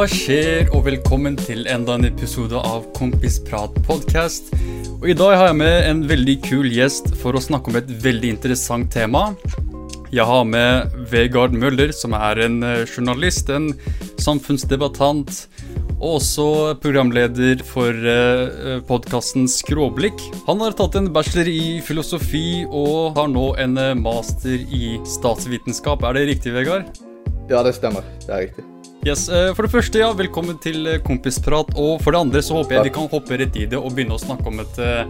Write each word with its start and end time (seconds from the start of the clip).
hva 0.00 0.06
skjer, 0.08 0.70
og 0.72 0.86
velkommen 0.86 1.34
til 1.36 1.66
enda 1.68 1.98
en 1.98 2.06
episode 2.08 2.56
av 2.56 2.86
Kompisprat 2.96 3.74
podcast. 3.84 4.46
Og 4.94 5.10
I 5.12 5.16
dag 5.18 5.34
har 5.36 5.50
jeg 5.50 5.58
med 5.58 5.74
en 5.90 6.00
veldig 6.08 6.36
kul 6.46 6.70
gjest 6.72 7.10
for 7.20 7.36
å 7.36 7.42
snakke 7.44 7.68
om 7.68 7.76
et 7.76 7.90
veldig 8.00 8.30
interessant 8.32 8.88
tema. 8.88 9.26
Jeg 10.08 10.24
har 10.24 10.46
med 10.48 10.96
Vegard 11.10 11.52
Møller, 11.52 11.92
som 11.92 12.16
er 12.16 12.40
en 12.46 12.56
eh, 12.64 12.86
journalist, 12.86 13.52
en 13.52 13.74
samfunnsdebattant, 14.16 15.44
og 15.98 16.08
også 16.14 16.48
programleder 16.80 17.60
for 17.68 17.92
uh, 17.92 18.80
podkasten 18.88 19.44
Skråblikk. 19.52 20.24
Han 20.48 20.64
har 20.64 20.80
tatt 20.80 20.96
en 20.96 21.12
bachelor 21.12 21.52
i 21.52 21.76
filosofi 21.84 22.64
og 22.64 23.20
har 23.20 23.28
nå 23.36 23.50
en 23.60 23.76
eh, 23.76 23.96
master 24.00 24.64
i 24.64 24.96
statsvitenskap. 25.04 26.08
Er 26.08 26.16
det 26.16 26.28
riktig, 26.32 26.56
Vegard? 26.56 26.88
Ja, 27.52 27.60
det 27.60 27.76
stemmer. 27.76 28.06
Det 28.24 28.32
er 28.32 28.46
riktig. 28.48 28.70
Yes, 29.00 29.28
eh, 29.32 29.54
For 29.56 29.64
det 29.64 29.72
første, 29.72 30.00
ja, 30.02 30.10
velkommen 30.12 30.58
til 30.60 30.84
eh, 30.84 30.98
Kompisprat. 31.00 31.72
Og 31.80 32.02
for 32.04 32.12
det 32.12 32.20
andre 32.20 32.42
så 32.44 32.58
håper 32.58 32.76
jeg 32.76 32.90
vi 32.90 32.92
kan 32.98 33.08
hoppe 33.08 33.38
rett 33.40 33.56
i 33.56 33.64
det 33.70 33.78
og 33.80 33.94
begynne 33.96 34.18
å 34.18 34.20
snakke 34.20 34.44
om 34.50 34.60
et 34.60 34.80
uh, 34.84 35.08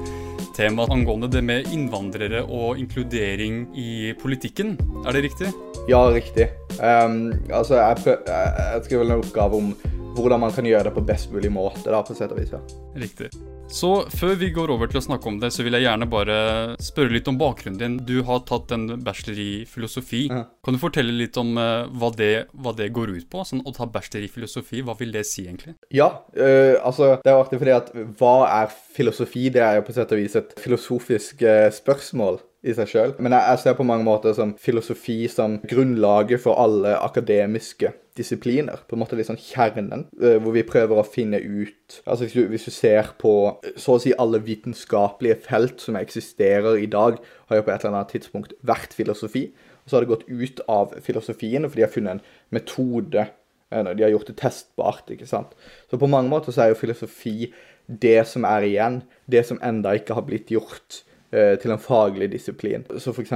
tema 0.54 0.86
angående 0.94 1.26
det 1.32 1.42
med 1.42 1.66
innvandrere 1.74 2.44
og 2.46 2.78
inkludering 2.78 3.64
i 3.74 4.12
politikken. 4.20 4.76
Er 5.02 5.18
det 5.18 5.24
riktig? 5.26 5.50
Ja, 5.90 6.04
riktig. 6.14 6.52
Um, 6.78 7.32
altså, 7.50 7.80
jeg, 7.80 7.98
prøv, 8.04 8.30
jeg, 8.30 8.54
jeg 8.60 8.84
skriver 8.86 9.08
en 9.08 9.16
oppgave 9.18 9.58
om 9.58 9.72
hvordan 10.14 10.44
man 10.46 10.54
kan 10.54 10.70
gjøre 10.70 10.86
det 10.86 10.94
på 10.94 11.06
best 11.10 11.34
mulig 11.34 11.50
måte, 11.50 11.88
da, 11.90 12.04
på 12.06 12.14
sett 12.14 12.30
og 12.30 12.38
vis. 12.38 12.54
ja. 12.54 12.62
Riktig. 12.94 13.32
Så 13.70 13.88
før 14.10 14.34
vi 14.34 14.48
går 14.50 14.70
over 14.74 14.90
til 14.90 14.98
å 14.98 15.04
snakke 15.04 15.28
om 15.30 15.36
det, 15.38 15.52
så 15.54 15.62
vil 15.62 15.76
jeg 15.76 15.84
gjerne 15.84 16.08
bare 16.10 16.38
spørre 16.82 17.14
litt 17.14 17.28
om 17.30 17.38
bakgrunnen 17.38 17.78
din. 17.78 17.98
Du 18.02 18.24
har 18.26 18.42
tatt 18.48 18.72
en 18.74 18.88
bachelor 19.06 19.38
i 19.38 19.62
filosofi. 19.70 20.24
Ja. 20.26 20.42
Kan 20.66 20.74
du 20.74 20.80
fortelle 20.82 21.14
litt 21.14 21.38
om 21.38 21.54
uh, 21.54 21.86
hva, 21.94 22.10
det, 22.18 22.50
hva, 22.50 22.74
det, 22.76 22.90
går 22.96 23.14
ut 23.14 23.28
på? 23.30 23.44
Sånn, 23.46 23.62
å 23.62 23.74
ta 23.76 23.86
bachelor 23.86 24.26
i 24.26 24.32
filosofi, 24.32 24.82
hva 24.82 24.96
vil 24.98 25.14
det 25.14 25.22
si 25.30 25.46
egentlig? 25.46 25.76
Ja, 25.94 26.10
uh, 26.34 26.82
altså 26.82 27.14
det 27.22 27.30
er 27.30 27.38
artig 27.38 27.62
fordi 27.62 27.76
at 27.76 27.94
hva 28.18 28.34
er 28.48 28.74
filosofi? 28.98 29.46
Det 29.54 29.62
er 29.62 29.78
jo 29.78 29.86
på 29.86 29.94
sett 29.94 30.16
og 30.16 30.22
vis 30.24 30.38
et 30.40 30.54
filosofisk 30.58 31.46
uh, 31.46 31.68
spørsmål 31.74 32.42
i 32.60 32.74
seg 32.76 32.90
sjøl. 32.90 33.12
Men 33.22 33.32
jeg, 33.32 33.44
jeg, 33.46 33.60
ser 33.62 33.76
på 33.78 33.86
mange 33.88 34.04
måter 34.04 34.34
som 34.36 34.52
filosofi 34.60 35.24
som 35.32 35.56
grunnlaget 35.68 36.42
for 36.42 36.60
alle 36.60 36.92
akademiske 37.00 37.92
disipliner. 38.18 38.82
På 38.88 38.96
en 38.96 39.02
måte 39.02 39.16
litt 39.16 39.30
sånn 39.30 39.40
kjernen, 39.40 40.06
uh, 40.20 40.36
hvor 40.42 40.52
vi 40.56 40.66
prøver 40.68 41.00
å 41.00 41.06
finne 41.06 41.40
ut 41.40 42.00
Altså 42.04 42.26
hvis 42.26 42.36
du, 42.36 42.44
hvis 42.52 42.68
du, 42.68 42.72
ser 42.74 43.14
på 43.18 43.32
så 43.80 43.96
å 43.96 44.02
si 44.02 44.12
alle 44.20 44.42
vitenskapelige 44.44 45.40
felt 45.46 45.82
som 45.82 45.96
eksisterer 45.98 46.78
i 46.78 46.86
dag, 46.90 47.18
har 47.48 47.58
jo 47.58 47.66
på 47.66 47.72
et 47.72 47.82
eller 47.82 47.96
annet 47.96 48.14
tidspunkt 48.14 48.54
vært 48.66 48.94
filosofi. 48.94 49.48
Og 49.80 49.90
så 49.90 49.96
har 49.96 50.04
det 50.04 50.12
gått 50.12 50.28
ut 50.28 50.64
av 50.70 50.94
filosofien 51.02 51.66
for 51.66 51.80
de 51.80 51.86
har 51.86 51.92
funnet 51.92 52.18
en 52.18 52.24
metode. 52.60 53.28
Uh, 53.72 53.92
de 53.94 54.04
har 54.04 54.12
gjort 54.12 54.34
det 54.34 54.40
testbart. 54.42 55.06
ikke 55.08 55.28
sant? 55.30 55.56
Så 55.88 55.98
på 55.98 56.10
mange 56.10 56.28
måter 56.28 56.52
så 56.52 56.66
er 56.66 56.74
jo 56.74 56.82
filosofi 56.82 57.54
det 57.88 58.20
som 58.28 58.44
er 58.44 58.68
igjen. 58.68 59.00
Det 59.24 59.48
som 59.48 59.58
enda 59.64 59.96
ikke 59.96 60.18
har 60.18 60.28
blitt 60.28 60.52
gjort 60.52 61.00
Eh, 61.00 61.09
til 61.30 61.74
en 61.74 61.80
faglig 61.82 62.30
disiplin. 62.32 62.84
Så 62.98 63.12
f.eks. 63.14 63.32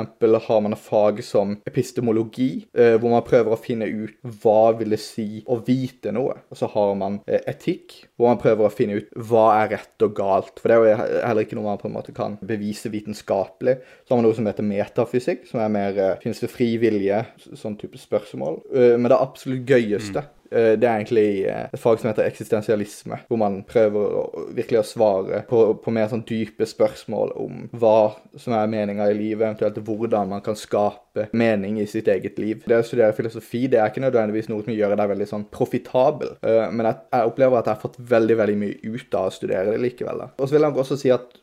har 0.49 0.61
man 0.65 0.75
et 0.75 0.83
fag 0.83 1.23
som 1.25 1.57
epistemologi, 1.67 2.67
eh, 2.77 2.97
hvor 3.01 3.13
man 3.13 3.25
prøver 3.27 3.55
å 3.55 3.61
finne 3.61 3.89
ut 3.89 4.17
hva 4.43 4.75
vil 4.79 4.95
det 4.95 5.01
si 5.03 5.43
å 5.47 5.59
vite 5.65 6.13
noe. 6.15 6.37
Og 6.51 6.61
så 6.61 6.69
har 6.75 6.95
man 6.99 7.21
eh, 7.27 7.43
etikk, 7.51 7.97
hvor 8.17 8.33
man 8.33 8.43
prøver 8.43 8.67
å 8.67 8.75
finne 8.75 9.01
ut 9.01 9.11
hva 9.31 9.47
er 9.63 9.75
rett 9.77 10.07
og 10.07 10.15
galt. 10.19 10.55
For 10.61 10.71
det 10.71 10.77
er 10.77 10.85
jo 10.85 11.09
heller 11.29 11.47
ikke 11.47 11.59
noe 11.59 11.71
man 11.71 11.83
på 11.83 11.91
en 11.91 11.97
måte 11.97 12.15
kan 12.17 12.39
bevise 12.45 12.93
vitenskapelig. 12.93 13.79
Så 14.05 14.15
har 14.15 14.21
man 14.21 14.29
noe 14.29 14.39
som 14.39 14.49
heter 14.51 14.67
metafysikk, 14.67 15.49
som 15.51 15.63
er 15.63 15.73
mer 15.75 16.03
Finnes 16.23 16.41
det 16.41 16.49
fri 16.51 16.75
vilje? 16.81 17.21
Sånn 17.59 17.77
type 17.79 17.99
spørsmål. 18.01 18.61
Men 18.73 19.09
det 19.11 19.19
absolutt 19.19 19.69
gøyeste 19.69 20.25
mm 20.25 20.44
Eh, 20.44 20.44
det 20.79 20.87
er 20.87 21.01
egentlig 21.01 21.29
eh, 21.51 21.67
et 21.73 21.81
fag 21.81 22.01
som 22.01 22.11
heter 22.11 22.27
eksistensialisme, 22.29 23.19
hvor 23.29 23.41
man 23.41 23.61
prøver 23.69 24.17
å, 24.21 24.45
virkelig 24.55 24.81
å 24.81 24.87
svare 24.87 25.43
på, 25.49 25.63
på 25.83 25.95
mer 25.95 26.11
sånn 26.11 26.25
dype 26.29 26.67
spørsmål 26.69 27.35
om 27.41 27.65
hva 27.75 28.15
som 28.41 28.57
er 28.57 28.71
meninga 28.71 29.09
i 29.11 29.17
livet, 29.19 29.45
eventuelt 29.45 29.81
hvordan 29.85 30.31
man 30.35 30.45
kan 30.45 30.59
skape 30.59 31.29
mening 31.37 31.79
i 31.83 31.89
sitt 31.91 32.09
eget 32.11 32.39
liv. 32.43 32.65
Det 32.67 32.81
å 32.81 32.87
studere 32.87 33.17
filosofi 33.17 33.67
det 33.71 33.81
er 33.81 33.93
ikke 33.93 34.05
nødvendigvis 34.05 34.51
noe 34.51 34.65
som 34.67 34.75
gjør 34.75 34.97
deg 34.99 35.13
veldig 35.15 35.31
sånn 35.31 35.49
profitabel, 35.55 36.37
eh, 36.43 36.67
men 36.71 36.91
jeg, 36.91 37.01
jeg, 37.11 37.33
opplever 37.33 37.61
at 37.61 37.71
jeg 37.71 37.77
har 37.77 37.85
fått 37.87 38.03
veldig 38.15 38.41
veldig 38.43 38.61
mye 38.65 38.95
ut 38.95 39.19
av 39.19 39.31
å 39.31 39.35
studere 39.35 39.75
det 39.75 39.83
likevel. 39.83 40.29
Og 40.39 40.47
så 40.47 40.57
vil 40.57 40.69
jeg 40.69 40.85
også 40.85 41.01
si 41.01 41.15
at 41.15 41.41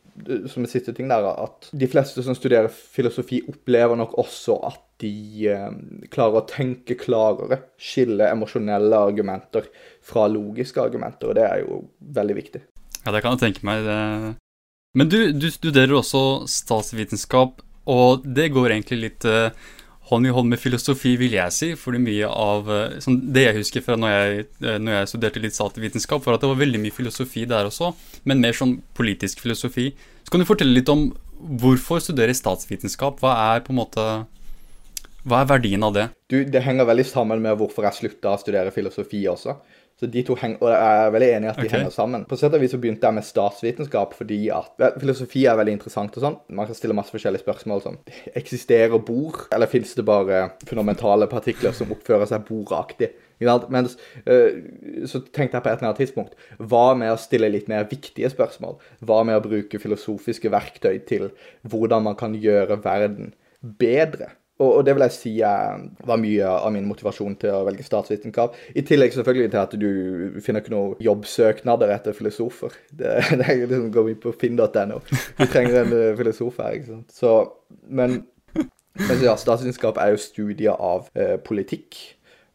som 0.51 0.63
en 0.63 0.69
siste 0.69 0.93
ting 0.95 1.09
der, 1.11 1.25
at 1.31 1.69
de 1.71 1.87
fleste 1.89 2.23
som 2.25 2.35
studerer 2.37 2.71
filosofi, 2.71 3.41
opplever 3.49 3.99
nok 3.99 4.17
også 4.21 4.57
at 4.67 4.79
de 5.01 5.47
eh, 5.49 5.69
klarer 6.13 6.41
å 6.41 6.47
tenke 6.49 6.97
klarere. 6.99 7.61
Skille 7.81 8.29
emosjonelle 8.29 8.99
argumenter 9.09 9.67
fra 10.05 10.27
logiske 10.31 10.81
argumenter, 10.83 11.31
og 11.31 11.39
det 11.39 11.47
er 11.47 11.63
jo 11.63 11.81
veldig 12.19 12.37
viktig. 12.37 12.63
Ja, 13.01 13.13
det 13.15 13.23
kan 13.23 13.37
jeg 13.37 13.43
tenke 13.47 13.65
meg. 13.65 13.85
Det. 13.87 13.99
Men 14.97 15.09
du, 15.09 15.19
du 15.33 15.47
studerer 15.51 15.95
også 15.97 16.47
statsvitenskap, 16.51 17.63
og 17.89 18.27
det 18.27 18.51
går 18.53 18.75
egentlig 18.75 18.99
litt 19.07 19.29
eh, 19.29 19.49
hånd 20.11 20.27
i 20.27 20.33
hånd 20.35 20.51
med 20.51 20.59
filosofi, 20.59 21.15
vil 21.19 21.37
jeg 21.37 21.55
si. 21.55 21.71
fordi 21.79 22.01
mye 22.03 22.27
av, 22.27 22.69
eh, 22.69 22.99
Det 23.07 23.45
jeg 23.45 23.55
husker 23.55 23.81
fra 23.85 23.95
når 23.95 24.11
jeg, 24.11 24.45
eh, 24.61 24.77
når 24.77 24.91
jeg 24.99 25.11
studerte 25.13 25.41
litt 25.41 25.55
statsvitenskap, 25.55 26.25
var 26.25 26.35
at 26.35 26.41
det 26.41 26.51
var 26.51 26.61
veldig 26.65 26.81
mye 26.83 26.91
filosofi 26.91 27.47
der 27.47 27.65
også, 27.65 27.93
men 28.25 28.41
mer 28.41 28.53
sånn 28.53 28.81
politisk 28.93 29.39
filosofi. 29.39 29.93
Så 30.23 30.31
kan 30.31 30.39
du 30.39 30.45
fortelle 30.45 30.75
litt 30.75 30.89
om 30.89 31.11
hvorfor 31.41 32.01
studere 32.01 32.35
statsvitenskap? 32.35 33.19
Hva 33.19 33.55
er 33.55 33.61
på 33.61 33.71
en 33.71 33.81
måte 33.81 34.27
hva 35.21 35.43
er 35.43 35.49
verdien 35.51 35.83
av 35.83 35.93
det? 35.93 36.09
Du, 36.29 36.43
Det 36.43 36.63
henger 36.63 36.85
veldig 36.85 37.05
sammen 37.05 37.41
med 37.41 37.57
hvorfor 37.57 37.85
jeg 37.85 37.93
slutta 37.93 38.33
å 38.33 38.39
studere 38.41 38.73
filosofi 38.73 39.21
også. 39.29 39.55
Så 40.01 40.07
de 40.09 40.23
to 40.25 40.33
henger, 40.33 40.57
og 40.65 40.71
Jeg 40.71 41.05
er 41.05 41.11
veldig 41.13 41.27
enig 41.29 41.45
i 41.45 41.49
at 41.51 41.57
de 41.59 41.67
okay. 41.67 41.77
henger 41.77 41.93
sammen. 41.93 42.23
På 42.25 42.37
sett 42.39 42.55
og 42.57 42.63
vis 42.63 42.71
så 42.73 42.79
begynte 42.81 43.05
jeg 43.05 43.13
med 43.13 43.25
statsvitenskap 43.27 44.15
fordi 44.17 44.39
at 44.49 44.81
filosofi 44.97 45.43
er 45.45 45.59
veldig 45.59 45.75
interessant. 45.77 46.17
og 46.17 46.23
sånn. 46.23 46.37
Man 46.49 46.65
kan 46.65 46.79
stille 46.79 46.95
masse 46.97 47.13
forskjellige 47.13 47.43
spørsmål 47.43 47.83
som 47.83 47.99
eksisterer 48.33 48.97
bord, 48.97 49.43
eller 49.53 49.69
fins 49.69 49.93
det 49.93 50.07
bare 50.07 50.47
fundamentale 50.65 51.29
partikler 51.29 51.77
som 51.77 51.93
oppfører 51.93 52.31
seg 52.31 52.47
bordaktig? 52.49 53.11
Mens, 53.69 53.93
uh, 54.25 55.05
så 55.05 55.21
tenkte 55.29 55.57
jeg 55.57 55.63
på 55.65 55.69
et 55.69 55.79
eller 55.79 55.87
annet 55.87 55.97
tidspunkt 55.97 56.35
Hva 56.61 56.91
med 56.93 57.09
å 57.09 57.17
stille 57.17 57.49
litt 57.49 57.69
mer 57.69 57.87
viktige 57.89 58.29
spørsmål? 58.29 58.77
Hva 59.05 59.21
med 59.25 59.37
å 59.37 59.45
bruke 59.45 59.81
filosofiske 59.81 60.49
verktøy 60.53 60.99
til 61.09 61.29
hvordan 61.61 62.09
man 62.09 62.17
kan 62.17 62.37
gjøre 62.37 62.81
verden 62.81 63.35
bedre? 63.61 64.33
Og, 64.61 64.77
og, 64.77 64.81
det 64.85 64.93
vil 64.95 65.05
jeg 65.07 65.15
si 65.15 65.33
var 65.41 66.21
mye 66.21 66.49
av 66.51 66.69
min 66.75 66.87
motivasjon 66.89 67.37
til 67.41 67.55
å 67.55 67.63
velge 67.67 67.85
statsvitenskap. 67.85 68.57
I 68.77 68.85
tillegg 68.85 69.15
selvfølgelig 69.15 69.53
til 69.53 69.61
at 69.61 69.75
du 69.81 70.41
finner 70.45 70.63
ikke 70.63 70.75
noen 70.75 71.01
jobbsøknader 71.01 71.93
etter 71.95 72.17
filosofer. 72.17 72.77
Det, 72.91 73.15
det 73.39 73.47
er 73.47 73.63
liksom 73.65 73.89
går 73.95 74.09
mye 74.11 74.21
på 74.21 74.35
finn.no. 74.41 75.01
Du 75.39 75.45
trenger 75.47 75.81
en 75.83 75.97
eh, 75.97 76.13
filosof 76.19 76.61
her. 76.61 76.77
ikke 76.77 76.91
sant? 76.91 77.15
Så, 77.15 77.35
men, 77.89 78.21
men 78.53 79.23
ja, 79.25 79.35
statsvitenskap 79.39 80.01
er 80.01 80.13
jo 80.13 80.21
studier 80.21 80.77
av 80.77 81.09
eh, 81.17 81.37
politikk 81.41 81.97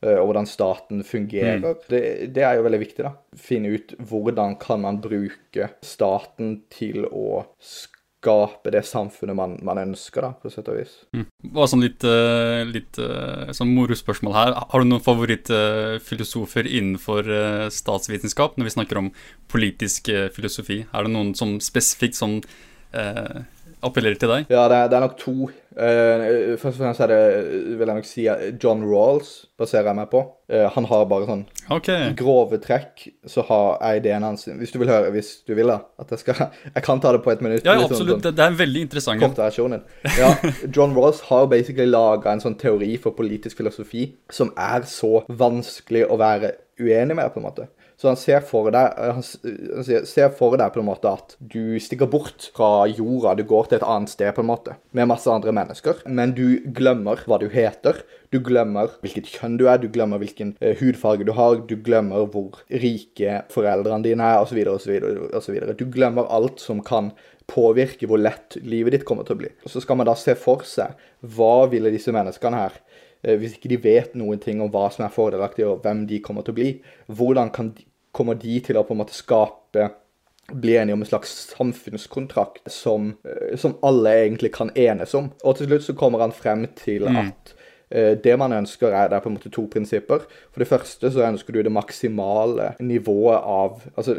eh, 0.05 0.15
og 0.15 0.31
hvordan 0.31 0.49
staten 0.51 1.03
fungerer. 1.07 1.59
Mm. 1.65 1.85
Det, 1.91 2.05
det, 2.37 2.47
er 2.47 2.61
jo 2.61 2.69
veldig 2.69 2.83
viktig. 2.85 3.03
da. 3.09 3.17
Finne 3.49 3.75
ut 3.75 3.97
hvordan 3.99 4.59
kan 4.63 4.85
man 4.87 5.03
bruke 5.03 5.73
staten 5.83 6.61
til 6.71 7.09
å 7.11 7.43
skape 7.59 7.96
skape 8.17 8.73
det 8.75 8.83
samfunnet 8.89 9.37
man, 9.39 9.57
man, 9.67 9.81
ønsker, 9.83 10.25
da, 10.25 10.33
på 10.41 10.51
sett 10.51 10.69
og 10.73 10.79
vis. 10.81 10.95
Mm. 11.15 11.27
Og 11.53 11.69
sånn 11.71 11.85
litt, 11.85 12.07
uh, 12.07 12.63
litt 12.67 12.99
uh, 12.99 13.53
sånn 13.57 13.75
morospørsmål 13.77 14.37
her. 14.37 14.55
Har 14.73 14.83
du 14.83 14.89
noen 14.89 15.05
favorittfilosofer 15.05 16.67
innenfor 16.67 17.29
statsvitenskap 17.75 18.57
når 18.57 18.71
vi 18.71 18.77
snakker 18.79 19.03
om 19.03 19.13
politisk 19.53 20.11
filosofi? 20.35 20.83
Er 20.91 21.07
det 21.07 21.15
noen 21.15 21.35
som 21.39 21.59
spesifikt 21.63 22.19
som 22.19 22.41
appellerer 23.89 24.19
til 24.21 24.33
deg? 24.33 24.51
Ja, 24.53 24.67
det 24.71 24.77
er, 24.79 24.91
det 24.91 24.99
er 24.99 25.05
nok 25.07 25.17
to. 25.21 25.49
Uh, 25.77 26.55
først 26.57 26.79
og 26.79 26.81
fremst 26.81 27.03
er 27.05 27.11
det, 27.11 27.19
vil 27.77 27.85
jeg 27.85 27.99
nok 27.99 28.07
si, 28.09 28.25
John 28.63 28.85
Rawls 28.89 29.33
baserer 29.61 29.91
jeg 29.91 29.99
meg 29.99 30.09
på. 30.13 30.23
Uh, 30.49 30.65
han 30.73 30.89
har 30.89 31.05
bare 31.11 31.29
sånn 31.29 31.43
okay. 31.75 32.13
grove 32.17 32.61
trekk, 32.63 33.07
så 33.29 33.45
har 33.49 33.77
jeg 33.83 34.01
ideen 34.05 34.25
hans 34.25 34.47
Hvis 34.47 34.73
du 34.73 34.79
vil 34.81 34.93
høre, 34.93 35.11
hvis 35.13 35.33
du 35.45 35.53
vil, 35.59 35.69
da. 35.69 35.81
At 36.01 36.15
jeg 36.15 36.23
skal 36.23 36.47
Jeg 36.47 36.85
kan 36.87 37.03
ta 37.03 37.13
det 37.17 37.23
på 37.27 37.35
et 37.35 37.45
minutt. 37.45 37.67
Ja, 37.67 37.77
sånn 37.77 37.91
absolutt. 37.91 38.23
Sånn, 38.25 38.39
det 38.39 38.47
er 38.47 38.61
veldig 38.63 38.85
interessant. 38.89 39.25
Kortversjonen. 39.25 39.85
Ja, 40.17 40.33
John 40.75 40.97
Rawls 40.97 41.25
har 41.29 41.49
basically 41.53 41.91
laga 41.91 42.33
en 42.33 42.45
sånn 42.45 42.57
teori 42.61 42.95
for 43.03 43.17
politisk 43.19 43.61
filosofi 43.61 44.09
som 44.33 44.55
er 44.57 44.87
så 44.89 45.27
vanskelig 45.29 46.07
å 46.09 46.21
være 46.21 46.55
uenig 46.81 47.17
med, 47.17 47.29
på 47.33 47.41
en 47.41 47.49
måte. 47.51 47.69
Så 47.97 48.11
han 48.11 48.19
ser 48.21 48.43
for 48.45 48.69
deg 48.75 48.99
eh, 49.01 49.17
han 49.17 50.07
ser 50.07 50.33
for 50.37 50.59
deg 50.61 50.73
på 50.75 50.83
en 50.83 50.89
måte 50.91 51.09
at 51.09 51.37
du 51.41 51.79
stikker 51.81 52.11
bort 52.13 52.51
fra 52.57 52.85
jorda, 52.91 53.33
du 53.39 53.45
går 53.49 53.71
til 53.71 53.79
et 53.79 53.87
annet 53.89 54.13
sted 54.13 54.35
på 54.37 54.45
en 54.45 54.51
måte, 54.51 54.77
med 54.97 55.09
masse 55.09 55.31
andre 55.33 55.55
mennesker, 55.57 56.03
men 56.05 56.35
du 56.37 56.61
glemmer 56.77 57.25
hva 57.25 57.41
du 57.41 57.49
heter. 57.53 58.03
Du 58.35 58.41
glemmer 58.45 58.91
hvilket 59.01 59.31
kjønn 59.31 59.57
du 59.57 59.65
er, 59.71 59.79
du 59.81 59.89
glemmer 59.93 60.21
hvilken 60.21 60.53
uh, 60.61 60.75
hudfarge 60.81 61.25
du 61.25 61.33
har, 61.37 61.63
du 61.71 61.77
glemmer 61.81 62.27
hvor 62.35 62.61
rike 62.69 63.41
foreldrene 63.55 64.05
dine 64.05 64.29
er, 64.35 64.43
osv., 64.43 64.61
osv., 64.75 64.99
osv. 65.39 65.61
Du 65.79 65.87
glemmer 65.95 66.29
alt 66.35 66.61
som 66.61 66.83
kan 66.85 67.13
påvirke 67.47 68.09
hvor 68.11 68.21
lett 68.21 68.59
livet 68.67 68.97
ditt 68.97 69.07
kommer 69.09 69.27
til 69.27 69.37
å 69.37 69.41
bli. 69.45 69.53
Og 69.65 69.73
Så 69.73 69.83
skal 69.85 70.01
man 70.01 70.09
da 70.09 70.17
se 70.19 70.35
for 70.39 70.67
seg 70.67 70.99
hva 71.37 71.69
ville 71.71 71.93
disse 71.95 72.13
menneskene 72.15 72.61
her 72.61 72.75
eh, 72.75 72.96
hvis 73.27 73.57
ikke 73.59 73.69
de 73.75 73.83
vet 73.83 74.15
noen 74.15 74.39
ting 74.43 74.63
om 74.63 74.71
hva 74.71 74.87
som 74.95 75.05
er 75.07 75.15
fordelaktig, 75.15 75.67
og 75.67 75.83
hvem 75.83 76.07
de 76.07 76.23
kommer 76.25 76.47
til 76.47 76.55
å 76.55 76.59
bli, 76.61 76.73
hvordan 77.11 77.51
kan 77.55 77.73
de, 77.75 77.87
kommer 78.15 78.39
de 78.39 78.61
til 78.65 78.79
å 78.79 78.85
på 78.87 78.95
en 78.95 79.03
måte 79.03 79.17
skape 79.17 79.91
bli 80.53 80.77
enige 80.79 80.95
om 80.95 81.03
en 81.03 81.09
slags 81.09 81.33
samfunnskontrakt 81.57 82.71
som, 82.71 83.17
eh, 83.25 83.57
som 83.59 83.77
alle 83.83 84.13
egentlig 84.25 84.53
kan 84.55 84.71
enes 84.79 85.15
om. 85.15 85.33
Og 85.45 85.57
til 85.57 85.67
slutt 85.67 85.83
så 85.83 85.97
kommer 85.99 86.23
han 86.23 86.33
frem 86.33 86.67
til 86.77 87.03
Mm. 87.03 87.17
at 87.17 87.55
eh, 87.55 87.63
det 87.91 88.33
man 88.39 88.53
ønsker, 88.53 88.91
er, 88.91 89.09
det 89.09 89.17
er 89.19 89.23
på 89.23 89.31
en 89.31 89.37
måte 89.37 89.51
to 89.55 89.67
prinsipper. 89.71 90.25
For 90.51 90.63
det 90.63 90.69
første 90.69 91.11
så 91.15 91.23
ønsker 91.27 91.55
du 91.55 91.61
det 91.63 91.73
maksimale 91.73 92.73
nivået 92.83 93.39
av, 93.39 93.83
altså, 93.95 94.17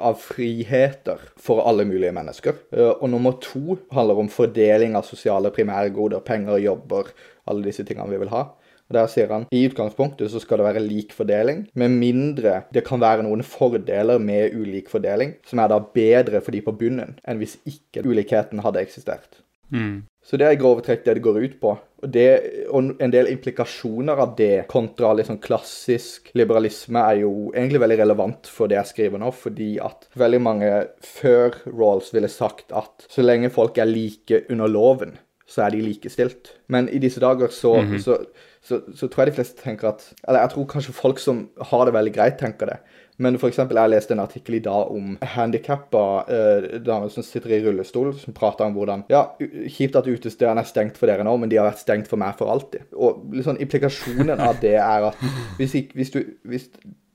av 0.00 0.18
friheter 0.18 1.22
for 1.38 1.62
alle 1.68 1.86
mulige 1.86 2.12
mennesker. 2.16 2.56
Eh, 2.74 2.92
og 2.96 3.10
nummer 3.10 3.36
to 3.42 3.78
handler 3.92 4.24
om 4.24 4.30
fordeling 4.32 4.96
av 4.98 5.06
sosiale 5.08 5.52
primærgoder, 5.54 6.22
penger, 6.26 6.58
jobber, 6.58 7.12
alle 7.50 7.66
disse 7.66 7.84
tingene 7.86 8.10
vi 8.10 8.20
vil 8.24 8.32
ha. 8.34 8.48
Og 8.90 8.96
Der 8.96 9.06
sier 9.06 9.30
han 9.30 9.44
i 9.54 9.62
utgangspunktet 9.68 10.32
så 10.32 10.40
skal 10.42 10.58
det 10.58 10.66
være 10.66 10.82
lik 10.82 11.12
fordeling, 11.14 11.68
med 11.78 11.94
mindre 11.94 12.64
det 12.74 12.82
kan 12.88 13.00
være 13.00 13.22
noen 13.22 13.44
fordeler 13.46 14.18
med 14.18 14.56
ulik 14.58 14.90
fordeling, 14.90 15.36
som 15.46 15.62
er 15.62 15.70
da 15.70 15.78
bedre 15.78 16.40
for 16.42 16.50
de 16.50 16.64
på 16.66 16.74
bunnen, 16.74 17.14
enn 17.22 17.38
hvis 17.38 17.60
ikke 17.70 18.02
ulikheten 18.02 18.64
hadde 18.64 18.82
eksistert. 18.82 19.44
Mm. 19.70 20.02
Så 20.26 20.36
det 20.36 20.46
er 20.46 20.56
i 20.56 20.58
grove 20.58 20.82
trekk 20.82 21.04
det 21.06 21.20
det 21.20 21.22
går 21.24 21.38
ut 21.38 21.54
på. 21.62 21.76
Det, 22.00 22.28
og 22.72 22.94
en 23.02 23.12
del 23.12 23.28
implikasjoner 23.28 24.20
av 24.22 24.34
det 24.38 24.64
kontra 24.70 25.12
litt 25.12 25.28
sånn 25.28 25.40
klassisk 25.42 26.30
liberalisme 26.38 27.02
er 27.12 27.22
jo 27.22 27.32
egentlig 27.52 27.82
veldig 27.82 27.98
relevant 28.00 28.48
for 28.48 28.70
det 28.70 28.78
jeg 28.78 28.90
skriver 28.92 29.20
nå, 29.20 29.32
fordi 29.36 29.74
at 29.84 30.08
veldig 30.20 30.40
mange 30.44 30.70
før 31.04 31.58
Rawls 31.68 32.12
ville 32.16 32.30
sagt 32.32 32.72
at 32.72 33.04
så 33.10 33.24
lenge 33.24 33.52
folk 33.52 33.76
er 33.78 33.90
like 33.90 34.44
under 34.48 34.72
loven, 34.72 35.18
så 35.50 35.66
er 35.66 35.74
de 35.74 35.82
likestilt. 35.82 36.54
Men 36.70 36.88
i 36.88 37.00
disse 37.02 37.20
dager 37.20 37.52
så, 37.52 37.74
så, 38.00 38.16
så, 38.62 38.80
så 38.94 39.08
tror 39.08 39.24
jeg 39.24 39.32
de 39.32 39.38
fleste 39.40 39.62
tenker 39.64 39.90
at 39.90 40.04
Eller 40.22 40.44
jeg 40.44 40.52
tror 40.54 40.68
kanskje 40.70 40.94
folk 40.94 41.18
som 41.18 41.48
har 41.72 41.86
det 41.88 41.96
veldig 41.96 42.12
greit, 42.14 42.38
tenker 42.38 42.70
det. 42.70 42.78
Men 43.20 43.36
for 43.40 43.52
eksempel, 43.52 43.76
jeg 43.76 43.92
leste 43.92 44.14
en 44.16 44.22
artikkel 44.22 44.56
i 44.56 44.62
dag 44.64 44.92
om 44.94 45.16
handikappa 45.34 46.04
eh, 46.32 46.68
damer 46.84 47.12
som 47.12 47.24
sitter 47.26 47.52
i 47.52 47.60
rullestol, 47.66 48.14
som 48.16 48.36
prater 48.36 48.64
om 48.64 48.78
hvordan 48.78 49.04
Ja, 49.12 49.26
kjipt 49.40 49.98
at 50.00 50.08
utestedene 50.08 50.64
er 50.64 50.70
stengt 50.70 50.96
for 51.00 51.10
dere 51.10 51.26
nå, 51.26 51.34
men 51.40 51.52
de 51.52 51.60
har 51.60 51.68
vært 51.68 51.82
stengt 51.82 52.08
for 52.08 52.20
meg 52.20 52.38
for 52.40 52.52
alltid. 52.52 52.88
Og 52.96 53.26
liksom, 53.36 53.60
implikasjonen 53.60 54.40
av 54.40 54.56
det 54.62 54.78
er 54.80 55.10
at 55.10 55.28
hvis, 55.58 55.76
ikke, 55.82 56.00
hvis, 56.00 56.14
du, 56.16 56.20
hvis 56.48 56.70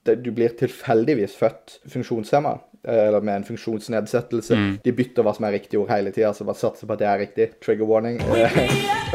det, 0.06 0.20
du 0.22 0.30
blir 0.36 0.54
tilfeldigvis 0.60 1.34
født 1.40 1.80
funksjonshemma, 1.90 2.54
eh, 2.86 3.08
eller 3.08 3.26
med 3.26 3.42
en 3.42 3.48
funksjonsnedsettelse 3.50 4.60
De 4.86 4.94
bytter 4.94 5.26
hva 5.26 5.34
som 5.34 5.50
er 5.50 5.58
riktig 5.58 5.82
ord 5.82 5.90
hele 5.90 6.14
tida, 6.14 6.36
så 6.38 6.46
bare 6.46 6.62
satser 6.62 6.86
på 6.86 6.94
at 6.94 7.02
det 7.02 7.10
er 7.10 7.22
riktig. 7.26 7.50
Trigger 7.66 7.90
warning. 7.90 8.22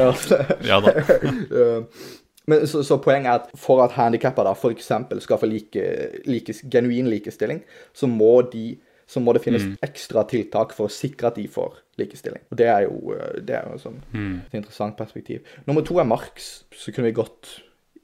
Eh, 0.00 0.06
altså, 0.06 0.38
Ja 0.70 0.78
da. 0.81 0.92
Men 2.50 2.67
så, 2.69 2.82
så 2.87 2.99
poenget 3.02 3.31
er 3.31 3.41
at 3.41 3.50
for 3.58 3.82
at 3.85 3.94
handikappede 3.97 4.52
f.eks. 4.56 4.93
skal 5.25 5.41
få 5.41 5.49
like, 5.49 5.87
like, 6.26 6.56
genuin 6.73 7.11
likestilling, 7.12 7.62
så 7.97 8.11
må, 8.11 8.41
de, 8.52 8.75
så 9.06 9.23
må 9.23 9.35
det 9.37 9.44
finnes 9.44 9.69
ekstra 9.87 10.26
tiltak 10.31 10.75
for 10.76 10.91
å 10.91 10.94
sikre 10.94 11.31
at 11.31 11.38
de 11.38 11.47
får 11.50 11.81
likestilling. 12.00 12.43
Og 12.50 12.58
det 12.58 12.69
er 12.73 12.87
jo, 12.88 13.14
eh, 13.17 13.41
det 13.47 13.58
er 13.61 13.70
jo 13.70 13.81
sånn, 13.87 13.99
et 14.49 14.61
interessant 14.61 14.97
perspektiv. 14.99 15.47
Nummer 15.69 15.87
to 15.87 15.99
er 16.00 16.08
Marx. 16.08 16.52
Så 16.75 16.94
kunne 16.94 17.11
vi 17.11 17.19
gått 17.20 17.61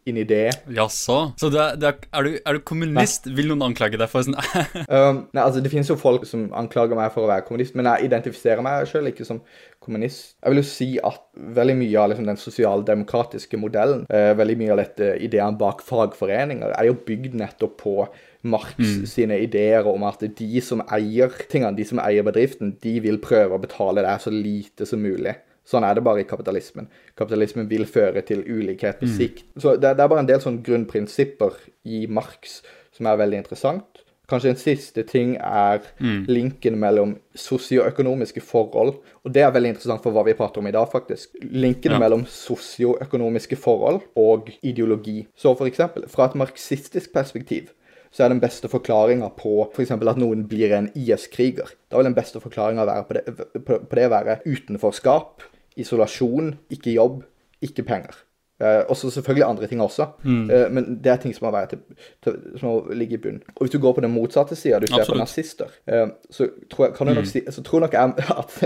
inn 0.07 0.21
i 0.21 0.25
det. 0.27 0.51
Jaså? 0.71 1.19
Så 1.41 1.51
det 1.53 1.61
er, 1.63 1.79
det 1.81 1.89
er, 1.89 1.97
er, 2.13 2.27
du, 2.27 2.37
er 2.39 2.59
du 2.59 2.65
kommunist? 2.67 3.27
Vil 3.37 3.51
noen 3.51 3.65
anklage 3.69 3.99
deg 3.99 4.11
for 4.11 4.27
sånn 4.27 4.37
Um, 4.87 5.25
nei, 5.35 5.43
altså 5.43 5.61
Det 5.65 5.71
finnes 5.73 5.89
jo 5.91 5.97
folk 5.99 6.25
som 6.29 6.47
anklager 6.57 6.99
meg 6.99 7.11
for 7.15 7.27
å 7.27 7.31
være 7.31 7.45
kommunist, 7.47 7.75
men 7.79 7.89
jeg 7.91 8.09
identifiserer 8.11 8.63
meg 8.65 8.87
selv 8.91 9.11
ikke 9.11 9.27
som 9.27 9.41
kommunist. 9.83 10.37
Jeg 10.41 10.53
vil 10.53 10.61
jo 10.63 10.69
si 10.69 10.89
at 11.05 11.23
veldig 11.57 11.77
mye 11.81 11.99
av 12.03 12.13
liksom, 12.13 12.29
den 12.29 12.41
sosialdemokratiske 12.41 13.61
modellen, 13.61 14.05
uh, 14.13 14.33
veldig 14.39 14.57
mye 14.63 14.75
av 14.75 14.83
dette 14.83 15.11
ideene 15.27 15.59
bak 15.59 15.83
fagforeninger, 15.87 16.75
er 16.77 16.91
jo 16.91 16.99
bygd 17.07 17.37
nettopp 17.43 17.77
på 17.83 17.99
Marx 18.47 18.79
sine 19.11 19.41
ideer 19.43 19.87
om 19.91 20.05
at 20.07 20.23
de 20.39 20.63
som 20.63 20.83
eier 20.95 21.35
tingene, 21.51 21.75
de 21.77 21.87
som 21.89 22.01
eier 22.03 22.27
bedriften, 22.27 22.77
de 22.83 22.95
vil 23.03 23.19
prøve 23.23 23.57
å 23.57 23.63
betale 23.63 24.05
det 24.07 24.17
så 24.23 24.33
lite 24.33 24.87
som 24.89 25.03
mulig. 25.03 25.35
Sånn 25.67 25.83
er 25.85 25.95
det 25.99 26.05
bare 26.07 26.23
i 26.23 26.29
kapitalismen. 26.29 26.87
Kapitalismen 27.19 27.67
vil 27.71 27.87
føre 27.91 28.23
til 28.23 28.45
ulikhet 28.47 29.01
på 29.01 29.09
sikt. 29.11 29.45
Så 29.59 29.75
det, 29.77 29.97
det 29.99 30.05
er 30.05 30.09
bare 30.13 30.23
en 30.23 30.29
del 30.31 30.41
sånne 30.43 30.63
grunnprinsipper 30.63 31.57
i 31.85 32.05
Marx 32.07 32.61
som 32.95 33.09
er 33.11 33.19
veldig 33.19 33.43
interessant. 33.43 34.03
Kanskje 34.31 34.51
en 34.51 34.59
siste 34.59 35.03
ting 35.07 35.37
er 35.39 35.85
linken 36.27 36.75
mellom 36.83 37.13
sosioøkonomiske 37.39 38.43
forhold. 38.43 38.97
Og 39.23 39.31
det 39.35 39.43
er 39.47 39.53
veldig 39.55 39.75
interessant 39.75 40.03
for 40.03 40.15
hva 40.15 40.25
vi 40.27 40.35
prater 40.39 40.59
om 40.63 40.67
i 40.67 40.75
dag, 40.75 40.89
faktisk. 40.91 41.37
Linken 41.43 41.93
Ja. 41.95 41.99
mellom 42.03 42.25
sosioøkonomiske 42.27 43.57
forhold 43.57 44.01
og 44.17 44.51
ideologi. 44.63 45.27
Så 45.37 45.55
for 45.57 45.67
eksempel, 45.67 46.09
fra 46.09 46.27
et 46.27 46.35
marxistisk 46.35 47.13
perspektiv 47.13 47.71
så 48.13 48.25
er 48.25 48.29
den 48.33 48.41
beste 48.41 48.69
forklaringa 48.69 49.29
på 49.37 49.69
f.eks. 49.75 49.91
at 49.91 50.17
noen 50.19 50.47
blir 50.49 50.73
en 50.73 50.91
IS-kriger. 50.97 51.69
Da 51.91 51.99
vil 51.99 52.05
den 52.09 52.15
beste 52.15 52.41
forklaringa 52.41 53.03
på 53.05 53.13
det, 53.15 53.25
på, 53.67 53.79
på 53.87 53.95
det 53.99 54.11
være 54.11 54.39
utenforskap, 54.47 55.43
isolasjon, 55.77 56.55
ikke 56.73 56.95
jobb, 56.97 57.23
ikke 57.65 57.85
penger. 57.87 58.17
Eh, 58.57 58.83
også 58.89 59.11
selvfølgelig 59.13 59.45
andre 59.45 59.67
ting 59.69 59.83
også, 59.85 60.07
eh, 60.25 60.71
men 60.73 60.95
det 61.05 61.11
er 61.13 61.19
ting 61.21 61.35
som 61.37 61.45
må, 61.53 61.59
til, 61.69 61.83
til, 62.25 62.39
som 62.57 62.71
må 62.71 62.95
ligge 62.97 63.19
i 63.19 63.21
bunn. 63.21 63.43
Og 63.53 63.67
hvis 63.67 63.75
du 63.75 63.79
går 63.79 63.93
på 63.93 64.01
den 64.01 64.15
motsatte 64.15 64.57
sida, 64.57 64.79
du 64.81 64.87
ser 64.87 65.03
Absolutt. 65.03 65.13
på 65.13 65.19
nazister, 65.21 65.75
eh, 65.87 66.07
så 66.31 66.49
tror 66.73 66.87
jeg, 66.87 66.95
kan 66.97 67.11
du 67.11 67.15
nok 67.19 67.29
si, 67.29 67.43
så 67.53 67.65
tror 67.67 67.85
nok 67.85 67.93
jeg 67.93 68.15
at 68.43 68.57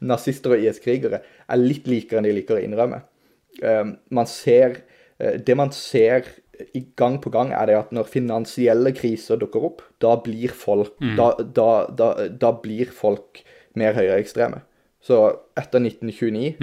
nazister 0.00 0.56
og 0.56 0.66
IS-krigere 0.66 1.22
er 1.22 1.62
litt 1.62 1.86
likere 1.86 2.18
enn 2.18 2.26
de 2.26 2.34
liker 2.34 2.58
å 2.58 2.64
innrømme. 2.66 3.00
Eh, 3.62 3.84
man 4.10 4.26
ser 4.30 4.82
eh, 5.18 5.38
Det 5.38 5.56
man 5.56 5.70
ser 5.70 6.26
i 6.74 6.82
gang 6.98 7.20
på 7.22 7.30
gang, 7.30 7.52
er 7.54 7.70
det 7.70 7.78
at 7.78 7.92
når 7.94 8.10
finansielle 8.10 8.90
kriser 8.90 9.38
dukker 9.38 9.62
opp, 9.70 9.82
da 10.02 10.16
blir 10.18 10.50
folk, 10.50 10.96
da, 10.98 11.30
da, 11.38 11.70
da, 11.86 12.08
da 12.34 12.50
blir 12.58 12.90
folk 12.90 13.44
mer 13.78 13.94
høyreekstreme. 13.94 14.64
Så 15.00 15.28
etter 15.56 15.78
1929 15.78 16.56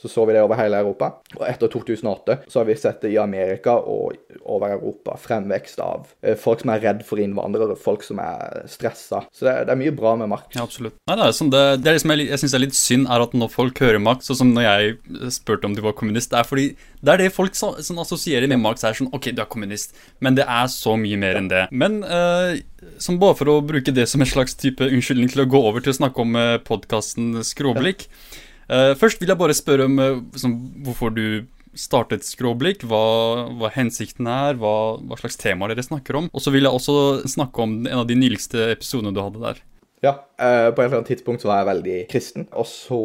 så 0.00 0.08
så 0.08 0.24
vi 0.28 0.34
det 0.36 0.42
over 0.44 0.58
hele 0.60 0.80
Europa. 0.82 1.10
Og 1.38 1.44
etter 1.48 1.70
2008 1.72 2.38
så 2.48 2.60
har 2.60 2.68
vi 2.68 2.76
sett 2.76 3.00
det 3.04 3.14
i 3.14 3.18
Amerika 3.20 3.78
og 3.78 4.18
over 4.44 4.74
Europa. 4.74 5.16
Fremvekst 5.20 5.80
av 5.80 6.10
eh, 6.20 6.36
folk 6.40 6.60
som 6.60 6.72
er 6.74 6.82
redd 6.84 7.04
for 7.06 7.20
innvandrere, 7.22 7.78
folk 7.80 8.04
som 8.04 8.20
er 8.22 8.66
stressa. 8.70 9.24
Så 9.32 9.48
det, 9.48 9.56
det 9.68 9.74
er 9.74 9.80
mye 9.80 9.94
bra 9.96 10.12
med 10.20 10.30
Marx. 10.32 10.50
Ja, 10.56 10.66
absolutt. 10.66 10.98
Nei, 11.08 11.16
det 11.16 11.28
er 11.28 11.38
sånn, 11.38 11.52
det, 11.54 11.64
det 11.80 11.90
er 11.90 11.98
det 11.98 12.04
som 12.04 12.12
jeg, 12.12 12.28
jeg 12.28 12.42
syns 12.44 12.58
er 12.58 12.64
litt 12.66 12.78
synd, 12.78 13.08
er 13.12 13.24
at 13.24 13.36
når 13.36 13.52
folk 13.54 13.82
hører 13.86 14.02
Marx, 14.02 14.28
sånn 14.28 14.42
som 14.42 14.52
når 14.52 14.68
jeg 14.68 15.32
spurte 15.38 15.70
om 15.70 15.76
du 15.76 15.82
var 15.84 15.96
kommunist, 15.96 16.32
det 16.34 16.42
er 16.42 16.48
fordi 16.48 16.68
det 17.06 17.12
er 17.14 17.24
det 17.24 17.34
folk 17.34 17.56
som, 17.56 17.76
som 17.84 18.00
assosierer 18.02 18.50
med 18.50 18.60
Marx, 18.60 18.84
er 18.84 18.96
sånn 18.96 19.12
Ok, 19.16 19.30
du 19.32 19.40
er 19.40 19.48
kommunist, 19.50 19.94
men 20.20 20.36
det 20.36 20.44
er 20.44 20.66
så 20.72 20.96
mye 21.00 21.18
mer 21.20 21.38
enn 21.40 21.48
det. 21.50 21.66
Men 21.72 22.02
uh, 22.04 22.56
som 23.02 23.20
bare 23.22 23.36
for 23.38 23.52
å 23.52 23.60
bruke 23.64 23.94
det 23.94 24.08
som 24.10 24.20
en 24.20 24.28
slags 24.28 24.56
type 24.58 24.84
unnskyldning 24.84 25.30
til 25.32 25.44
å 25.44 25.50
gå 25.50 25.60
over 25.68 25.84
til 25.84 25.94
å 25.94 25.98
snakke 26.00 26.24
om 26.24 26.36
uh, 26.36 26.56
podkasten 26.66 27.38
Skråblikk 27.46 28.06
eh, 28.08 28.42
Først 28.68 29.20
vil 29.20 29.30
jeg 29.30 29.38
bare 29.38 29.54
spørre 29.54 29.86
om 29.86 30.00
eh, 30.02 30.18
sånn, 30.40 30.56
hvorfor 30.86 31.14
du 31.14 31.46
startet 31.76 32.24
Skråblikk, 32.24 32.86
hva, 32.88 33.48
hva 33.60 33.70
hensikten 33.74 34.26
er, 34.32 34.56
hva, 34.56 34.96
hva 34.96 35.18
slags 35.20 35.36
temaer 35.36 35.74
dere 35.74 35.84
snakker 35.84 36.16
om. 36.16 36.30
Og 36.32 36.42
så 36.42 36.52
vil 36.54 36.64
jeg 36.64 36.72
også 36.72 37.26
snakke 37.28 37.64
om 37.66 37.78
en 37.84 38.00
av 38.00 38.06
de 38.08 38.16
nyligste 38.18 38.70
episodene 38.72 39.12
du 39.14 39.20
hadde 39.20 39.42
der. 39.42 39.60
Ja, 40.04 40.12
eh, 40.38 40.70
på 40.72 40.82
et 40.82 40.86
eller 40.86 41.00
annet 41.00 41.10
tidspunkt 41.10 41.42
så 41.42 41.50
var 41.50 41.60
jeg 41.62 41.68
veldig 41.70 41.98
kristen. 42.10 42.48
Og 42.56 42.66
så, 42.68 42.98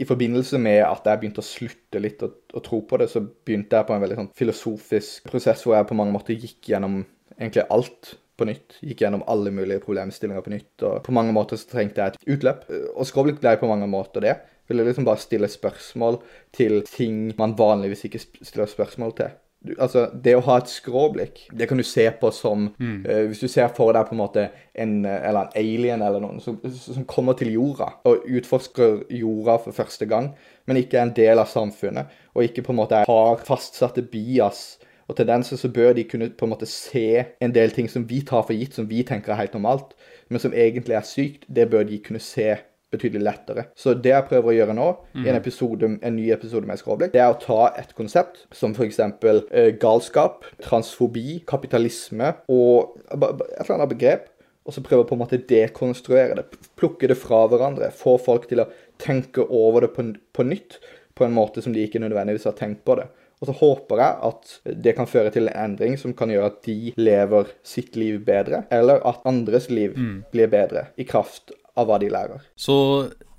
i 0.00 0.08
forbindelse 0.08 0.60
med 0.60 0.82
at 0.86 1.06
jeg 1.08 1.20
begynte 1.22 1.44
å 1.44 1.46
slutte 1.46 2.02
litt 2.02 2.24
å, 2.24 2.30
å 2.54 2.62
tro 2.64 2.82
på 2.88 3.00
det, 3.00 3.08
så 3.12 3.22
begynte 3.24 3.78
jeg 3.80 3.88
på 3.88 3.96
en 3.96 4.04
veldig 4.04 4.18
sånn 4.20 4.32
filosofisk 4.40 5.28
prosess 5.30 5.64
hvor 5.64 5.78
jeg 5.78 5.88
på 5.88 5.96
mange 5.98 6.14
måter 6.16 6.36
gikk 6.36 6.72
gjennom 6.72 7.02
egentlig 7.38 7.64
alt 7.74 8.14
på 8.38 8.48
nytt. 8.48 8.78
Gikk 8.82 9.04
gjennom 9.04 9.24
alle 9.30 9.52
mulige 9.54 9.82
problemstillinger 9.84 10.44
på 10.44 10.52
nytt. 10.52 10.72
Og 10.82 11.00
på 11.06 11.14
mange 11.16 11.34
måter 11.34 11.60
så 11.60 11.70
trengte 11.70 12.02
jeg 12.02 12.14
et 12.14 12.36
utløp. 12.36 12.64
Eh, 12.70 12.88
Og 12.94 13.08
Skråblikk 13.08 13.40
ble 13.42 13.56
på 13.60 13.70
mange 13.70 13.88
måter 13.90 14.24
det. 14.24 14.36
Ville 14.68 14.84
liksom 14.86 15.04
bare 15.04 15.20
stille 15.20 15.48
spørsmål 15.48 16.20
til 16.56 16.82
ting 16.88 17.32
man 17.38 17.56
vanligvis 17.58 18.06
ikke 18.08 18.22
stiller 18.22 18.70
spørsmål 18.70 19.16
til. 19.18 19.34
Du, 19.64 19.72
altså, 19.78 20.10
Det 20.24 20.34
å 20.36 20.42
ha 20.44 20.58
et 20.60 20.68
skråblikk, 20.68 21.46
det 21.56 21.68
kan 21.70 21.80
du 21.80 21.84
se 21.88 22.04
på 22.20 22.28
som 22.36 22.66
eh, 22.78 23.22
Hvis 23.30 23.40
du 23.40 23.48
ser 23.48 23.70
for 23.72 23.96
deg 23.96 24.10
på 24.10 24.12
en 24.16 24.20
måte 24.20 24.48
en, 24.76 24.98
eh, 25.08 25.22
eller 25.24 25.46
en 25.46 25.54
alien 25.56 26.04
eller 26.04 26.20
noen 26.20 26.42
som, 26.44 26.58
som 26.68 27.06
kommer 27.08 27.36
til 27.38 27.54
jorda 27.54 27.94
og 28.04 28.26
utforsker 28.28 29.06
jorda 29.08 29.56
for 29.64 29.76
første 29.76 30.08
gang, 30.10 30.34
men 30.68 30.80
ikke 30.82 31.00
er 31.00 31.08
en 31.08 31.14
del 31.16 31.40
av 31.40 31.48
samfunnet, 31.48 32.12
og 32.34 32.44
ikke 32.44 32.66
på 32.66 32.74
en 32.74 32.80
måte 32.82 33.04
har 33.08 33.46
fastsatte 33.48 34.04
bias 34.12 34.76
og 35.08 35.16
tendenser, 35.16 35.56
så 35.60 35.68
bør 35.72 35.92
de 35.96 36.04
kunne 36.08 36.30
på 36.32 36.46
en 36.46 36.52
måte 36.52 36.68
se 36.68 37.24
en 37.40 37.52
del 37.52 37.72
ting 37.72 37.88
som 37.92 38.04
vi 38.08 38.20
tar 38.24 38.44
for 38.44 38.56
gitt, 38.56 38.76
som 38.76 38.88
vi 38.88 39.02
tenker 39.04 39.32
er 39.32 39.42
helt 39.44 39.56
normalt, 39.56 39.96
men 40.28 40.40
som 40.40 40.52
egentlig 40.56 40.96
er 40.96 41.08
sykt. 41.08 41.44
Det 41.48 41.68
bør 41.72 41.84
de 41.88 42.00
kunne 42.04 42.22
se 42.24 42.54
betydelig 42.94 43.24
lettere. 43.26 43.66
Så 43.78 43.96
det 43.98 44.12
jeg 44.14 44.28
prøver 44.30 44.50
å 44.50 44.56
gjøre 44.56 44.76
nå, 44.78 44.88
i 45.20 45.26
en, 45.26 45.38
episode, 45.38 45.90
en 46.00 46.16
ny 46.16 46.28
episode 46.34 46.68
med 46.68 46.80
Skråblikk, 46.80 47.14
det 47.14 47.22
er 47.22 47.32
å 47.32 47.40
ta 47.40 47.72
et 47.80 47.94
konsept 47.98 48.44
som 48.54 48.74
f.eks. 48.74 49.00
Eh, 49.02 49.72
galskap, 49.82 50.46
transfobi, 50.64 51.40
kapitalisme 51.48 52.34
og 52.52 52.96
et 53.10 53.18
eller 53.18 53.76
annet 53.76 53.92
begrep, 53.94 54.30
og 54.64 54.72
så 54.72 54.84
prøve 54.84 55.04
på 55.08 55.16
en 55.16 55.20
måte 55.20 55.42
dekonstruere 55.48 56.38
det, 56.38 56.46
plukke 56.78 57.10
det 57.10 57.18
fra 57.20 57.44
hverandre, 57.50 57.90
få 57.92 58.16
folk 58.22 58.48
til 58.48 58.64
å 58.64 58.70
tenke 59.00 59.44
over 59.44 59.84
det 59.84 59.92
på, 59.96 60.06
på 60.32 60.46
nytt, 60.46 60.78
på 61.14 61.26
en 61.26 61.36
måte 61.36 61.62
som 61.62 61.74
de 61.74 61.84
ikke 61.84 62.00
nødvendigvis 62.02 62.48
har 62.48 62.56
tenkt 62.58 62.84
på 62.86 62.96
det. 62.98 63.10
Og 63.42 63.50
så 63.50 63.56
håper 63.58 64.00
jeg 64.00 64.16
at 64.28 64.52
det 64.86 64.94
kan 64.96 65.08
føre 65.10 65.32
til 65.34 65.50
en 65.50 65.58
endring 65.66 65.98
som 66.00 66.14
kan 66.16 66.30
gjøre 66.32 66.48
at 66.52 66.62
de 66.64 66.94
lever 66.96 67.50
sitt 67.66 67.98
liv 67.98 68.22
bedre, 68.24 68.62
eller 68.72 69.02
at 69.04 69.26
andres 69.28 69.68
liv 69.68 69.92
blir 70.32 70.48
bedre 70.48 70.88
i 70.96 71.04
kraft 71.08 71.52
av 71.78 71.88
hva 71.88 72.00
de 72.02 72.10
lærer. 72.12 72.42
Så 72.56 72.76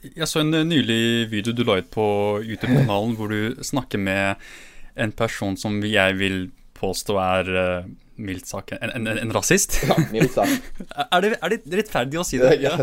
jeg 0.05 0.29
så 0.29 0.43
en 0.43 0.53
nylig 0.69 1.27
video 1.31 1.53
du 1.55 1.63
la 1.65 1.79
ut 1.81 1.91
på 1.93 2.07
YouTube-kanalen 2.45 3.15
hvor 3.17 3.31
du 3.31 3.63
snakker 3.65 4.01
med 4.01 4.41
en 4.95 5.13
person 5.15 5.57
som 5.59 5.81
jeg 5.83 6.17
vil 6.19 6.39
påstå 6.75 7.15
er 7.19 7.49
uh, 7.55 7.87
mildt 8.15 8.47
sagt 8.47 8.71
en, 8.75 8.91
en, 8.95 9.07
en, 9.11 9.33
rasist. 9.35 9.77
Ja, 9.87 9.97
mildt 10.11 10.35
sagt. 10.35 10.69
er, 11.03 11.25
det, 11.25 11.31
er, 11.39 11.55
det, 11.55 11.79
rettferdig 11.81 12.21
å 12.21 12.25
si 12.27 12.39
det? 12.39 12.53
Ja, 12.65 12.77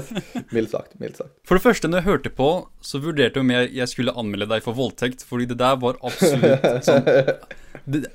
mildt 0.52 0.75
sagt. 0.75 0.97
mildt 1.00 1.21
sagt. 1.23 1.35
For 1.49 1.59
det 1.59 1.64
første, 1.64 1.88
når 1.88 2.02
jeg 2.02 2.09
hørte 2.11 2.32
på, 2.37 2.50
så 2.85 3.00
vurderte 3.02 3.40
jeg 3.40 3.47
om 3.47 3.54
jeg, 3.54 3.73
jeg 3.78 3.92
skulle 3.92 4.16
anmelde 4.18 4.50
deg 4.52 4.64
for 4.64 4.76
voldtekt, 4.76 5.25
fordi 5.28 5.49
det 5.52 5.61
der 5.62 5.78
var 5.80 6.00
absolutt 6.04 6.88
sånn 6.88 7.06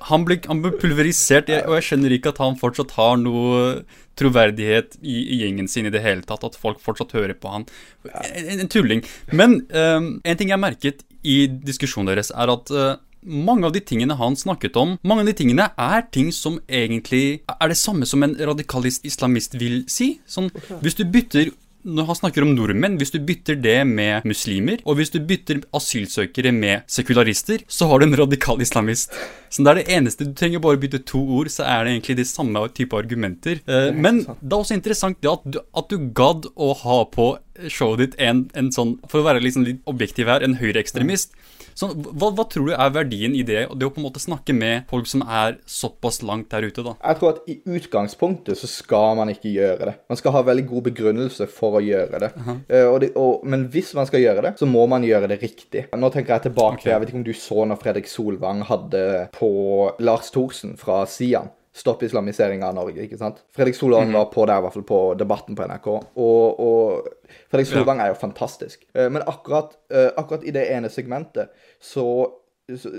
han, 0.09 0.25
ble, 0.27 0.37
han, 0.47 0.61
ble, 0.63 0.73
pulverisert, 0.79 1.49
og 1.67 1.73
jeg 1.77 1.87
skjønner 1.89 2.15
ikke 2.15 2.31
at 2.33 2.41
han 2.43 2.59
fortsatt 2.59 2.93
har 2.97 3.17
noe 3.19 3.81
troverdighet 4.17 4.95
i, 5.01 5.17
i, 5.19 5.41
gjengen 5.43 5.67
sin 5.69 5.89
i 5.89 5.93
det 5.93 6.03
hele 6.05 6.25
tatt. 6.27 6.45
At 6.47 6.57
folk 6.59 6.79
fortsatt 6.83 7.15
hører 7.17 7.35
på 7.37 7.51
han. 7.51 7.67
En, 8.07 8.53
en 8.63 8.71
tulling. 8.71 9.03
Men 9.35 9.59
um, 9.73 10.15
en 10.23 10.39
ting 10.39 10.53
jeg 10.53 10.63
merket 10.63 11.03
i 11.27 11.43
diskusjonen 11.47 12.13
deres, 12.13 12.31
er 12.31 12.53
at 12.53 12.71
uh, 12.71 12.95
mange 13.27 13.67
av 13.67 13.75
de 13.75 13.83
tingene 13.83 14.15
han 14.17 14.37
snakket 14.39 14.77
om, 14.79 14.95
mange 15.03 15.25
av 15.25 15.31
de 15.31 15.37
tingene 15.37 15.69
er 15.73 16.05
ting 16.15 16.31
som 16.35 16.61
egentlig 16.67 17.41
er 17.51 17.71
det 17.71 17.79
samme 17.79 18.07
som 18.07 18.23
en 18.23 18.37
radikalist 18.39 19.05
islamist 19.07 19.57
vil 19.59 19.81
si. 19.91 20.15
Sånn, 20.29 20.51
hvis 20.81 20.97
du 20.97 21.03
bytter 21.11 21.51
når 21.87 22.07
han 22.09 22.17
snakker 22.19 22.43
om 22.43 22.51
nordmenn, 22.51 22.97
hvis 22.99 23.13
du 23.13 23.19
bytter 23.23 23.57
det 23.63 23.77
med 23.87 24.25
muslimer, 24.27 24.81
og 24.83 24.99
hvis 24.99 25.13
du 25.13 25.21
bytter 25.23 25.61
asylsøkere 25.77 26.51
med 26.55 26.83
sekularister, 26.91 27.63
så 27.71 27.87
har 27.87 28.01
du 28.01 28.07
en 28.07 28.17
radikal 28.19 28.61
islamist. 28.63 29.15
Så 29.49 29.63
det 29.63 29.71
er 29.71 29.79
det 29.79 29.95
eneste. 29.95 30.27
Du 30.27 30.35
trenger 30.35 30.63
bare 30.63 30.79
å 30.79 30.81
bytte 30.81 31.01
to 31.07 31.21
ord, 31.39 31.51
så 31.53 31.63
er 31.63 31.85
det 31.85 31.95
egentlig 31.95 32.17
de 32.19 32.27
samme 32.27 32.65
type 32.75 32.97
argumenter. 32.97 33.61
Eh, 33.63 33.89
men 33.95 34.25
det 34.27 34.51
er 34.51 34.59
også 34.59 34.75
interessant 34.75 35.21
det 35.23 35.31
at 35.31 35.47
du, 35.47 35.61
at 35.79 35.87
du 35.93 36.09
gadd 36.17 36.49
å 36.55 36.73
ha 36.83 37.01
på 37.13 37.29
showet 37.71 38.03
ditt 38.03 38.17
en, 38.21 38.45
en 38.57 38.71
sånn, 38.73 38.97
for 39.07 39.21
å 39.21 39.29
være 39.29 39.43
liksom 39.45 39.65
litt 39.67 39.79
objektiv 39.89 40.29
her, 40.31 40.43
en 40.43 40.59
høyreekstremist. 40.59 41.33
Så 41.77 41.91
hva, 41.93 42.31
hva, 42.33 42.45
tror 42.49 42.71
du 42.71 42.73
er 42.73 42.93
verdien 42.93 43.35
i 43.37 43.43
det, 43.45 43.67
det 43.77 43.85
å 43.85 43.91
på 43.93 44.01
en 44.01 44.07
måte 44.07 44.21
snakke 44.21 44.55
med 44.57 44.87
folk 44.89 45.05
som 45.09 45.21
er 45.21 45.59
såpass 45.69 46.23
langt 46.25 46.49
der 46.49 46.65
ute, 46.65 46.81
da? 46.81 46.95
Jeg 47.03 47.19
tror 47.19 47.35
at 47.35 47.51
i 47.51 47.59
utgangspunktet 47.77 48.57
så 48.57 48.69
skal 48.71 49.17
man 49.19 49.29
ikke 49.29 49.51
gjøre 49.53 49.91
det. 49.91 49.93
Man 50.09 50.19
skal 50.19 50.33
ha 50.33 50.41
veldig 50.47 50.65
god 50.71 50.87
begrunnelse 50.89 51.45
for 51.53 51.77
å 51.77 51.83
gjøre 51.85 52.23
det. 52.23 52.31
Uh 52.33 52.47
-huh. 52.47 52.57
uh, 52.73 52.87
og 52.93 52.99
det 53.01 53.11
og, 53.15 53.45
men 53.45 53.67
hvis 53.69 53.93
man 53.93 54.09
skal 54.09 54.21
gjøre 54.21 54.41
det, 54.41 54.53
så 54.57 54.65
må 54.65 54.87
man 54.87 55.03
gjøre 55.03 55.27
det 55.27 55.41
riktig. 55.43 55.85
Nå 55.93 56.09
tenker 56.09 56.33
jeg 56.33 56.41
tilbake, 56.49 56.81
okay. 56.81 56.91
jeg 56.91 56.99
vet 56.99 57.09
ikke 57.09 57.17
om 57.17 57.23
du 57.23 57.33
så 57.33 57.65
når 57.65 57.75
Fredrik 57.75 58.07
Solvang 58.07 58.63
hadde 58.63 59.29
på 59.37 59.91
Lars 59.99 60.31
Thorsen 60.31 60.77
fra 60.77 61.05
Sian 61.05 61.49
stopp 61.77 62.03
islamiseringa 62.03 62.67
av 62.71 62.75
Norge. 62.77 63.03
ikke 63.05 63.19
sant? 63.19 63.43
Fredrik 63.55 63.75
Solvang 63.75 64.09
-hmm. 64.09 64.17
var 64.17 64.25
på 64.25 64.45
der, 64.45 64.57
i 64.57 64.61
hvert 64.61 64.73
fall 64.73 64.83
på 64.83 65.13
Debatten 65.19 65.55
på 65.55 65.63
NRK. 65.63 65.87
Og, 66.15 66.59
og 66.59 67.07
Fredrik 67.51 67.67
Solvang 67.67 67.97
ja. 67.97 68.03
er 68.03 68.07
jo 68.07 68.13
fantastisk. 68.13 68.85
Uh, 68.97 69.11
men 69.11 69.21
akkurat, 69.27 69.77
uh, 69.93 70.09
akkurat, 70.17 70.43
i 70.43 70.51
det 70.51 70.65
ene 70.71 70.89
segmentet 70.89 71.49
så, 71.79 72.31
så 72.75 72.89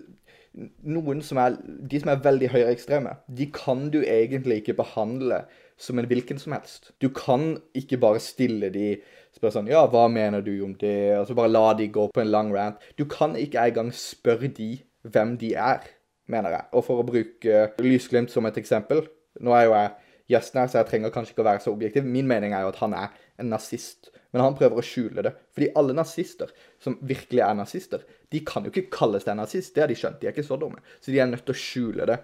noen 0.82 1.22
som 1.22 1.38
er, 1.38 1.56
De 1.90 2.00
som 2.00 2.08
er 2.08 2.22
veldig 2.22 2.48
høyreekstreme, 2.48 3.16
de 3.28 3.46
kan 3.52 3.90
du 3.90 4.02
egentlig 4.02 4.62
ikke 4.62 4.74
behandle 4.74 5.44
som 5.78 5.98
en 5.98 6.06
hvilken 6.06 6.38
som 6.38 6.52
helst. 6.52 6.90
Du 7.00 7.08
kan 7.08 7.58
ikke 7.74 7.98
bare 7.98 8.20
stille 8.20 8.70
de 8.70 8.96
spørre 9.36 9.52
sånn 9.52 9.70
Ja, 9.70 9.86
hva 9.86 10.08
mener 10.10 10.42
du 10.42 10.64
om 10.64 10.74
det? 10.74 11.18
Og 11.18 11.28
så 11.28 11.34
bare 11.34 11.52
la 11.52 11.72
de 11.78 11.88
gå 11.88 12.08
på 12.10 12.20
en 12.20 12.32
lang 12.32 12.50
rant. 12.54 12.82
Du 12.98 13.04
kan 13.04 13.36
ikke 13.36 13.68
engang 13.68 13.92
spørre 13.94 14.48
de 14.48 14.78
hvem 15.02 15.36
de 15.38 15.54
er 15.54 15.86
mener 16.32 16.54
jeg. 16.54 16.68
Og 16.76 16.84
for 16.86 17.00
å 17.00 17.06
bruke 17.06 17.64
Lysglimt 17.84 18.32
som 18.32 18.46
et 18.48 18.60
eksempel 18.60 19.06
Nå 19.44 19.52
er 19.54 19.68
jo 19.68 19.74
jeg 19.76 19.90
gjesten 20.32 20.60
her, 20.60 20.68
så 20.68 20.80
jeg 20.80 20.88
trenger 20.90 21.12
kanskje 21.14 21.32
ikke 21.32 21.44
å 21.44 21.48
være 21.48 21.62
så 21.64 21.72
objektiv. 21.72 22.06
Min 22.06 22.26
mening 22.28 22.52
er 22.52 22.64
jo 22.64 22.72
at 22.72 22.80
han 22.82 22.94
er 22.98 23.12
en 23.40 23.52
nazist. 23.52 24.10
Men 24.34 24.42
han 24.44 24.56
prøver 24.58 24.80
å 24.80 24.84
skjule 24.84 25.24
det. 25.24 25.32
Fordi 25.56 25.70
alle 25.78 25.94
nazister 25.96 26.50
som 26.82 26.98
virkelig 27.08 27.40
er 27.44 27.54
nazister, 27.56 28.02
de 28.32 28.42
kan 28.44 28.66
jo 28.66 28.72
ikke 28.72 28.90
kalles 28.98 29.24
deg 29.24 29.38
nazist. 29.38 29.72
Det 29.74 29.84
har 29.84 29.88
de 29.88 29.96
skjønt. 29.96 30.18
De 30.20 30.28
er 30.28 30.34
ikke 30.34 30.44
så 30.44 30.58
dumme. 30.60 30.82
Så 31.00 31.14
de 31.14 31.22
er 31.22 31.30
nødt 31.30 31.46
til 31.48 31.56
å 31.56 31.62
skjule 31.62 32.08
det. 32.10 32.18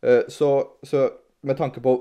Eh, 0.00 0.22
så, 0.32 0.50
så 0.86 1.04
med 1.44 1.60
tanke 1.60 1.82
på 1.84 1.98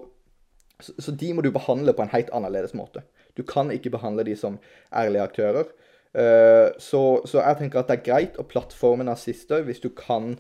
så, 0.80 0.94
så, 0.96 1.12
de 1.12 1.34
må 1.36 1.44
du 1.44 1.52
behandle 1.52 1.92
på 1.96 2.06
en 2.06 2.14
helt 2.14 2.32
annerledes 2.36 2.76
måte. 2.78 3.04
Du 3.36 3.44
kan 3.44 3.72
ikke 3.74 3.92
behandle 3.92 4.24
de 4.28 4.38
som 4.40 4.56
ærlige 4.96 5.26
aktører. 5.28 5.74
Eh, 6.16 6.70
så, 6.80 7.04
så 7.28 7.44
jeg 7.44 7.60
tenker 7.60 7.82
at 7.82 7.92
det 7.92 8.00
er 8.00 8.08
greit 8.08 8.40
å 8.40 8.48
plattforme 8.48 9.04
nazister 9.04 9.66
hvis 9.68 9.84
du 9.84 9.92
kan 9.92 10.38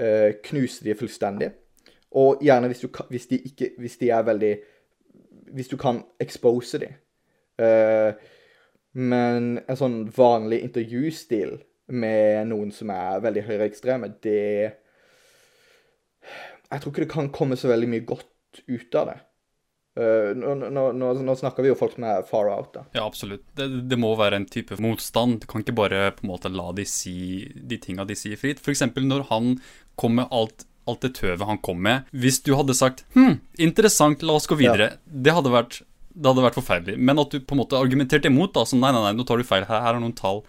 uh, 0.00 0.30
knuse 0.44 0.84
de 0.84 0.94
fullstendig. 0.98 1.50
Og 2.12 2.42
gjerne 2.44 2.68
hvis, 2.68 2.80
du, 2.84 2.88
hvis, 3.08 3.26
de 3.26 3.38
ikke, 3.38 3.70
hvis 3.78 3.96
de 3.96 4.10
er 4.10 4.22
veldig 4.22 4.56
Hvis 5.52 5.68
du 5.68 5.76
kan 5.76 6.02
expose 6.20 6.78
de. 6.78 6.88
Uh, 7.60 8.12
men 8.92 9.58
en 9.68 9.76
sånn 9.76 9.98
vanlig 10.16 10.62
intervjustil 10.64 11.58
med 11.92 12.48
noen 12.48 12.72
som 12.72 12.90
er 12.92 13.20
veldig 13.24 13.42
høyreekstreme, 13.46 14.14
det 14.22 14.72
Jeg 16.70 16.80
tror 16.80 16.92
ikke 16.92 17.04
det 17.04 17.12
kan 17.12 17.32
komme 17.32 17.56
så 17.56 17.68
veldig 17.68 17.88
mye 17.88 18.04
godt 18.08 18.62
ut 18.68 18.94
av 18.94 19.08
det. 19.10 19.18
Uh, 19.92 20.32
nå, 20.32 20.54
nå, 20.72 20.84
nå, 21.20 21.34
snakker 21.36 21.66
vi 21.66 21.68
jo 21.68 21.76
folk 21.76 21.98
som 21.98 22.06
er 22.08 22.22
far 22.24 22.48
out. 22.48 22.70
da. 22.72 22.84
Ja, 22.96 23.04
absolutt. 23.04 23.44
Det, 23.58 23.68
det, 23.90 23.98
må 24.00 24.14
være 24.16 24.38
en 24.40 24.48
type 24.48 24.78
motstand. 24.80 25.42
Du 25.42 25.48
kan 25.50 25.64
ikke 25.64 25.76
bare 25.76 26.06
på 26.16 26.24
en 26.24 26.32
måte 26.32 26.52
la 26.52 26.70
de 26.76 26.86
si 26.88 27.44
de 27.52 27.76
tinga 27.80 28.06
de 28.08 28.16
sier 28.16 28.40
fritt. 28.40 28.62
F.eks. 28.62 28.86
når 28.96 29.28
han 29.28 29.58
kom 30.00 30.16
med 30.16 30.32
alt, 30.32 30.64
alt 30.88 31.04
det 31.04 31.12
tøvet 31.20 31.44
han 31.48 31.60
kom 31.60 31.84
med. 31.84 32.08
Hvis 32.16 32.40
du 32.46 32.54
hadde 32.56 32.76
sagt 32.78 33.04
hm, 33.12 33.36
interessant, 33.60 34.24
la 34.24 34.38
oss 34.40 34.48
gå 34.48 34.56
videre. 34.62 34.94
Ja. 34.94 35.20
Det, 35.28 35.36
hadde 35.36 35.52
vært, 35.52 35.82
det 36.08 36.32
hadde 36.32 36.48
vært 36.48 36.58
forferdelig. 36.62 36.96
Men 36.96 37.20
at 37.20 37.36
du 37.36 37.42
på 37.44 37.58
en 37.58 37.60
måte 37.60 37.76
argumenterte 37.76 38.32
imot, 38.32 38.56
da, 38.56 38.64
som 38.68 38.80
nei, 38.80 38.94
nei, 38.96 39.04
nei, 39.10 39.14
nå 39.18 39.28
tar 39.28 39.42
du 39.42 39.48
feil, 39.48 39.68
her, 39.68 39.84
her 39.84 39.98
er 39.98 40.00
noen 40.00 40.16
tall. 40.16 40.40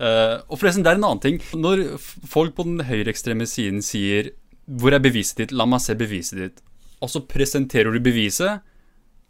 Uh, 0.00 0.44
og 0.48 0.58
forresten, 0.60 0.84
det 0.84 0.92
er 0.92 1.00
en 1.00 1.08
annen 1.08 1.24
ting. 1.24 1.40
Når 1.56 1.86
folk 2.00 2.52
på 2.56 2.68
den 2.68 2.84
høyreekstreme 2.88 3.48
siden 3.48 3.80
sier 3.84 4.34
'Hvor 4.70 4.92
er 4.92 5.00
beviset 5.02 5.40
ditt? 5.40 5.52
La 5.56 5.64
meg 5.66 5.80
se 5.80 5.96
beviset 5.98 6.38
ditt', 6.38 6.60
og 7.00 7.08
så 7.10 7.24
presenterer 7.26 7.96
du 7.96 7.98
beviset 7.98 8.60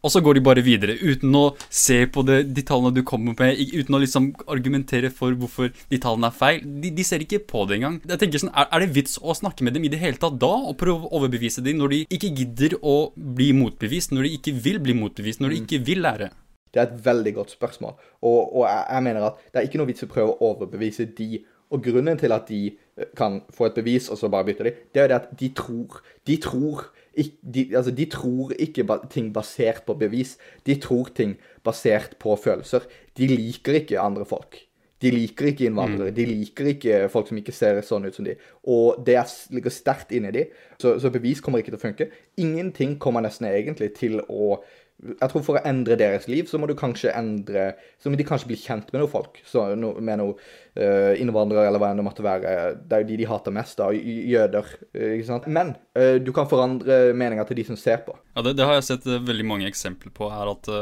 og 0.01 0.13
så 0.13 0.23
går 0.25 0.39
de 0.39 0.43
bare 0.45 0.65
videre 0.65 0.97
uten 1.01 1.35
å 1.37 1.45
se 1.69 2.03
på 2.13 2.25
det, 2.27 2.39
de 2.57 2.65
tallene 2.67 2.95
du 2.97 3.03
kommer 3.07 3.37
med, 3.37 3.61
uten 3.61 3.97
å 3.97 4.01
liksom 4.03 4.31
argumentere 4.51 5.13
for 5.15 5.37
hvorfor 5.37 5.71
de 5.93 6.01
tallene 6.01 6.31
er 6.31 6.37
feil. 6.37 6.63
De, 6.65 6.93
de 6.97 7.07
ser 7.07 7.25
ikke 7.25 7.43
på 7.51 7.67
det 7.69 7.79
engang. 7.79 8.01
Jeg 8.09 8.23
tenker 8.23 8.43
sånn, 8.43 8.53
er, 8.55 8.69
er, 8.71 8.85
det 8.85 8.97
vits 8.97 9.19
å 9.21 9.37
snakke 9.37 9.67
med 9.67 9.77
dem 9.77 9.87
i 9.87 9.93
det 9.93 10.01
hele 10.03 10.21
tatt 10.21 10.41
da, 10.41 10.53
og 10.71 10.79
prøve 10.81 11.09
å 11.09 11.15
overbevise 11.21 11.65
dem 11.67 11.81
når 11.81 11.95
de 11.95 12.03
ikke 12.17 12.33
gidder 12.41 12.79
å 12.81 12.97
bli 13.15 13.53
motbevist, 13.57 14.15
når 14.17 14.29
de 14.29 14.35
ikke 14.39 14.57
vil 14.67 14.81
bli 14.83 14.97
motbevist, 14.97 15.45
når 15.45 15.55
de 15.55 15.63
ikke 15.65 15.83
vil 15.87 16.05
lære? 16.07 16.33
Det 16.71 16.79
er 16.79 16.87
et 16.87 17.01
veldig 17.03 17.33
godt 17.35 17.53
spørsmål, 17.57 17.97
og, 18.23 18.37
og 18.55 18.61
jeg, 18.63 18.83
jeg 18.95 19.03
mener 19.03 19.25
at 19.27 19.41
det 19.51 19.59
er 19.59 19.65
ikke 19.67 19.81
noe 19.81 19.89
vits 19.89 20.05
å 20.07 20.11
prøve 20.13 20.37
å 20.37 20.53
overbevise 20.53 21.09
de 21.19 21.41
og 21.71 21.85
grunnen 21.85 22.19
til 22.19 22.35
at 22.35 22.49
de 22.51 22.61
eh, 22.71 23.11
kan 23.17 23.41
få 23.55 23.69
et 23.69 23.77
bevis, 23.79 24.09
og 24.11 24.19
så 24.19 24.31
bare 24.31 24.49
bytte 24.49 24.67
de, 24.67 24.73
det 24.91 25.03
er 25.03 25.07
jo 25.07 25.13
det 25.13 25.19
at 25.21 25.29
de 25.41 25.51
tror 25.55 26.01
De 26.27 26.37
tror 26.43 26.89
de, 27.17 27.67
altså, 27.77 27.91
de 27.91 28.07
tror 28.11 28.55
ikke 28.59 28.87
ting 29.11 29.33
basert 29.35 29.85
på 29.87 29.97
bevis. 29.99 30.37
De 30.67 30.77
tror 30.81 31.11
ting 31.17 31.37
basert 31.67 32.17
på 32.23 32.37
følelser. 32.39 32.87
De 33.19 33.29
liker 33.31 33.81
ikke 33.83 34.01
andre 34.01 34.27
folk. 34.29 34.61
De 35.01 35.11
liker 35.11 35.49
ikke 35.49 35.65
innvandrere. 35.71 36.13
Mm. 36.13 36.17
De 36.17 36.27
liker 36.29 36.67
ikke 36.75 36.97
folk 37.13 37.31
som 37.31 37.39
ikke 37.41 37.55
ser 37.57 37.81
sånn 37.87 38.05
ut 38.05 38.17
som 38.17 38.27
de. 38.27 38.35
Og 38.69 39.01
det 39.07 39.17
ligger 39.55 39.73
sterkt 39.73 40.13
inni 40.13 40.33
de. 40.35 40.45
Så, 40.81 40.99
så 41.01 41.13
bevis 41.13 41.41
kommer 41.41 41.63
ikke 41.63 41.73
til 41.73 41.81
å 41.81 41.87
funke. 41.87 42.11
Ingenting 42.41 42.99
kommer 43.01 43.25
nesten 43.25 43.49
egentlig 43.49 43.95
til 43.97 44.21
å 44.29 44.59
jeg 45.01 45.33
tror 45.33 45.45
For 45.45 45.59
å 45.59 45.63
endre 45.67 45.97
deres 45.99 46.27
liv, 46.29 46.49
så 46.49 46.59
må 46.61 46.69
du 46.69 46.75
kanskje 46.79 47.13
endre 47.17 47.71
Så 48.01 48.13
må 48.13 48.19
de 48.21 48.27
kanskje 48.29 48.51
bli 48.51 48.59
kjent 48.61 48.91
med 48.93 49.03
noen 49.03 49.13
folk. 49.13 49.41
No, 49.81 49.95
med 49.97 50.21
noen 50.21 50.35
uh, 50.37 51.13
innvandrere, 51.21 51.69
eller 51.69 51.83
hva 51.83 51.91
enn 51.93 52.01
det 52.01 52.07
måtte 52.07 52.25
være. 52.25 52.55
Det 52.85 52.97
er 52.97 53.05
jo 53.05 53.11
de 53.11 53.19
de 53.23 53.29
hater 53.31 53.55
mest, 53.55 53.81
da. 53.81 53.91
Jøder. 53.95 54.71
Uh, 54.95 55.11
ikke 55.17 55.29
sant? 55.29 55.49
Men 55.51 55.75
uh, 55.99 56.17
du 56.21 56.33
kan 56.37 56.49
forandre 56.51 57.01
meninga 57.17 57.47
til 57.49 57.61
de 57.61 57.67
som 57.71 57.79
ser 57.81 58.03
på. 58.07 58.17
Ja, 58.37 58.45
det, 58.47 58.57
det 58.61 58.69
har 58.69 58.79
jeg 58.79 58.89
sett 58.91 59.09
veldig 59.09 59.47
mange 59.49 59.69
eksempler 59.71 60.13
på. 60.17 60.31
er 60.33 60.53
at 60.53 60.73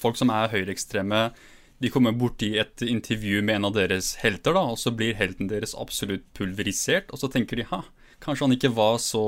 Folk 0.00 0.18
som 0.18 0.32
er 0.34 0.52
høyreekstreme, 0.52 1.26
de 1.82 1.90
kommer 1.92 2.14
borti 2.16 2.54
et 2.60 2.82
intervju 2.86 3.42
med 3.44 3.60
en 3.60 3.68
av 3.68 3.76
deres 3.76 4.14
helter, 4.22 4.54
da, 4.56 4.62
og 4.72 4.80
så 4.80 4.94
blir 4.94 5.16
helten 5.18 5.50
deres 5.50 5.74
absolutt 5.78 6.26
pulverisert. 6.36 7.12
Og 7.14 7.20
så 7.20 7.30
tenker 7.30 7.60
de 7.60 7.68
ha, 7.70 7.82
kanskje 8.24 8.48
han 8.48 8.56
ikke 8.56 8.74
var 8.74 8.98
så 9.02 9.24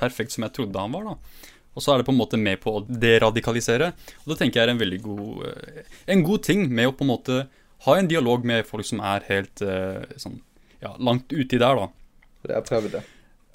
perfekt 0.00 0.36
som 0.36 0.46
jeg 0.46 0.56
trodde 0.56 0.84
han 0.84 0.96
var. 0.96 1.12
da. 1.12 1.50
Og 1.74 1.84
så 1.84 1.92
er 1.92 2.00
det 2.00 2.08
på 2.08 2.14
en 2.14 2.18
måte 2.18 2.40
med 2.40 2.60
på 2.62 2.74
å 2.78 2.82
deradikalisere. 2.88 3.92
Og 4.24 4.32
det 4.32 4.40
tenker 4.40 4.60
jeg 4.60 4.68
er 4.68 4.74
en 4.74 4.82
veldig 4.82 5.00
god, 5.04 5.46
eh, 5.50 5.96
en 6.14 6.24
god 6.26 6.44
ting 6.46 6.66
med 6.68 6.90
å 6.90 6.96
på 6.96 7.06
en 7.06 7.12
måte 7.12 7.40
ha 7.86 7.96
en 7.96 8.10
dialog 8.10 8.44
med 8.44 8.66
folk 8.68 8.86
som 8.86 9.00
er 9.06 9.24
helt 9.30 9.62
eh, 9.64 10.02
sånn, 10.20 10.40
ja, 10.82 10.94
langt 10.98 11.32
uti 11.32 11.60
der, 11.60 11.78
da. 11.78 11.88
Det 12.48 12.56
har 12.56 12.66
prøvd 12.66 12.96
det. 12.98 13.04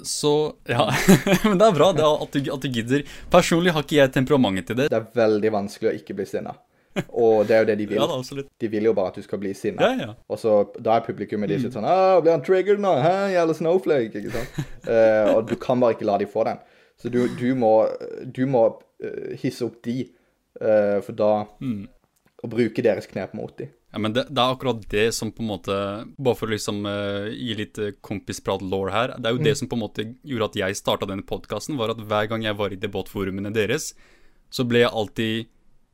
Så 0.05 0.53
ja, 0.67 0.89
men 1.47 1.59
det 1.59 1.67
er 1.67 1.75
bra 1.75 1.91
det 1.95 2.05
at, 2.05 2.35
du, 2.35 2.51
at 2.53 2.63
du 2.63 2.69
gidder. 2.69 3.03
Personlig 3.31 3.75
har 3.75 3.85
ikke 3.85 3.99
jeg 3.99 4.13
temperamentet 4.15 4.71
til 4.71 4.79
det. 4.81 4.89
Det 4.91 4.99
er 4.99 5.11
veldig 5.17 5.51
vanskelig 5.55 5.91
å 5.91 5.95
ikke 5.99 6.17
bli 6.17 6.27
sinna. 6.29 6.55
Og 7.11 7.43
det 7.47 7.55
er 7.55 7.63
jo 7.63 7.67
det 7.69 7.77
de 7.81 7.87
vil. 7.91 7.99
Ja. 8.01 8.45
De 8.63 8.69
vil 8.71 8.89
jo 8.89 8.93
bare 8.97 9.13
at 9.13 9.19
du 9.19 9.25
skal 9.25 9.41
bli 9.41 9.53
sinna. 9.57 9.89
Ja, 9.91 10.07
ja. 10.07 10.13
Og 10.31 10.39
så 10.41 10.57
da 10.77 10.97
er 10.97 11.07
publikummet 11.07 11.51
ditt 11.51 11.65
mm. 11.67 11.73
sånn 11.75 11.87
ah, 11.89 12.19
blir 12.23 12.35
han 12.35 12.45
triggered 12.45 12.83
nå? 12.83 12.95
Hæ, 13.03 13.15
jævla 13.35 13.57
snowflake? 13.59 14.23
Ikke 14.23 14.35
sant? 14.35 14.63
uh, 14.87 15.33
og 15.35 15.51
du 15.51 15.55
kan 15.61 15.83
bare 15.83 15.97
ikke 15.97 16.07
la 16.07 16.19
de 16.21 16.29
få 16.31 16.47
den. 16.47 16.61
Så 17.01 17.11
du, 17.11 17.25
du 17.27 17.49
må, 17.59 17.73
du 18.25 18.45
må 18.49 18.67
eh, 19.03 19.35
hisse 19.41 19.65
opp 19.67 19.81
de, 19.85 20.05
eh, 20.61 20.99
for 21.03 21.17
da 21.17 21.31
Å 21.45 22.49
bruke 22.51 22.83
deres 22.85 23.07
knep 23.09 23.33
mot 23.35 23.51
de. 23.57 23.67
Ja, 23.95 23.99
men 24.03 24.13
det, 24.13 24.25
det 24.29 24.41
er 24.43 24.53
akkurat 24.53 24.81
det 24.91 25.05
som 25.15 25.31
på 25.31 25.41
en 25.41 25.49
måte 25.53 25.75
Bare 26.19 26.35
for 26.35 26.49
å 26.49 26.53
liksom 26.53 26.81
uh, 26.83 27.31
gi 27.31 27.55
litt 27.55 27.79
kompisprat-law 28.03 28.89
her. 28.91 29.13
Det 29.15 29.29
er 29.29 29.37
jo 29.37 29.45
det 29.47 29.53
som 29.55 29.69
på 29.71 29.77
en 29.79 29.83
måte 29.85 30.05
gjorde 30.27 30.49
at 30.51 30.57
jeg 30.59 30.79
starta 30.79 31.07
denne 31.09 31.23
podkasten, 31.27 31.77
var 31.79 31.93
at 31.93 32.03
hver 32.03 32.27
gang 32.31 32.43
jeg 32.43 32.59
var 32.59 32.75
i 32.75 32.79
debattforumene 32.79 33.53
deres, 33.55 33.93
så 34.51 34.67
ble 34.67 34.83
jeg 34.83 34.91
alltid 34.91 35.47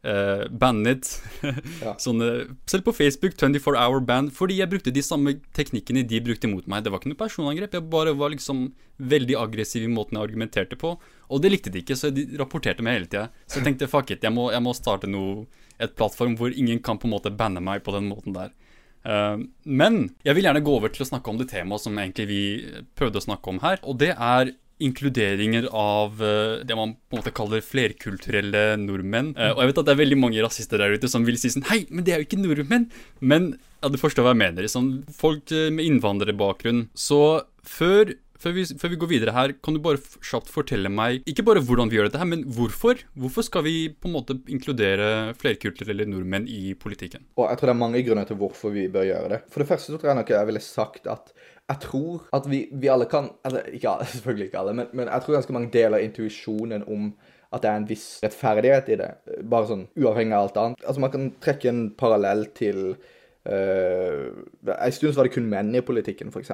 uh, 0.08 0.48
bandet. 0.50 1.10
Ja. 1.81 1.96
Sånne, 1.98 2.27
selv 2.70 2.86
på 2.86 2.93
Facebook, 2.93 3.34
24 3.39 3.74
hour 3.79 4.03
ban, 4.05 4.27
fordi 4.34 4.60
jeg 4.60 4.70
brukte 4.70 4.93
de 4.93 5.01
samme 5.01 5.34
teknikkene 5.58 6.03
de 6.05 6.20
brukte 6.22 6.50
mot 6.51 6.67
meg. 6.70 6.84
Det 6.86 6.91
var 6.93 7.01
ikke 7.01 7.12
noe 7.13 7.20
personangrep, 7.20 7.74
jeg 7.74 7.89
bare 7.89 8.13
var 8.17 8.34
liksom 8.34 8.67
veldig 9.01 9.38
aggressiv 9.41 9.88
i 9.88 9.91
måten 9.91 10.20
jeg 10.20 10.29
argumenterte 10.29 10.77
på. 10.79 10.93
Og 11.31 11.41
det 11.41 11.53
likte 11.53 11.74
de 11.74 11.81
ikke, 11.81 11.98
så 11.98 12.12
de 12.13 12.27
rapporterte 12.39 12.86
meg 12.86 13.00
hele 13.00 13.10
tida. 13.10 13.25
Så 13.48 13.60
jeg 13.60 13.72
tenkte 13.72 13.89
fuck 13.89 14.13
it, 14.13 14.22
jeg 14.25 14.36
må, 14.36 14.51
jeg 14.53 14.62
må 14.62 14.75
starte 14.77 15.10
noe, 15.10 15.48
et 15.81 15.96
plattform 15.98 16.36
hvor 16.38 16.53
ingen 16.53 16.81
kan 16.86 17.01
på 17.01 17.10
en 17.10 17.15
måte 17.15 17.34
banne 17.34 17.63
meg 17.63 17.81
på 17.86 17.96
den 17.96 18.05
måten 18.12 18.38
der. 18.38 18.53
Uh, 19.01 19.41
men 19.65 20.12
jeg 20.22 20.38
vil 20.38 20.46
gjerne 20.46 20.62
gå 20.62 20.75
over 20.77 20.93
til 20.93 21.01
å 21.08 21.10
snakke 21.10 21.31
om 21.31 21.39
det 21.41 21.50
temaet 21.50 21.81
som 21.81 21.98
egentlig 21.98 22.27
vi 22.29 22.41
prøvde 22.98 23.17
å 23.17 23.25
snakke 23.25 23.50
om 23.50 23.62
her, 23.63 23.81
og 23.81 23.98
det 24.03 24.13
er 24.13 24.53
inkluderinger 24.83 25.67
av 25.71 26.21
eh, 26.23 26.63
det 26.67 26.77
man 26.77 26.95
på 26.95 27.17
en 27.17 27.21
måte 27.21 27.33
kaller 27.35 27.63
flerkulturelle 27.65 28.63
nordmenn. 28.81 29.33
Eh, 29.38 29.53
og 29.53 29.63
jeg 29.63 29.71
vet 29.71 29.83
at 29.83 29.89
det 29.89 29.95
er 29.95 30.01
veldig 30.03 30.19
mange 30.21 30.43
rasister 30.45 30.81
der 30.81 30.97
ute 30.97 31.11
som 31.11 31.27
vil 31.27 31.39
si 31.39 31.53
sånn 31.53 31.67
Hei, 31.69 31.83
men 31.89 32.07
det 32.07 32.15
er 32.15 32.23
jo 32.23 32.29
ikke 32.29 32.41
nordmenn! 32.41 32.89
Men 33.19 33.53
ja, 33.81 33.89
du 33.89 33.97
forstår 34.01 34.25
hva 34.25 34.35
jeg 34.35 34.43
mener. 34.43 34.67
Sånn, 34.71 34.91
folk 35.15 35.53
eh, 35.55 35.69
med 35.73 35.88
innvandrerbakgrunn. 35.88 36.88
Så 36.97 37.21
før 37.67 38.13
før 38.41 38.55
vi, 38.55 38.63
før 38.65 38.91
vi 38.93 39.00
går 39.01 39.09
videre 39.11 39.33
her, 39.35 39.53
kan 39.63 39.75
du 39.75 39.81
bare 39.83 40.01
kjapt 40.25 40.50
fortelle 40.51 40.89
meg 40.91 41.27
ikke 41.29 41.45
bare 41.45 41.61
hvordan 41.65 41.91
vi 41.91 42.00
gjør 42.00 42.09
dette, 42.09 42.21
her, 42.21 42.29
men 42.29 42.43
hvorfor? 42.55 43.03
Hvorfor 43.19 43.45
skal 43.45 43.65
vi 43.67 43.75
på 43.93 44.09
en 44.09 44.15
måte 44.15 44.38
inkludere 44.51 45.35
flerkulturelle 45.38 46.07
nordmenn 46.09 46.47
i 46.50 46.73
politikken? 46.79 47.27
Og 47.38 47.47
jeg 47.50 47.61
tror 47.61 47.71
det 47.71 47.75
er 47.75 47.83
mange 47.83 48.03
grunner 48.07 48.29
til 48.29 48.39
hvorfor 48.41 48.73
vi 48.73 48.88
bør 48.91 49.05
gjøre 49.07 49.33
det. 49.35 49.41
For 49.53 49.63
det 49.63 49.69
første 49.69 49.93
så 49.93 50.01
tror 50.01 50.13
jeg 50.13 50.21
nok 50.21 50.33
jeg 50.33 50.50
ville 50.50 50.63
sagt 50.65 51.09
at 51.11 51.33
jeg 51.71 51.83
tror 51.87 52.25
at 52.35 52.47
vi, 52.51 52.65
vi 52.71 52.89
alle 52.91 53.07
kan 53.09 53.31
Eller 53.47 53.67
ikke 53.71 53.89
alle, 53.89 54.07
selvfølgelig 54.13 54.49
ikke 54.49 54.63
alle, 54.63 54.75
men, 54.79 54.89
men 54.93 55.07
jeg 55.07 55.23
tror 55.23 55.37
ganske 55.37 55.55
mange 55.55 55.71
deler 55.73 56.03
intuisjonen 56.03 56.85
om 56.87 57.11
at 57.51 57.63
det 57.63 57.71
er 57.71 57.81
en 57.81 57.89
viss 57.89 58.05
rettferdighet 58.23 58.93
i 58.93 58.97
det. 59.01 59.09
Bare 59.51 59.67
sånn 59.67 59.81
uavhengig 59.99 60.37
av 60.37 60.45
alt 60.45 60.59
annet. 60.61 60.85
Altså 60.87 61.01
Man 61.03 61.11
kan 61.11 61.25
trekke 61.43 61.67
en 61.67 61.81
parallell 61.99 62.45
til 62.55 62.93
uh, 62.93 64.29
En 64.77 64.95
stund 64.95 65.11
så 65.11 65.19
var 65.19 65.27
det 65.27 65.33
kun 65.35 65.49
menn 65.51 65.73
i 65.75 65.83
politikken, 65.83 66.31
f.eks. 66.31 66.53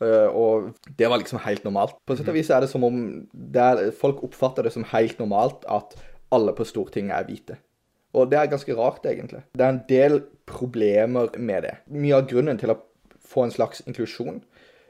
Uh, 0.00 0.30
og 0.32 0.70
det 0.96 1.10
var 1.12 1.20
liksom 1.20 1.42
helt 1.44 1.66
normalt. 1.68 1.98
På 2.08 2.16
sett 2.16 2.30
og 2.32 2.38
vis 2.38 2.48
er 2.48 2.64
det 2.64 2.70
som 2.72 2.86
om 2.88 3.02
det 3.32 3.92
folk 4.00 4.24
oppfatter 4.24 4.64
det 4.64 4.72
som 4.72 4.88
helt 4.94 5.20
normalt 5.20 5.68
at 5.68 5.98
alle 6.32 6.56
på 6.56 6.64
Stortinget 6.64 7.18
er 7.18 7.28
hvite. 7.28 7.58
Og 8.16 8.28
det 8.32 8.38
er 8.38 8.48
ganske 8.52 8.76
rart, 8.76 9.04
egentlig. 9.08 9.40
Det 9.56 9.64
er 9.64 9.72
en 9.72 9.84
del 9.88 10.18
problemer 10.48 11.32
med 11.40 11.68
det. 11.68 11.76
Mye 11.92 12.18
av 12.18 12.26
grunnen 12.28 12.60
til 12.60 12.72
å 12.72 12.80
få 13.32 13.46
en 13.46 13.54
slags 13.54 13.82
inklusjon, 13.88 14.42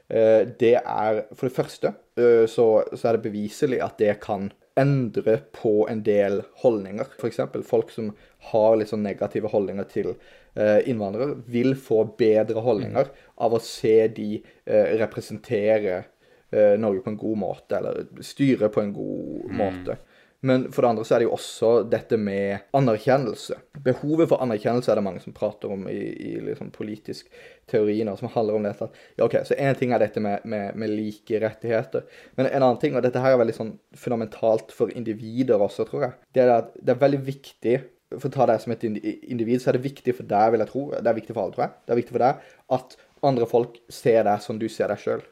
eh, 0.09 0.43
det 0.59 0.75
er 0.79 1.23
for 1.31 1.47
det 1.47 1.55
første 1.55 1.93
eh, 2.19 2.43
så, 2.49 2.67
så 2.93 3.09
er 3.09 3.17
det 3.17 3.25
beviselig 3.29 3.81
at 3.85 3.97
det 4.01 4.19
kan 4.23 4.51
endre 4.79 5.37
på 5.53 5.87
en 5.89 6.01
del 6.05 6.41
holdninger. 6.63 7.11
F.eks. 7.19 7.41
folk 7.67 7.91
som 7.93 8.13
har 8.51 8.77
litt 8.77 8.91
sånn 8.91 9.05
negative 9.05 9.51
holdninger 9.53 9.85
til 9.91 10.13
eh, 10.13 10.81
innvandrere, 10.89 11.37
vil 11.45 11.75
få 11.77 12.03
bedre 12.17 12.63
holdninger 12.65 13.11
av 13.45 13.53
å 13.53 13.61
se 13.63 14.07
de 14.15 14.29
eh, 14.39 14.95
representere 15.01 15.99
eh, 15.99 16.73
Norge 16.79 17.03
på 17.05 17.13
en 17.13 17.21
god 17.21 17.41
måte, 17.43 17.77
eller 17.79 18.25
styre 18.25 18.71
på 18.73 18.81
en 18.81 18.95
god 18.95 19.53
måte. 19.61 19.99
Men 20.43 20.65
for 20.75 20.83
det 20.83 20.89
andre 20.91 21.05
så 21.07 21.15
er 21.15 21.23
det 21.23 21.27
jo 21.29 21.35
også 21.37 21.69
dette 21.87 22.17
med 22.19 22.65
anerkjennelse. 22.75 23.55
Behovet 23.85 24.27
for 24.27 24.43
anerkjennelse 24.43 24.91
er 24.91 24.99
det 24.99 25.05
mange 25.05 25.21
som 25.23 25.35
prater 25.35 25.71
om 25.71 25.85
i, 25.87 25.99
i 26.11 26.33
liksom 26.43 26.71
politisk 26.75 27.29
teori 27.71 27.95
nå, 28.03 28.17
som 28.19 28.31
handler 28.33 28.59
om 28.59 28.67
dette. 28.67 28.89
at, 28.89 28.99
Ja, 29.15 29.27
ok, 29.29 29.37
Så 29.47 29.55
én 29.55 29.77
ting 29.79 29.95
er 29.95 30.03
dette 30.03 30.19
med, 30.19 30.43
med, 30.43 30.75
med 30.75 30.91
like 30.91 31.39
rettigheter. 31.39 32.03
Men 32.35 32.51
en 32.51 32.61
annen 32.61 32.81
ting, 32.81 32.95
og 32.95 33.05
dette 33.05 33.23
her 33.23 33.37
er 33.37 33.39
veldig 33.39 33.55
sånn 33.55 33.73
fundamentalt 33.95 34.75
for 34.75 34.91
individer 34.91 35.63
også, 35.63 35.87
tror 35.87 36.07
jeg, 36.09 36.19
det 36.35 36.43
er 36.43 36.55
at 36.57 36.75
det 36.75 36.95
er 36.95 37.03
veldig 37.07 37.23
viktig 37.23 37.79
for 38.19 38.29
å 38.29 38.35
ta 38.35 38.45
deg 38.51 38.61
som 38.61 38.73
et 38.75 38.83
individ, 38.85 39.61
så 39.61 39.71
er 39.71 39.79
det 39.79 39.87
viktig 39.87 40.13
for 40.19 40.27
deg, 40.29 40.51
vil 40.53 40.61
jeg 40.61 40.69
tro, 40.69 40.83
det 40.93 41.09
er 41.09 41.17
viktig 41.17 41.33
for 41.33 41.43
alle, 41.45 41.55
tror 41.55 41.65
jeg, 41.65 41.75
det 41.87 41.93
er 41.95 42.01
viktig 42.03 42.15
for 42.17 42.25
deg 42.27 42.49
at 42.77 42.97
andre 43.23 43.47
folk 43.49 43.79
ser 43.89 44.25
deg 44.27 44.43
som 44.43 44.59
du 44.59 44.67
ser 44.69 44.91
deg 44.91 45.01
sjøl. 45.01 45.23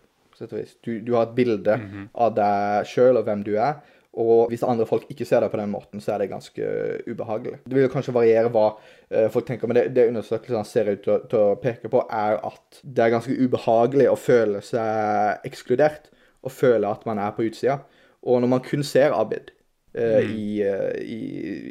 Du, 0.81 0.93
du 1.05 1.11
har 1.13 1.27
et 1.27 1.35
bilde 1.37 1.75
av 2.17 2.31
deg 2.33 2.87
sjøl 2.89 3.19
og 3.19 3.27
hvem 3.27 3.43
du 3.45 3.51
er. 3.59 3.83
Og 4.19 4.49
hvis 4.51 4.63
andre 4.67 4.83
folk 4.87 5.05
ikke 5.11 5.23
ser 5.27 5.39
deg 5.39 5.53
på 5.53 5.59
den 5.61 5.71
måten, 5.71 6.01
så 6.03 6.13
er 6.13 6.23
det 6.23 6.31
ganske 6.33 6.71
ubehagelig. 7.07 7.61
Det 7.63 7.77
vil 7.77 7.85
jo 7.85 7.91
kanskje 7.93 8.15
variere 8.15 8.51
hva 8.51 8.65
eh, 9.07 9.29
folk 9.31 9.47
tenker, 9.47 9.71
men 9.71 9.77
det, 9.79 9.85
det 9.95 10.09
undersøkelsene 10.09 10.67
ser 10.67 10.89
ut 10.91 11.05
til, 11.05 11.21
til 11.31 11.39
å 11.39 11.59
peke 11.61 11.91
på, 11.91 12.01
er 12.11 12.35
at 12.43 12.81
det 12.83 13.05
er 13.05 13.13
ganske 13.13 13.37
ubehagelig 13.39 14.09
å 14.11 14.17
føle 14.19 14.59
seg 14.67 15.47
ekskludert, 15.47 16.09
og 16.43 16.51
føle 16.51 16.89
at 16.91 17.05
man 17.07 17.21
er 17.23 17.31
på 17.37 17.45
utsida. 17.47 17.79
Og 18.27 18.41
når 18.43 18.51
man 18.51 18.63
kun 18.65 18.83
ser 18.83 19.15
Abid 19.15 19.53
eh, 19.95 20.27
i, 20.27 20.59
eh, 20.65 20.99
i, 20.99 21.21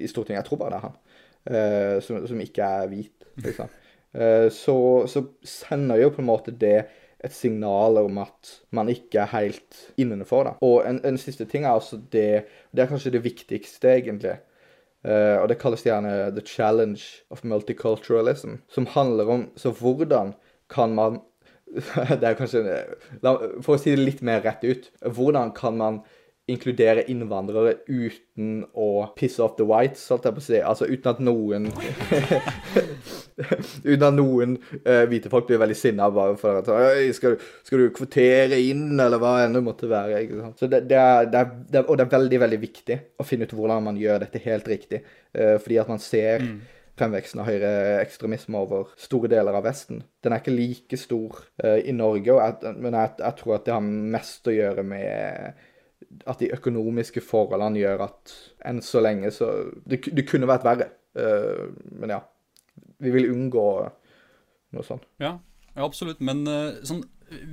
i 0.01 0.09
Stortinget, 0.09 0.41
jeg 0.41 0.49
tror 0.49 0.63
bare 0.63 0.73
det 0.73 0.81
er 0.81 0.87
han, 0.87 0.97
eh, 1.51 1.97
som, 2.07 2.25
som 2.31 2.41
ikke 2.41 2.73
er 2.81 2.89
hvit, 2.95 3.29
liksom, 3.45 3.69
eh, 4.17 4.49
så, 4.55 4.79
så 5.11 5.27
sender 5.45 6.01
jo 6.07 6.15
på 6.15 6.25
en 6.25 6.31
måte 6.31 6.57
det 6.57 6.79
et 7.25 7.35
signal 7.35 7.99
om 8.01 8.21
at 8.23 8.53
man 8.73 8.89
ikke 8.89 9.23
er 9.23 9.33
helt 9.35 9.81
innenfor. 10.01 10.45
Da. 10.47 10.53
Og 10.65 10.85
en, 10.89 11.01
en 11.05 11.19
siste 11.21 11.45
ting 11.45 11.65
er 11.65 11.75
altså 11.75 12.01
det 12.13 12.45
Det 12.73 12.83
er 12.83 12.91
kanskje 12.91 13.13
det 13.17 13.25
viktigste, 13.25 13.89
egentlig. 13.89 14.39
Uh, 15.05 15.41
og 15.41 15.49
det 15.49 15.59
kalles 15.59 15.83
gjerne 15.83 16.31
'the 16.31 16.45
challenge 16.47 17.25
of 17.31 17.45
multiculturalism'. 17.45 18.61
Som 18.69 18.87
handler 18.87 19.25
om 19.25 19.51
Så 19.57 19.71
hvordan 19.71 20.35
kan 20.71 20.95
man 20.95 21.21
Det 22.21 22.25
er 22.25 22.35
kanskje 22.35 22.85
For 23.63 23.75
å 23.75 23.79
si 23.79 23.91
det 23.91 23.99
litt 23.99 24.23
mer 24.23 24.41
rett 24.45 24.65
ut. 24.65 24.91
Hvordan 25.01 25.53
kan 25.53 25.77
man 25.77 26.01
inkludere 26.51 27.05
innvandrere 27.11 27.77
uten 27.89 28.65
å 28.75 29.07
pisse 29.17 29.43
off 29.43 29.57
the 29.59 29.67
whites, 29.67 30.03
holdt 30.11 30.27
jeg 30.27 30.37
på 30.37 30.43
å 30.43 30.47
si. 30.47 30.59
Altså 30.73 30.89
uten 30.91 31.13
at 31.13 31.23
noen 31.23 31.69
Uten 33.91 34.07
at 34.07 34.17
noen 34.17 34.57
eh, 34.81 35.05
hvite 35.11 35.33
folk 35.33 35.47
blir 35.49 35.61
veldig 35.63 35.77
sinna 35.79 36.11
bare 36.15 36.37
for 36.41 36.61
at 36.61 36.69
«Øy, 36.71 37.13
skal, 37.17 37.39
skal 37.67 37.85
du 37.85 37.95
kvotere 37.97 38.59
inn, 38.63 38.93
eller 39.01 39.21
hva 39.23 39.37
enn 39.45 39.57
det 39.57 39.65
måtte 39.67 39.91
være. 39.91 40.25
Så 40.59 40.69
det, 40.71 40.85
det, 40.91 40.99
er, 40.99 41.31
det, 41.31 41.47
er, 41.81 41.87
Og 41.87 41.97
det 41.97 42.07
er 42.07 42.13
veldig, 42.17 42.43
veldig 42.45 42.61
viktig 42.63 43.01
å 43.21 43.27
finne 43.27 43.49
ut 43.49 43.57
hvordan 43.57 43.89
man 43.91 44.01
gjør 44.01 44.25
dette 44.25 44.43
helt 44.45 44.69
riktig. 44.71 45.03
eh, 45.33 45.57
fordi 45.63 45.81
at 45.81 45.91
man 45.91 46.03
ser 46.03 46.45
fremveksten 47.01 47.41
av 47.41 47.49
høyreekstremisme 47.49 48.61
over 48.61 48.93
store 49.01 49.31
deler 49.33 49.57
av 49.57 49.65
Vesten. 49.65 50.03
Den 50.23 50.35
er 50.35 50.43
ikke 50.43 50.55
like 50.55 50.99
stor 51.01 51.39
uh, 51.65 51.79
i 51.79 51.95
Norge, 51.97 52.37
jeg, 52.37 52.75
men 52.77 52.97
jeg, 52.97 53.15
jeg 53.23 53.39
tror 53.41 53.57
at 53.57 53.67
det 53.67 53.77
har 53.77 53.87
mest 54.17 54.51
å 54.51 54.55
gjøre 54.55 54.85
med 54.87 55.67
at 56.27 56.41
de 56.43 56.51
økonomiske 56.57 57.23
forholdene 57.25 57.81
gjør 57.81 58.05
at 58.09 58.35
enn 58.67 58.81
så 58.85 59.03
lenge 59.05 59.31
så 59.35 59.51
Det, 59.85 60.01
det 60.17 60.27
kunne 60.29 60.49
vært 60.51 60.67
verre. 60.67 60.91
uh, 61.17 61.71
men 62.01 62.17
ja. 62.17 62.21
Vi 63.01 63.13
vil 63.15 63.31
unngå 63.33 63.67
noe 64.77 64.87
sånt. 64.87 65.07
Ja, 65.23 65.39
ja 65.75 65.87
absolutt. 65.87 66.21
Men 66.25 66.43
eh, 66.49 66.81
sånn, 66.87 67.03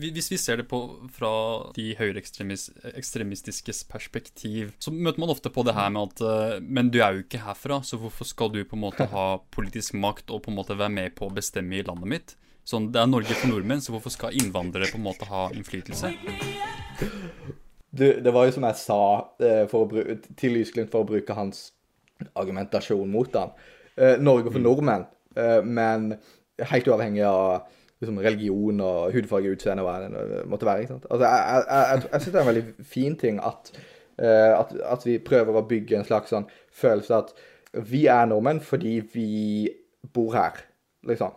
hvis 0.02 0.32
vi 0.32 0.40
ser 0.42 0.62
det 0.62 0.68
på 0.72 0.80
fra 1.14 1.32
de 1.76 1.92
høyreekstremistiskes 2.00 3.84
perspektiv, 3.92 4.74
så 4.82 4.94
møter 4.94 5.22
man 5.22 5.34
ofte 5.34 5.52
på 5.54 5.64
det 5.68 5.76
her 5.78 5.92
med 5.94 6.12
at 6.12 6.24
eh, 6.26 6.58
Men 6.64 6.92
du 6.94 7.00
er 7.04 7.16
jo 7.16 7.26
ikke 7.26 7.44
herfra, 7.46 7.82
så 7.86 8.00
hvorfor 8.02 8.28
skal 8.28 8.52
du 8.54 8.64
på 8.66 8.78
en 8.78 8.86
måte 8.88 9.10
ha 9.14 9.28
politisk 9.58 9.98
makt 9.98 10.34
og 10.34 10.44
på 10.46 10.54
en 10.54 10.60
måte 10.60 10.78
være 10.78 10.94
med 10.94 11.16
på 11.18 11.30
å 11.30 11.34
bestemme 11.34 11.80
i 11.80 11.86
landet 11.86 12.14
mitt? 12.14 12.36
Sånn, 12.68 12.90
Det 12.92 13.00
er 13.00 13.08
Norge 13.08 13.38
for 13.38 13.48
nordmenn, 13.54 13.82
så 13.84 13.94
hvorfor 13.96 14.12
skal 14.12 14.36
innvandrere 14.36 14.92
på 14.92 15.00
en 15.00 15.06
måte 15.06 15.30
ha 15.30 15.48
innflytelse? 15.56 16.12
Det, 17.98 18.10
det 18.26 18.34
var 18.36 18.46
jo 18.46 18.58
som 18.58 18.66
jeg 18.68 18.78
sa 18.82 19.02
eh, 19.40 19.78
til 20.36 20.58
Lysglimt 20.58 20.92
for 20.92 21.06
å 21.06 21.08
bruke 21.08 21.38
hans 21.38 21.70
argumentasjon 22.36 23.08
mot 23.10 23.34
han. 23.38 23.54
Norge 24.22 24.52
for 24.54 24.62
nordmenn, 24.62 25.06
eh, 25.06 25.17
men 25.66 26.14
helt 26.72 26.88
uavhengig 26.90 27.26
av 27.28 27.68
liksom, 28.02 28.20
religion 28.24 28.82
og 28.84 29.14
hudfarge, 29.16 29.54
utseende, 29.56 29.84
og 29.84 29.90
hva 29.90 29.98
det 30.06 30.42
måtte 30.50 30.70
være. 30.70 30.86
ikke 30.86 30.96
sant? 30.96 31.08
Altså, 31.12 31.28
jeg 31.28 31.46
jeg, 31.52 31.68
jeg, 31.70 32.10
jeg, 32.12 32.22
syns 32.22 32.32
det 32.32 32.40
er 32.40 32.46
en 32.46 32.52
veldig 32.52 32.88
fin 32.96 33.20
ting 33.20 33.44
at, 33.52 33.72
eh, 34.20 34.54
at, 34.54 34.74
at 34.96 35.06
vi 35.08 35.20
prøver 35.32 35.60
å 35.60 35.68
bygge 35.70 36.00
en 36.00 36.08
slags 36.08 36.34
sånn 36.34 36.50
følelse 36.74 37.22
at 37.24 37.34
vi 37.88 38.06
er 38.10 38.30
nordmenn 38.30 38.62
fordi 38.64 39.00
vi 39.14 39.30
bor 40.14 40.34
her, 40.38 40.62
liksom. 41.08 41.34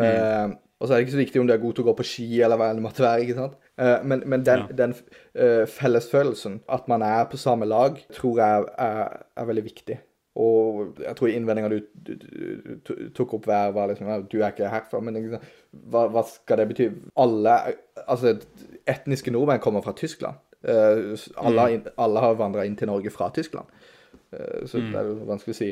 Eh, 0.00 0.54
og 0.80 0.88
så 0.88 0.94
er 0.94 0.98
det 0.98 1.04
ikke 1.06 1.14
så 1.14 1.20
viktig 1.20 1.40
om 1.40 1.46
du 1.48 1.52
er 1.54 1.62
god 1.62 1.76
til 1.76 1.84
å 1.84 1.86
gå 1.86 1.92
på 2.00 2.06
ski, 2.08 2.24
eller 2.42 2.58
hva 2.60 2.72
det 2.74 2.82
måtte 2.82 3.04
være. 3.04 3.22
ikke 3.24 3.36
sant? 3.38 3.54
Eh, 3.78 4.00
men 4.04 4.24
men 4.26 4.42
den, 4.46 4.64
Ja. 4.64 4.76
den 4.80 4.94
uh, 5.38 5.66
fellesfølelsen, 5.70 6.62
at 6.68 6.88
man 6.88 7.02
er 7.02 7.24
på 7.30 7.38
samme 7.40 7.64
lag, 7.66 8.00
tror 8.12 8.40
jeg 8.42 8.66
er, 8.78 9.22
er 9.36 9.48
veldig 9.48 9.64
viktig. 9.64 9.98
Og 10.34 10.98
jeg 10.98 11.14
tror 11.14 11.30
innvendinga 11.30 11.68
du, 11.70 11.76
du, 11.94 12.14
du, 12.18 12.78
du 12.82 12.94
tok 13.14 13.36
opp 13.36 13.44
hver, 13.46 13.70
var 13.76 13.90
liksom 13.90 14.08
Du 14.30 14.40
er 14.40 14.50
ikke 14.50 14.70
herfra, 14.72 14.98
men 15.04 15.14
liksom, 15.14 15.44
hva, 15.92 16.08
hva, 16.10 16.24
skal 16.26 16.58
det 16.58 16.68
bety? 16.72 16.88
Alle 17.22 17.58
Altså, 18.10 18.34
etniske 18.90 19.30
nordmenn 19.30 19.62
kommer 19.62 19.84
fra 19.84 19.94
Tyskland. 19.96 20.40
Uh, 20.64 21.14
alle, 21.38 21.68
mm. 21.76 21.92
alle, 22.00 22.24
har 22.24 22.34
vandra 22.40 22.64
inn 22.66 22.74
til 22.76 22.90
Norge 22.90 23.12
fra 23.14 23.30
Tyskland. 23.32 23.70
Uh, 24.34 24.64
så 24.66 24.80
mm. 24.80 24.90
det 24.90 24.98
er 24.98 25.08
jo 25.08 25.28
vanskelig 25.28 25.54
å 25.54 25.60
si 25.60 25.70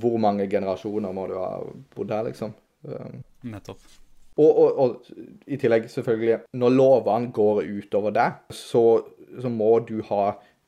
hvor 0.00 0.16
mange 0.22 0.46
generasjoner 0.50 1.12
må 1.14 1.26
du 1.30 1.34
ha 1.38 1.50
bodd 1.96 2.14
her, 2.14 2.24
liksom. 2.30 2.54
Uh, 2.86 3.18
Nettopp. 3.50 3.82
Og, 4.36 4.50
og, 4.58 4.78
og, 4.82 5.10
i 5.46 5.58
tillegg, 5.60 5.86
selvfølgelig, 5.90 6.38
når 6.58 6.74
lovene 6.74 7.30
går 7.34 7.62
utover 7.68 8.14
deg, 8.14 8.40
så, 8.50 8.84
så, 9.40 9.50
må 9.50 9.76
du 9.86 10.00
ha 10.08 10.24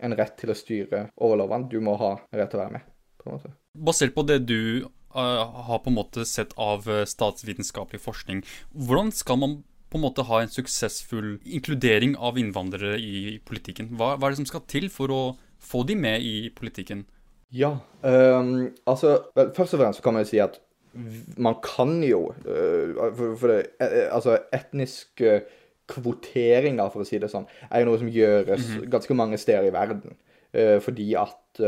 en 0.07 0.15
rett 0.19 0.37
til 0.39 0.53
å 0.53 0.59
styre 0.59 1.07
over 1.17 1.41
lovene. 1.41 1.71
Du 1.71 1.81
må 1.83 1.97
ha 2.03 2.13
en 2.19 2.39
rett 2.41 2.53
til 2.53 2.61
å 2.61 2.65
være 2.67 2.77
med. 2.77 2.93
På 3.27 3.33
en 3.33 3.41
måte. 3.41 3.55
Basert 3.89 4.15
på 4.17 4.25
det 4.27 4.41
du 4.49 4.87
uh, 5.17 5.43
har 5.69 5.83
på 5.85 5.93
en 5.93 5.99
måte 5.99 6.27
sett 6.29 6.55
av 6.57 6.87
uh, 6.89 7.03
statsvitenskapelig 7.09 8.01
forskning, 8.05 8.45
hvordan 8.73 9.13
skal 9.15 9.43
man 9.43 9.59
på 9.91 9.99
en 10.01 10.07
måte 10.07 10.27
ha 10.27 10.41
en 10.43 10.51
suksessfull 10.51 11.37
inkludering 11.45 12.17
av 12.19 12.39
innvandrere 12.41 12.97
i 12.99 13.37
politikken? 13.47 13.93
Hva, 13.99 14.15
hva 14.17 14.29
er 14.29 14.35
det 14.35 14.43
som 14.43 14.49
skal 14.51 14.65
til 14.71 14.89
for 14.93 15.13
å 15.15 15.21
få 15.63 15.85
de 15.87 15.97
med 15.99 16.25
i 16.27 16.37
politikken? 16.55 17.05
Ja, 17.55 17.77
um, 18.03 18.73
altså 18.91 19.21
Først 19.55 19.77
og 19.77 19.81
fremst 19.81 20.03
kan 20.03 20.17
man 20.17 20.25
jo 20.25 20.31
si 20.33 20.41
at 20.43 20.59
man 21.39 21.59
kan 21.63 22.01
jo 22.05 22.33
uh, 22.33 23.13
for, 23.15 23.37
for 23.39 23.53
det, 23.53 23.61
uh, 23.83 24.09
Altså, 24.17 24.39
etnisk 24.55 25.23
uh, 25.23 25.39
kvoteringer, 25.87 26.89
for 26.91 27.05
å 27.05 27.07
si 27.07 27.21
det 27.23 27.31
sånn, 27.31 27.47
er 27.71 27.85
jo 27.85 27.91
noe 27.91 28.01
som 28.01 28.09
gjøres 28.11 28.65
-hmm. 28.67 28.89
ganske 28.91 29.15
mange 29.15 29.39
steder 29.39 29.69
i 29.69 29.75
verden. 29.75 30.17
fordi 30.81 31.15
at 31.15 31.61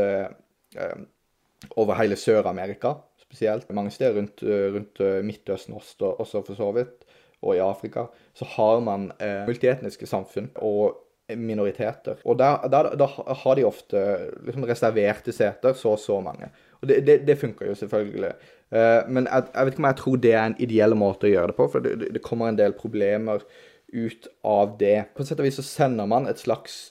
over 1.75 1.97
hele 1.99 2.15
Sør-Amerika 2.19 2.95
spesielt, 3.19 3.67
mange 3.75 3.91
steder 3.93 4.15
rundt, 4.17 4.41
rundt 4.43 5.01
Midtøsten 5.25 5.75
også, 5.77 6.15
også, 6.17 6.41
for 6.47 6.57
så 6.57 6.71
vidt, 6.73 7.05
og 7.41 7.55
i 7.55 7.61
Afrika, 7.61 8.07
så 8.33 8.45
har 8.55 8.79
man 8.81 9.11
multietniske 9.45 10.07
samfunn. 10.09 10.49
og 10.55 10.97
minoriteter. 11.37 12.21
Og 12.25 12.39
da 12.39 13.07
har 13.43 13.57
de 13.57 13.65
ofte 13.67 14.01
liksom 14.45 14.65
reserverte 14.69 15.33
seter, 15.35 15.75
så 15.77 15.93
og 15.93 15.99
så 16.01 16.19
mange. 16.25 16.49
Og 16.81 16.89
det, 16.89 17.01
det, 17.07 17.19
det 17.27 17.37
funker 17.39 17.69
jo 17.69 17.75
selvfølgelig. 17.75 18.31
Uh, 18.71 19.01
men 19.09 19.27
jeg, 19.27 19.49
jeg, 19.53 19.65
vet 19.65 19.73
ikke 19.73 19.83
om 19.83 19.89
jeg 19.89 19.99
tror 20.01 20.21
det 20.23 20.33
er 20.33 20.45
en 20.45 20.59
ideell 20.61 20.95
måte 20.97 21.27
å 21.27 21.33
gjøre 21.33 21.51
det 21.51 21.57
på, 21.57 21.67
for 21.73 21.85
det, 21.85 22.13
det 22.15 22.23
kommer 22.25 22.49
en 22.49 22.59
del 22.59 22.75
problemer 22.77 23.45
ut 23.93 24.29
av 24.45 24.77
det. 24.79 24.97
På 25.15 25.25
sett 25.25 25.41
og 25.41 25.47
vis 25.47 25.59
så 25.59 25.65
sender 25.65 26.09
man 26.09 26.29
et 26.29 26.41
slags 26.41 26.89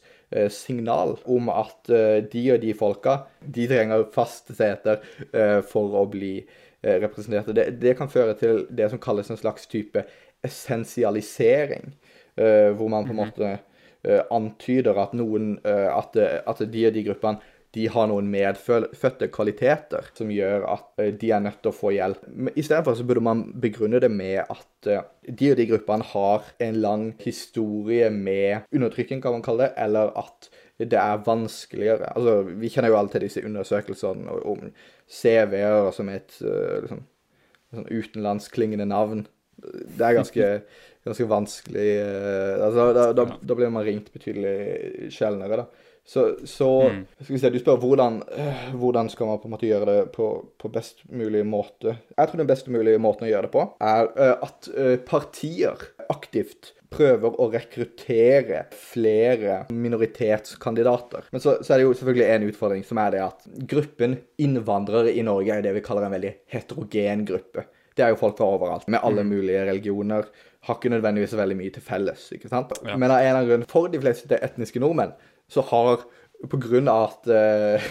signal 0.52 1.14
om 1.24 1.48
at 1.48 1.88
uh, 1.92 2.18
de 2.20 2.42
og 2.52 2.62
de 2.64 2.74
folka, 2.76 3.14
de 3.40 3.68
trenger 3.70 4.08
faste 4.14 4.56
seter 4.56 5.00
for 5.68 5.94
å 5.96 6.04
bli 6.10 6.34
representerte. 6.78 7.54
Det, 7.56 7.64
det, 7.82 7.94
kan 7.98 8.10
føre 8.12 8.36
til 8.38 8.60
det 8.70 8.90
som 8.92 9.00
kalles 9.02 9.30
en 9.32 9.40
slags 9.40 9.64
type 9.66 10.04
essensialisering, 10.46 11.88
hvor 12.38 12.92
man 12.92 13.08
på 13.08 13.16
en 13.16 13.16
mhm. 13.16 13.24
måte 13.24 14.28
antyder 14.30 15.00
at 15.02 15.16
noen 15.18 15.56
at, 15.64 16.14
at 16.14 16.60
de 16.70 16.84
og 16.86 16.94
de 16.94 17.02
gruppene 17.08 17.57
de 17.78 17.86
har 17.92 18.08
noen 18.10 18.26
medfødte 18.32 19.28
kvaliteter 19.30 20.08
som 20.16 20.30
gjør 20.34 20.64
at 20.72 21.02
eh, 21.02 21.12
de 21.14 21.30
er 21.34 21.42
nødt 21.44 21.60
til 21.62 21.70
å 21.70 21.76
få 21.76 21.92
hjelp. 21.94 22.24
Istedenfor 22.58 22.96
så 22.98 23.06
burde 23.06 23.22
man 23.24 23.44
begrunne 23.62 24.00
det 24.02 24.10
med 24.10 24.40
at 24.42 24.88
eh, 24.90 25.04
de 25.28 25.52
og 25.52 25.60
de 25.60 25.68
gruppene 25.70 26.08
har 26.10 26.48
en 26.64 26.80
lang 26.82 27.04
historie 27.22 28.10
med 28.14 28.66
undertrykking, 28.74 29.22
kan 29.22 29.36
man 29.36 29.44
kalle 29.46 29.68
det, 29.68 29.72
eller 29.84 30.10
at 30.18 30.50
det 30.78 30.98
er 30.98 31.24
vanskeligere. 31.26 32.12
Altså, 32.14 32.42
Vi 32.58 32.70
kjenner 32.72 32.92
jo 32.92 32.98
alle 32.98 33.14
til 33.14 33.26
disse 33.26 33.44
undersøkelsene 33.46 34.36
om 34.50 34.70
CV-er 35.20 35.90
som 35.94 36.10
et 36.10 36.38
eh, 36.42 36.78
liksom, 36.84 37.02
sånn 37.74 37.90
utenlandsklingende 37.90 38.88
navn. 38.90 39.26
Det 39.58 40.06
er 40.06 40.18
ganske, 40.18 40.48
ganske 41.06 41.26
vanskelig 41.26 41.90
altså, 42.62 42.92
da, 42.94 43.08
da, 43.10 43.24
da, 43.42 43.56
blir 43.58 43.72
man 43.74 43.82
ringt 43.86 44.12
betydelig 44.14 45.10
sjeldnere, 45.14 45.64
da. 45.64 45.87
Så, 46.08 46.22
så 46.48 46.68
mm. 46.88 47.02
se, 47.36 47.50
du 47.52 47.58
spør 47.60 47.76
hvordan, 47.82 48.22
øh, 48.32 48.64
hvordan 48.80 49.10
skal 49.12 49.28
man 49.28 49.40
på 49.42 49.48
en 49.48 49.52
måte 49.52 49.68
gjøre 49.68 49.88
det 49.90 49.98
på, 50.14 50.28
på, 50.56 50.70
best 50.72 51.02
mulig 51.12 51.42
måte. 51.44 51.98
Jeg 52.16 52.30
tror 52.30 52.40
den 52.40 52.48
best 52.48 52.70
mulige 52.72 53.00
måten 53.02 53.26
å 53.26 53.28
gjøre 53.28 53.44
det 53.44 53.52
på, 53.52 53.66
er 53.84 54.08
uh, 54.16 54.46
at 54.46 54.70
uh, 54.72 54.94
partier 55.04 55.84
aktivt 56.08 56.72
prøver 56.88 57.36
å 57.36 57.50
rekruttere 57.52 58.62
flere 58.72 59.60
minoritetskandidater. 59.68 61.28
Men 61.34 61.44
så, 61.44 61.58
så, 61.60 61.74
er 61.74 61.82
det 61.82 61.88
jo 61.90 61.94
selvfølgelig 62.00 62.28
en 62.32 62.48
utfordring, 62.48 62.84
som 62.88 63.04
er 63.04 63.12
det 63.12 63.24
at 63.26 63.48
gruppen 63.68 64.16
innvandrere 64.40 65.12
i 65.12 65.24
Norge 65.26 65.58
er 65.58 65.66
det 65.66 65.76
vi 65.76 65.84
kaller 65.84 66.08
en 66.08 66.16
veldig 66.16 66.32
heterogen 66.54 67.28
gruppe. 67.28 67.68
Det 67.98 68.06
er 68.06 68.14
jo 68.14 68.20
folk 68.20 68.38
fra 68.38 68.48
overalt, 68.54 68.88
med 68.88 69.02
alle 69.04 69.26
mm. 69.26 69.34
mulige 69.34 69.68
religioner. 69.68 70.32
Har 70.64 70.78
ikke 70.78 70.92
nødvendigvis 70.92 71.36
veldig 71.36 71.56
mye 71.58 71.72
til 71.74 71.84
felles. 71.84 72.30
ikke 72.32 72.48
sant? 72.48 72.72
Ja. 72.80 72.96
Men 72.96 73.12
av 73.12 73.20
en 73.20 73.26
eller 73.26 73.42
annen 73.42 73.50
grunn, 73.52 73.68
for 73.68 73.92
de 73.92 74.00
fleste 74.00 74.40
etniske 74.40 74.80
nordmenn, 74.80 75.12
så 75.52 75.64
har 75.70 76.06
på 76.46 76.58
grunn 76.62 76.86
av 76.90 77.08
at 77.08 77.28
uh, 77.34 77.86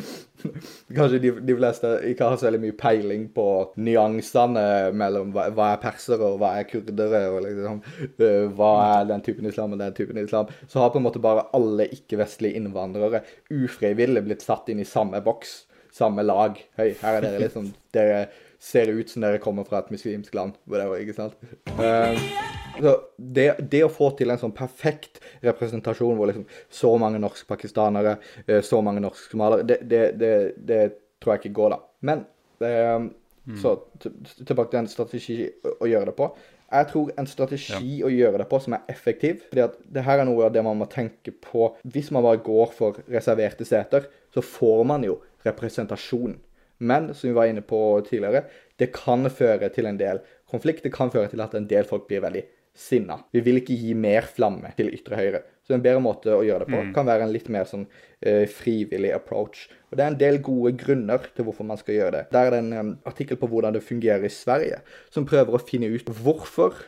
Kanskje 0.96 1.18
de, 1.20 1.32
de, 1.44 1.54
fleste 1.58 1.88
ikke 2.08 2.30
har 2.30 2.38
så 2.40 2.46
veldig 2.46 2.62
mye 2.62 2.76
peiling 2.80 3.26
på 3.34 3.44
nyansene 3.76 4.62
mellom 4.96 5.34
hva, 5.34 5.50
hva 5.52 5.66
er 5.74 5.82
persere 5.82 6.30
og 6.30 6.38
hva 6.40 6.54
er 6.56 6.68
kurdere, 6.70 7.26
og 7.28 7.42
liksom, 7.44 7.82
uh, 8.22 8.46
hva 8.56 8.70
er 8.86 9.10
den 9.10 9.24
typen 9.26 9.50
islam 9.50 9.76
og 9.76 9.82
den 9.82 9.96
typen 9.96 10.20
islam. 10.22 10.48
Så 10.64 10.80
har 10.80 10.94
på 10.94 11.02
en 11.02 11.04
måte 11.10 11.20
bare 11.22 11.44
alle 11.56 11.90
ikke-vestlige 11.92 12.56
innvandrere 12.62 13.20
ufrivillig 13.52 14.24
blitt 14.30 14.46
satt 14.46 14.72
inn 14.72 14.80
i 14.80 14.88
samme 14.88 15.20
boks, 15.26 15.58
samme 15.92 16.24
lag. 16.24 16.56
Hei, 16.80 16.94
her 17.02 17.18
er 17.18 17.26
dere 17.26 17.44
liksom 17.44 17.74
Dere 17.90 18.28
ser 18.60 18.90
ut 18.92 19.10
som 19.10 19.24
dere 19.24 19.40
kommer 19.40 19.64
fra 19.64 19.80
et 19.80 19.90
muslimsk 19.92 20.34
land. 20.36 20.58
Whatever, 20.68 21.00
ikke 21.00 21.16
sant? 21.16 21.36
Uh, 21.78 22.18
så 22.76 22.94
det, 23.16 23.46
det, 23.72 23.82
å 23.86 23.92
få 23.92 24.10
til 24.18 24.32
en 24.32 24.40
sånn 24.40 24.54
perfekt 24.56 25.22
representasjon 25.44 26.18
hvor 26.18 26.28
liksom 26.28 26.44
så 26.68 26.92
mange 27.00 27.22
norsk-pakistanere, 27.24 28.18
uh, 28.44 28.60
så 28.66 28.82
mange 28.84 29.02
norsk-somaliere, 29.04 29.66
det, 29.66 30.02
det, 30.20 30.34
det, 30.68 30.82
tror 31.20 31.34
jeg 31.34 31.44
ikke 31.44 31.56
går, 31.56 31.74
da. 31.74 31.80
Men 32.08 32.24
uh, 32.64 33.08
mm. 33.48 33.58
så 33.60 33.76
tilbake 34.44 34.70
til 34.70 34.82
en 34.82 34.92
strategi 34.92 35.38
å 35.72 35.88
gjøre 35.88 36.12
det 36.12 36.16
på. 36.20 36.30
Jeg 36.70 36.86
tror 36.92 37.08
en 37.18 37.26
strategi 37.26 37.96
ja. 37.98 38.04
å 38.06 38.12
gjøre 38.12 38.44
det 38.44 38.46
på 38.50 38.60
som 38.62 38.76
er 38.76 38.92
effektiv 38.92 39.40
fordi 39.48 39.64
at 39.64 39.72
det 39.90 40.04
her 40.06 40.20
er 40.22 40.28
noe 40.28 40.44
av 40.46 40.52
det 40.54 40.62
man 40.62 40.78
må 40.78 40.86
tenke 40.90 41.32
på. 41.34 41.72
Hvis 41.82 42.12
man 42.14 42.22
bare 42.22 42.42
går 42.46 42.76
for 42.76 43.00
reserverte 43.10 43.66
seter, 43.66 44.06
så 44.30 44.44
får 44.44 44.84
man 44.86 45.02
jo 45.06 45.18
representasjon. 45.46 46.36
Men 46.80 47.10
som 47.14 47.28
vi 47.28 47.36
var 47.36 47.50
inne 47.50 47.62
på 47.64 47.78
tidligere, 48.06 48.46
det 48.80 48.92
kan 48.96 49.28
føre 49.28 49.68
til 49.74 49.88
en 49.90 50.00
del 50.00 50.22
konflikt. 50.50 50.84
Det 50.86 50.94
kan 50.94 51.12
føre 51.12 51.28
til 51.30 51.42
at 51.44 51.54
en 51.56 51.68
del 51.70 51.86
folk 51.88 52.08
blir 52.08 52.24
veldig 52.24 52.46
sinna. 52.76 53.18
Vi 53.34 53.42
vil 53.44 53.60
ikke 53.60 53.76
gi 53.76 53.94
mer 53.98 54.26
flamme 54.30 54.72
til 54.78 54.92
ytre 54.94 55.18
høyre. 55.18 55.42
Så 55.66 55.76
en 55.76 55.84
bedre 55.84 56.02
måte 56.02 56.32
å 56.34 56.42
gjøre 56.42 56.64
det 56.64 56.72
på 56.72 56.80
mm. 56.80 56.92
kan 56.96 57.06
være 57.06 57.26
en 57.26 57.34
litt 57.34 57.50
mer 57.52 57.66
sånn 57.68 57.84
uh, 57.86 58.46
frivillig 58.50 59.12
approach. 59.14 59.66
Og 59.90 59.98
Det 59.98 60.04
er 60.04 60.12
en 60.12 60.20
del 60.22 60.40
gode 60.42 60.72
grunner 60.80 61.28
til 61.36 61.46
hvorfor 61.46 61.68
man 61.68 61.78
skal 61.80 61.98
gjøre 61.98 62.14
det. 62.16 62.24
Der 62.34 62.48
er 62.48 62.56
det 62.56 62.62
en 62.64 62.72
um, 62.74 62.92
artikkel 63.06 63.38
på 63.40 63.50
hvordan 63.50 63.76
det 63.76 63.84
fungerer 63.86 64.26
i 64.26 64.32
Sverige, 64.34 64.80
som 65.14 65.28
prøver 65.28 65.54
å 65.54 65.62
finne 65.62 65.90
ut 65.92 66.10
hvorfor 66.22 66.78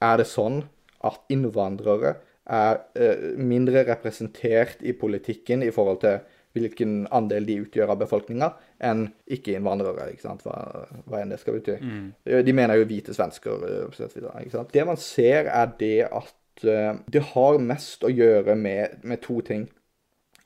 er 0.00 0.20
det 0.22 0.28
sånn 0.30 0.62
at 1.04 1.20
innvandrere 1.32 2.18
er 2.50 2.80
uh, 2.96 3.26
mindre 3.36 3.84
representert 3.90 4.80
i 4.80 4.96
politikken 4.96 5.64
i 5.66 5.72
forhold 5.74 6.00
til 6.04 6.20
hvilken 6.56 7.04
andel 7.14 7.44
de 7.46 7.60
utgjør 7.62 7.92
av 7.92 8.00
befolkninga, 8.00 8.48
enn 8.80 9.06
ikke-innvandrere. 9.30 10.10
ikke 10.12 10.24
sant? 10.24 10.44
Hva, 10.46 10.86
hva, 11.04 11.20
enn 11.20 11.32
det 11.32 11.40
skal 11.42 11.58
bety. 11.58 11.76
Mm. 11.80 12.06
De 12.46 12.56
mener 12.56 12.80
jo 12.80 12.88
hvite 12.88 13.14
svensker. 13.16 13.66
Eh, 13.68 14.06
ikke 14.44 14.54
sant? 14.54 14.72
Det 14.72 14.86
man 14.88 15.00
ser, 15.00 15.50
er 15.52 15.74
det 15.80 16.08
at 16.08 16.64
uh, 16.64 16.96
det 17.06 17.24
har 17.34 17.60
mest 17.64 18.04
å 18.06 18.12
gjøre 18.12 18.56
med, 18.58 19.00
med, 19.04 19.22
to 19.24 19.40
ting. 19.46 19.68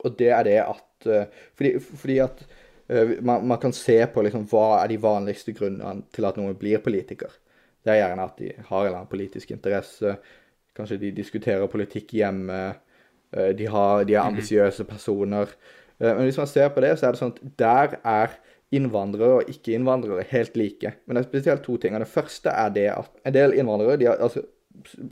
Og 0.04 0.18
det 0.18 0.32
er 0.34 0.46
det 0.48 0.58
at 0.64 1.08
uh, 1.08 1.46
fordi, 1.54 1.76
fordi, 1.80 2.18
at 2.24 2.44
uh, 2.90 3.14
man, 3.20 3.46
man, 3.46 3.60
kan 3.62 3.74
se 3.76 4.00
på 4.10 4.26
liksom, 4.26 4.48
hva 4.50 4.80
er 4.82 4.90
de 4.92 5.02
vanligste 5.02 5.54
grunnene 5.56 6.08
til 6.14 6.26
at 6.26 6.40
noen 6.40 6.58
blir 6.58 6.82
politiker. 6.84 7.38
Det 7.84 7.92
er 7.92 8.02
gjerne 8.02 8.26
at 8.26 8.40
de 8.40 8.50
har 8.56 8.80
en 8.80 8.88
eller 8.88 8.98
annen 9.02 9.12
politisk 9.12 9.54
interesse. 9.54 10.16
Kanskje 10.74 10.98
de 11.02 11.14
diskuterer 11.14 11.70
politikk 11.70 12.16
hjemme. 12.16 12.60
De, 13.34 13.66
har, 13.68 14.04
de 14.06 14.14
er 14.14 14.22
mm. 14.22 14.30
ambisiøse 14.32 14.86
personer. 14.88 15.50
Eh, 16.00 16.10
men 16.10 16.26
hvis 16.26 16.40
man 16.40 16.50
ser 16.50 16.72
på 16.74 16.82
det, 16.84 16.96
så 16.98 17.08
er 17.08 17.14
det 17.14 17.22
sånn 17.22 17.34
at 17.34 17.54
der 17.60 17.96
er 18.02 18.34
innvandrere 18.74 19.40
og 19.40 19.50
ikke-innvandrere 19.50 20.26
helt 20.30 20.56
like. 20.58 20.94
Men 21.04 21.16
det 21.16 21.24
er 21.24 21.30
spesielt 21.30 21.64
to 21.66 21.76
ting. 21.80 21.96
Det 22.00 22.10
første 22.10 22.52
er 22.52 22.72
det 22.74 22.88
at 22.94 23.10
en 23.26 23.36
del 23.36 23.56
innvandrere 23.56 24.00
de 24.00 24.10
har, 24.10 24.20
altså, 24.22 24.46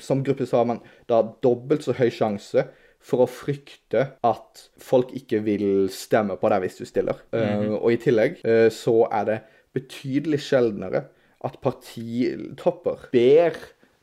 Som 0.02 0.24
gruppe 0.26 0.42
så 0.42 0.56
har 0.56 0.64
man 0.66 0.80
da 1.06 1.20
dobbelt 1.42 1.84
så 1.84 1.92
høy 1.94 2.08
sjanse 2.10 2.64
for 2.98 3.22
å 3.22 3.28
frykte 3.30 4.00
at 4.26 4.62
folk 4.82 5.12
ikke 5.14 5.38
vil 5.46 5.86
stemme 5.94 6.34
på 6.34 6.50
deg 6.50 6.64
hvis 6.64 6.80
du 6.80 6.84
stiller. 6.84 7.20
Mm 7.30 7.38
-hmm. 7.38 7.68
uh, 7.68 7.74
og 7.84 7.92
i 7.92 7.96
tillegg 7.96 8.40
uh, 8.44 8.68
så 8.70 9.06
er 9.12 9.24
det 9.24 9.38
betydelig 9.72 10.40
sjeldnere 10.40 11.04
at 11.44 11.60
partitopper 11.62 13.06
ber 13.12 13.54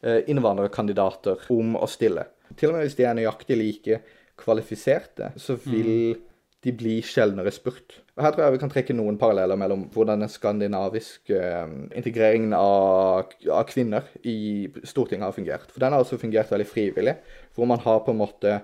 uh, 0.05 0.21
innvandrerkandidater 0.27 1.37
om 1.49 1.75
å 1.75 1.87
stille. 1.87 2.23
Til 2.55 2.69
og 2.69 2.75
med 2.75 2.83
hvis 2.83 2.95
de 2.95 3.03
er 3.03 3.13
nøyaktig 3.13 3.57
like 3.57 4.01
kvalifiserte, 4.37 5.31
så 5.35 5.55
vil 5.55 6.15
mm 6.15 6.28
de 6.65 6.73
blir 6.75 7.05
sjeldnere 7.07 7.51
spurt. 7.55 8.01
Og 8.17 8.23
Her 8.25 8.33
tror 8.35 8.43
jeg 8.43 8.55
vi 8.57 8.61
kan 8.61 8.71
trekke 8.73 8.95
noen 8.97 9.17
paralleller 9.19 9.59
mellom 9.59 9.85
hvordan 9.93 10.25
den 10.25 10.31
skandinaviske 10.31 11.39
eh, 11.39 11.75
integreringen 11.95 12.55
av, 12.57 13.31
av, 13.47 13.63
kvinner 13.69 14.09
i 14.27 14.67
Stortinget 14.83 15.29
har 15.29 15.37
fungert. 15.37 15.71
For 15.71 15.83
den 15.83 15.95
har 15.95 16.03
også 16.03 16.19
fungert 16.19 16.51
veldig 16.51 16.67
frivillig, 16.67 17.15
hvor 17.55 17.69
man 17.69 17.79
har 17.85 18.03
på 18.03 18.11
en 18.11 18.19
måte 18.19 18.57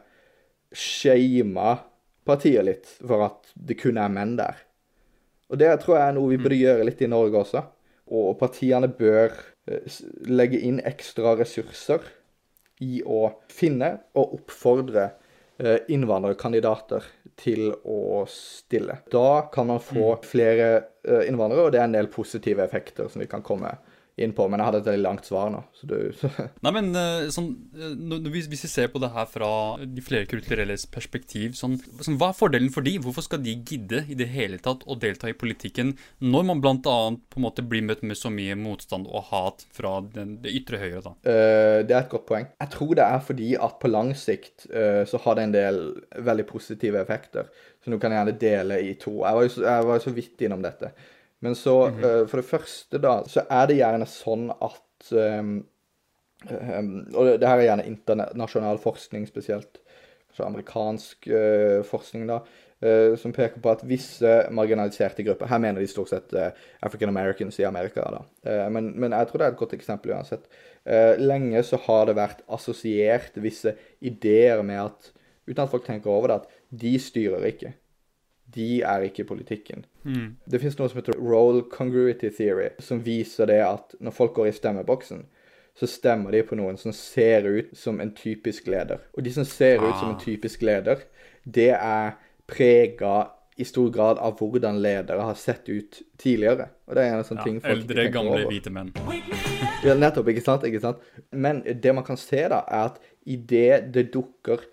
shama 0.76 1.78
partiet 2.28 2.68
litt 2.68 2.92
for 3.00 3.24
at 3.30 3.56
det 3.56 3.80
kun 3.80 4.02
er 4.02 4.12
menn 4.12 4.36
der. 4.42 4.60
Og 5.48 5.62
det 5.62 5.72
tror 5.84 6.00
jeg 6.00 6.10
er 6.10 6.16
noe 6.18 6.34
vi 6.34 6.42
burde 6.42 6.60
gjøre 6.60 6.88
litt 6.90 7.04
i 7.06 7.12
Norge 7.12 7.40
også. 7.46 7.64
Og 8.12 8.36
partiene 8.42 8.92
bør 8.92 9.32
eh, 9.72 10.00
legge 10.28 10.60
inn 10.68 10.84
ekstra 10.84 11.38
ressurser 11.40 12.04
i 12.84 13.00
å 13.08 13.30
finne 13.48 13.94
og 14.20 14.42
oppfordre 14.42 15.14
innvandrerkandidater 15.88 17.06
til 17.40 17.70
å 17.84 18.24
stille. 18.32 18.98
Da 19.12 19.48
kan 19.54 19.68
man 19.68 19.82
få 19.84 20.16
mm. 20.16 20.24
flere 20.28 20.70
eh, 21.08 21.28
innvandrere, 21.30 21.68
og 21.68 21.76
det 21.76 21.82
er 21.82 21.90
en 21.90 21.98
del 21.98 22.10
positive 22.12 22.64
effekter 22.64 23.10
som 23.12 23.24
vi 23.24 23.30
kan 23.32 23.44
komme 23.46 23.72
med 23.72 23.92
inn 24.16 24.32
på, 24.36 24.46
men 24.48 24.62
jeg 24.62 24.70
hadde 24.70 24.80
et 24.80 24.88
veldig 24.88 25.04
langt 25.04 25.28
svar 25.28 25.50
nå. 25.52 25.62
Så 25.76 25.88
du. 25.90 25.98
Nei, 26.64 26.72
men 26.78 26.92
eh, 26.96 27.28
sånn, 27.36 27.50
eh, 27.76 28.30
hvis 28.32 28.48
vi 28.52 28.60
ser 28.60 28.88
på 28.94 29.02
det 29.04 29.10
her 29.12 29.28
fra 29.28 29.50
de 29.82 30.04
flere 30.04 30.28
kulturelles 30.32 30.86
perspektiv, 30.92 31.58
sånn, 31.60 31.76
sånn, 32.00 32.16
hva 32.22 32.32
er 32.32 32.38
fordelen 32.38 32.72
for 32.72 32.86
de? 32.86 32.96
Hvorfor 33.04 33.26
skal 33.28 33.44
de 33.44 33.58
gidde 33.58 34.06
i 34.08 34.16
det 34.18 34.30
hele 34.32 34.60
tatt 34.64 34.86
å 34.88 34.96
delta 35.00 35.28
i 35.32 35.36
politikken 35.36 35.96
når 36.24 36.48
man 36.48 36.64
bl.a. 36.64 36.78
på 36.80 37.42
en 37.42 37.46
måte 37.46 37.66
blir 37.66 37.84
møtt 37.86 38.06
med 38.08 38.20
så 38.20 38.32
mye 38.32 38.56
motstand 38.60 39.10
og 39.12 39.28
hat 39.34 39.66
fra 39.76 39.98
den, 40.16 40.38
det 40.44 40.56
ytre 40.62 40.80
høyre? 40.80 41.04
da? 41.04 41.16
Uh, 41.28 41.80
det 41.84 41.92
er 41.92 42.00
et 42.00 42.12
godt 42.12 42.28
poeng. 42.30 42.48
Jeg 42.64 42.72
tror 42.72 42.96
det 42.96 43.06
er 43.06 43.26
fordi 43.26 43.50
at 43.68 43.80
på 43.82 43.92
lang 43.92 44.14
sikt 44.16 44.70
uh, 44.72 45.04
så 45.10 45.20
har 45.26 45.36
det 45.36 45.50
en 45.50 45.58
del 45.58 45.82
veldig 46.24 46.48
positive 46.48 47.04
effekter. 47.04 47.52
Så 47.84 47.92
nå 47.92 48.00
kan 48.00 48.16
jeg 48.16 48.22
gjerne 48.22 48.40
dele 48.42 48.80
i 48.82 48.96
to. 48.98 49.20
Jeg 49.26 49.38
var 49.38 49.46
jo 49.46 49.52
så, 49.58 49.68
jeg 49.68 49.90
var 49.92 50.02
så 50.02 50.16
vidt 50.16 50.48
innom 50.48 50.64
dette. 50.64 50.94
Men 51.46 51.56
så, 51.56 51.88
mm 51.88 51.96
-hmm. 51.96 52.22
uh, 52.22 52.28
for 52.28 52.42
det 52.42 52.46
første, 52.46 52.98
da, 52.98 53.24
så 53.28 53.46
er 53.50 53.68
det 53.68 53.78
gjerne 53.78 54.06
sånn 54.10 54.50
at 54.50 55.12
um, 55.12 55.66
um, 56.50 57.08
Og 57.14 57.26
det, 57.26 57.40
det, 57.42 57.48
her 57.48 57.58
er 57.58 57.68
gjerne 57.70 57.88
internasjonal 57.92 58.82
forskning 58.82 59.28
spesielt. 59.28 59.78
Så 60.34 60.44
amerikansk 60.44 61.28
uh, 61.28 61.84
forskning, 61.84 62.28
da. 62.28 62.40
Uh, 62.84 63.16
som 63.16 63.34
peker 63.34 63.62
på 63.62 63.72
at 63.72 63.86
visse 63.88 64.32
marginaliserte 64.52 65.24
grupper 65.24 65.48
Her 65.48 65.62
mener 65.64 65.80
de 65.80 65.88
stort 65.88 66.10
sett 66.10 66.34
African 66.82 67.10
Americans 67.10 67.60
i 67.60 67.64
Amerika. 67.64 68.02
da. 68.02 68.70
Men, 68.70 69.00
men, 69.00 69.12
jeg 69.12 69.28
tror 69.28 69.38
det 69.38 69.46
er 69.46 69.52
et 69.52 69.64
godt 69.64 69.74
eksempel 69.74 70.12
uansett. 70.12 70.50
lenge 71.18 71.64
så 71.64 71.78
har 71.78 72.06
det 72.06 72.16
vært 72.16 72.44
assosiert 72.50 73.38
visse 73.38 73.76
ideer 74.02 74.62
med 74.62 74.82
at 74.86 75.12
Uten 75.48 75.64
at 75.64 75.70
folk 75.70 75.86
tenker 75.86 76.10
over 76.10 76.28
det, 76.28 76.36
at 76.36 76.80
de 76.82 77.00
styrer 77.00 77.44
ikke 77.46 77.74
de 78.56 78.82
er 78.82 79.06
ikke 79.08 79.28
politikken. 79.28 79.86
Mm. 80.04 80.36
Det 80.52 80.62
fins 80.62 80.78
noe 80.80 80.90
som 80.92 81.02
heter 81.02 81.18
role 81.20 81.66
congruity 81.72 82.30
theory, 82.34 82.72
som 82.80 83.04
viser 83.06 83.50
det 83.52 83.62
at 83.66 83.96
når 84.00 84.16
folk 84.16 84.36
går 84.38 84.52
i 84.52 84.56
stemmeboksen, 84.56 85.26
så 85.76 85.88
stemmer 85.92 86.32
de 86.32 86.44
på 86.48 86.56
noen 86.56 86.78
som 86.80 86.94
ser 86.96 87.48
ut 87.48 87.74
som 87.76 88.00
en 88.00 88.14
typisk 88.16 88.70
leder. 88.72 89.04
Og 89.14 89.26
de 89.26 89.34
som 89.36 89.48
ser 89.48 89.82
ah. 89.82 89.90
ut 89.90 89.98
som 90.00 90.14
en 90.14 90.16
ah. 90.16 90.22
typisk 90.24 90.64
leder, 90.64 91.04
det 91.44 91.74
er 91.76 92.16
prega 92.48 93.26
i 93.56 93.66
stor 93.66 93.90
grad 93.92 94.20
av 94.20 94.36
hvordan 94.40 94.82
ledere 94.84 95.24
har 95.24 95.36
sett 95.40 95.70
ut 95.70 96.02
tidligere. 96.20 96.68
Og 96.88 96.98
det 96.98 97.06
er 97.06 97.16
en 97.16 97.28
sånn 97.28 97.40
ja, 97.40 97.46
ting 97.48 97.60
folk 97.64 97.86
Eldre, 97.86 98.08
gamle, 98.12 98.40
over. 98.42 98.50
hvite 98.52 98.72
menn. 98.74 98.92
ja, 99.86 99.96
nettopp. 99.96 100.32
Ikke 100.32 100.44
sant? 100.44 100.66
ikke 100.68 100.82
sant? 100.84 101.04
Men 101.32 101.62
det 101.64 101.94
man 101.96 102.04
kan 102.08 102.20
se, 102.20 102.42
da, 102.52 102.62
er 102.68 102.92
at 102.92 103.00
idet 103.24 103.94
det 103.96 104.10
dukker 104.16 104.66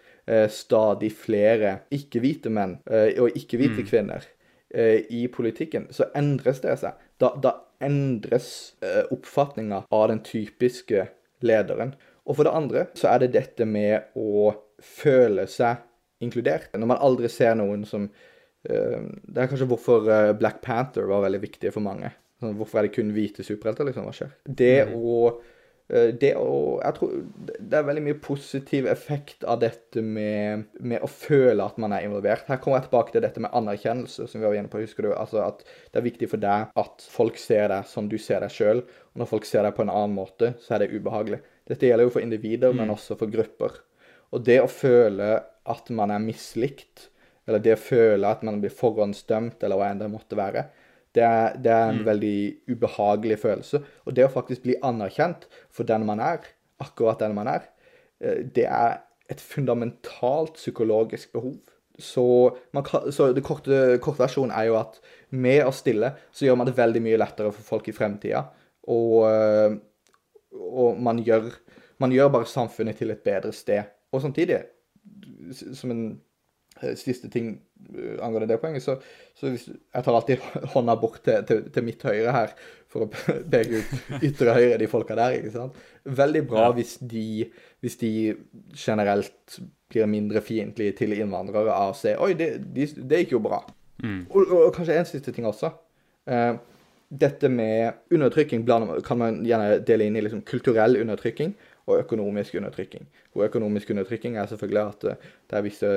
stadig 0.53 1.13
flere 1.17 1.77
ikke-hvite 1.95 2.53
menn 2.53 2.79
eh, 2.91 3.13
og 3.21 3.37
ikke-hvite 3.39 3.83
mm. 3.83 3.89
kvinner 3.89 4.27
eh, 4.75 5.05
i 5.13 5.27
politikken, 5.33 5.89
så 5.95 6.09
endres 6.19 6.63
det 6.65 6.79
seg. 6.83 6.99
Da, 7.21 7.33
da 7.43 7.57
endres 7.83 8.75
eh, 8.85 9.05
oppfatninga 9.15 9.85
av 9.91 10.09
den 10.13 10.23
typiske 10.27 11.07
lederen. 11.43 11.95
Og 12.27 12.39
for 12.39 12.47
det 12.47 12.55
andre 12.55 12.87
så 12.99 13.11
er 13.13 13.25
det 13.25 13.33
dette 13.37 13.67
med 13.67 14.13
å 14.19 14.53
føle 14.83 15.49
seg 15.51 15.83
inkludert. 16.23 16.71
Når 16.75 16.93
man 16.95 17.03
aldri 17.03 17.31
ser 17.33 17.57
noen 17.59 17.83
som 17.89 18.07
eh, 18.07 19.01
Det 19.03 19.39
er 19.43 19.51
kanskje 19.51 19.69
hvorfor 19.71 20.07
eh, 20.07 20.35
Black 20.39 20.63
Panther 20.63 21.09
var 21.11 21.25
veldig 21.27 21.43
viktig 21.43 21.75
for 21.75 21.85
mange. 21.85 22.13
Sånn, 22.43 22.55
hvorfor 22.59 22.81
er 22.81 22.89
det 22.89 22.95
kun 22.95 23.11
hvite 23.15 23.45
superhelter, 23.47 23.87
liksom? 23.87 24.07
Hva 24.07 24.15
skjer? 24.17 24.39
Det 24.47 24.77
mm. 24.89 24.95
å 24.99 25.19
Eh, 25.33 25.59
det, 25.93 26.31
å, 26.41 26.79
tror, 26.97 27.11
det 27.37 27.77
er 27.77 27.85
veldig 27.85 28.03
mye 28.07 28.19
positiv 28.25 28.87
effekt 28.89 29.45
av 29.45 29.59
dette 29.61 30.01
med, 30.01 30.65
med, 30.81 31.03
å 31.05 31.11
føle 31.11 31.67
at 31.67 31.77
man 31.83 31.93
er 31.93 32.07
involvert. 32.07 32.47
Her 32.49 32.61
kommer 32.63 32.81
jeg 32.81 32.87
tilbake 32.89 33.13
til 33.13 33.25
dette 33.25 33.43
med 33.45 33.53
anerkjennelse, 33.59 34.25
som 34.31 34.41
vi 34.41 34.47
var 34.47 34.57
inne 34.57 34.73
på. 34.73 34.81
husker 34.81 35.05
du, 35.05 35.13
altså 35.13 35.43
At 35.45 35.61
det 35.65 36.01
er 36.01 36.07
viktig 36.09 36.31
for 36.33 36.41
deg 36.41 36.73
at 36.81 37.07
folk 37.13 37.37
ser 37.41 37.69
deg 37.75 37.89
som 37.91 38.09
du 38.09 38.17
ser 38.17 38.41
deg 38.41 38.55
sjøl. 38.55 38.85
Og 39.13 39.23
når 39.23 39.33
folk 39.35 39.49
ser 39.49 39.69
deg 39.69 39.77
på 39.77 39.85
en 39.85 39.93
annen 39.93 40.17
måte, 40.17 40.55
så 40.65 40.77
er 40.77 40.85
det 40.85 40.93
ubehagelig. 40.97 41.43
Dette 41.69 41.91
gjelder 41.91 42.09
jo 42.09 42.15
for 42.17 42.25
individer, 42.25 42.73
mm. 42.73 42.81
men 42.81 42.95
også 42.97 43.19
for 43.21 43.33
grupper. 43.33 43.77
Og 44.33 44.45
det 44.49 44.63
å 44.63 44.71
føle 44.73 45.35
at 45.69 45.93
man 45.93 46.15
er 46.15 46.25
mislikt, 46.25 47.11
eller 47.45 47.61
det 47.61 47.77
å 47.77 47.83
føle 47.85 48.33
at 48.33 48.43
man 48.47 48.63
blir 48.63 48.73
forhåndsdømt, 48.73 49.61
eller 49.61 49.77
hva 49.77 49.93
enn 49.93 50.01
det 50.01 50.09
måtte 50.13 50.39
være, 50.39 50.71
det 51.15 51.23
er, 51.23 51.57
det 51.61 51.73
er 51.73 51.91
en 51.91 52.01
mm. 52.01 52.07
veldig 52.07 52.37
ubehagelig 52.73 53.39
følelse. 53.43 53.83
Og 54.07 54.17
det 54.17 54.25
å 54.27 54.33
faktisk 54.33 54.65
bli 54.65 54.79
anerkjent 54.85 55.45
for 55.73 55.89
den 55.89 56.07
man 56.09 56.23
er, 56.25 56.47
akkurat 56.83 57.21
den 57.21 57.37
man 57.37 57.51
er, 57.53 57.69
eh, 58.23 58.43
det 58.57 58.67
er 58.69 59.03
et 59.33 59.41
fundamentalt 59.41 60.57
psykologisk 60.61 61.33
behov. 61.37 61.59
Så, 61.99 62.25
kan, 62.73 63.13
så 63.13 63.29
det 63.37 63.45
korte, 63.45 63.99
korte 64.03 64.25
versjonen 64.25 64.55
er 64.57 64.71
jo 64.71 64.79
at 64.81 64.97
med 65.37 65.61
å 65.67 65.75
stille 65.77 66.15
så 66.33 66.47
gjør 66.47 66.57
man 66.59 66.69
det 66.69 66.79
veldig 66.79 67.03
mye 67.05 67.21
lettere 67.21 67.53
for 67.53 67.75
folk 67.75 67.91
i 67.93 67.97
fremtida. 67.97 68.47
Og, 68.89 69.19
eh, 69.29 69.77
og 70.57 71.01
man, 71.01 71.21
gjør, 71.23 71.53
man 72.03 72.15
gjør 72.17 72.33
bare 72.33 72.49
samfunnet 72.49 72.99
til 72.99 73.13
et 73.13 73.25
bedre 73.25 73.53
sted. 73.57 73.93
Og 74.13 74.25
samtidig, 74.25 74.63
som 75.77 75.93
en 75.93 76.07
siste 76.99 77.31
ting 77.33 77.53
eh, 77.95 78.17
angående 78.25 78.49
det 78.51 78.59
poenget, 78.63 78.85
så, 78.85 78.97
så 79.39 79.53
hvis, 79.53 79.69
jeg 79.69 80.07
tar 80.07 80.17
alltid 80.19 80.47
hånda 80.75 80.97
bort 81.01 81.21
til, 81.27 81.45
til, 81.49 81.63
til, 81.75 81.87
mitt 81.87 82.03
høyre 82.07 82.35
her 82.37 82.57
for 82.93 83.07
å 83.07 83.11
peke 83.53 83.83
ut 83.83 84.25
ytre 84.29 84.57
høyre, 84.57 84.81
de 84.81 84.91
folka 84.91 85.17
der. 85.19 85.39
ikke 85.39 85.55
sant? 85.55 85.79
Veldig 86.23 86.43
bra 86.49 86.67
ja. 86.69 86.75
hvis, 86.79 86.97
de, 87.13 87.29
hvis, 87.85 87.99
de, 88.03 88.13
generelt 88.77 89.61
blir 89.93 90.09
mindre 90.09 90.41
fiendtlige 90.45 90.97
til 91.03 91.15
innvandrere 91.19 91.73
av 91.73 91.93
å 91.93 91.97
se 91.97 92.17
Oi, 92.17 92.33
det, 92.39 92.55
de, 92.75 92.89
det 93.05 93.25
gikk 93.25 93.37
jo 93.37 93.43
bra. 93.45 93.63
Mm. 94.03 94.23
Og, 94.31 94.39
og, 94.43 94.59
og, 94.67 94.71
kanskje 94.77 94.99
en 94.99 95.09
siste 95.09 95.35
ting 95.35 95.47
også. 95.49 95.73
Uh, 96.29 96.57
dette 97.13 97.49
med 97.53 98.15
undertrykking 98.15 98.65
kan 99.05 99.19
man 99.21 99.43
gjerne 99.45 99.83
dele 99.85 100.07
inn 100.09 100.17
i 100.17 100.23
liksom 100.25 100.41
kulturell 100.49 100.97
undertrykking 100.97 101.53
og 101.93 102.03
økonomisk 102.03 102.57
undertrykking. 102.61 103.07
Og 103.37 103.45
økonomisk 103.47 103.93
undertrykking 103.95 104.37
er 104.41 104.49
selvfølgelig 104.51 104.83
at 104.83 105.07
eh, 105.11 105.31
det 105.51 105.59
er 105.59 105.65
visse 105.67 105.93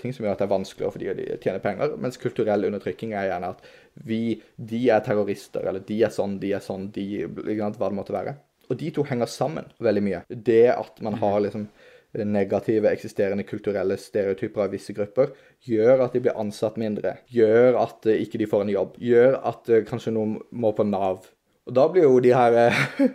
ting 0.00 0.14
som 0.14 0.26
gjør 0.26 0.34
at 0.34 0.42
det 0.42 0.48
er 0.48 0.54
vanskeligere 0.54 0.94
for 0.94 1.02
de 1.02 1.10
å 1.10 1.38
tjene 1.42 1.62
penger, 1.64 1.94
mens 2.00 2.20
kulturell 2.20 2.68
undertrykking 2.70 3.14
er 3.14 3.30
gjerne 3.30 3.52
at 3.54 3.64
vi, 4.08 4.20
de 4.56 4.82
er 4.90 5.04
terrorister, 5.06 5.68
eller 5.68 5.84
de 5.86 6.00
er 6.02 6.12
sånn, 6.14 6.38
de 6.42 6.54
er 6.56 6.64
sånn, 6.64 6.90
de 6.94 7.08
Hva 7.24 7.70
det 7.70 7.96
måtte 7.96 8.16
være. 8.16 8.36
Og 8.70 8.78
de 8.80 8.90
to 8.96 9.04
henger 9.06 9.28
sammen 9.28 9.68
veldig 9.84 10.02
mye. 10.04 10.22
Det 10.28 10.70
at 10.72 11.02
man 11.04 11.18
har 11.20 11.42
liksom 11.44 11.68
negative 12.14 12.88
eksisterende 12.94 13.42
kulturelle 13.46 13.96
stereotyper 13.98 14.64
av 14.64 14.74
visse 14.74 14.94
grupper, 14.94 15.32
gjør 15.66 16.04
at 16.06 16.14
de 16.14 16.22
blir 16.24 16.38
ansatt 16.38 16.78
mindre, 16.80 17.16
gjør 17.26 17.80
at 17.82 18.06
ikke 18.14 18.38
de 18.40 18.48
får 18.48 18.64
en 18.64 18.74
jobb, 18.76 18.98
gjør 19.02 19.40
at 19.50 19.70
eh, 19.70 19.86
kanskje 19.88 20.14
noen 20.14 20.38
må 20.54 20.72
på 20.76 20.86
Nav 20.86 21.26
og 21.64 21.76
da 21.76 21.86
blir 21.88 22.04
jo 22.04 22.20
de 22.20 22.32
her 22.36 22.74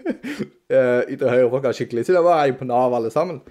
uh, 0.73 1.01
ytre 1.09 1.31
høyre-folka 1.33 1.73
skikkelig 1.75 2.05
Så 2.07 2.15
da 2.17 2.23
var 2.25 2.43
jeg 2.45 2.57
på 2.59 2.67
Nav, 2.69 2.93
alle 2.93 3.11
sammen. 3.13 3.41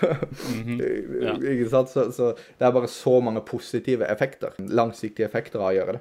mm 0.00 0.64
-hmm. 0.66 0.78
ja. 1.26 1.34
Ikke 1.34 1.70
sant? 1.70 1.90
Så, 1.90 2.10
så, 2.12 2.34
det 2.58 2.66
er 2.66 2.72
bare 2.72 2.88
så 2.88 3.20
mange 3.20 3.40
positive 3.40 4.06
effekter, 4.06 4.50
langsiktige 4.58 5.26
effekter 5.26 5.58
av 5.58 5.70
å 5.70 5.74
gjøre 5.74 5.92
det. 5.92 6.00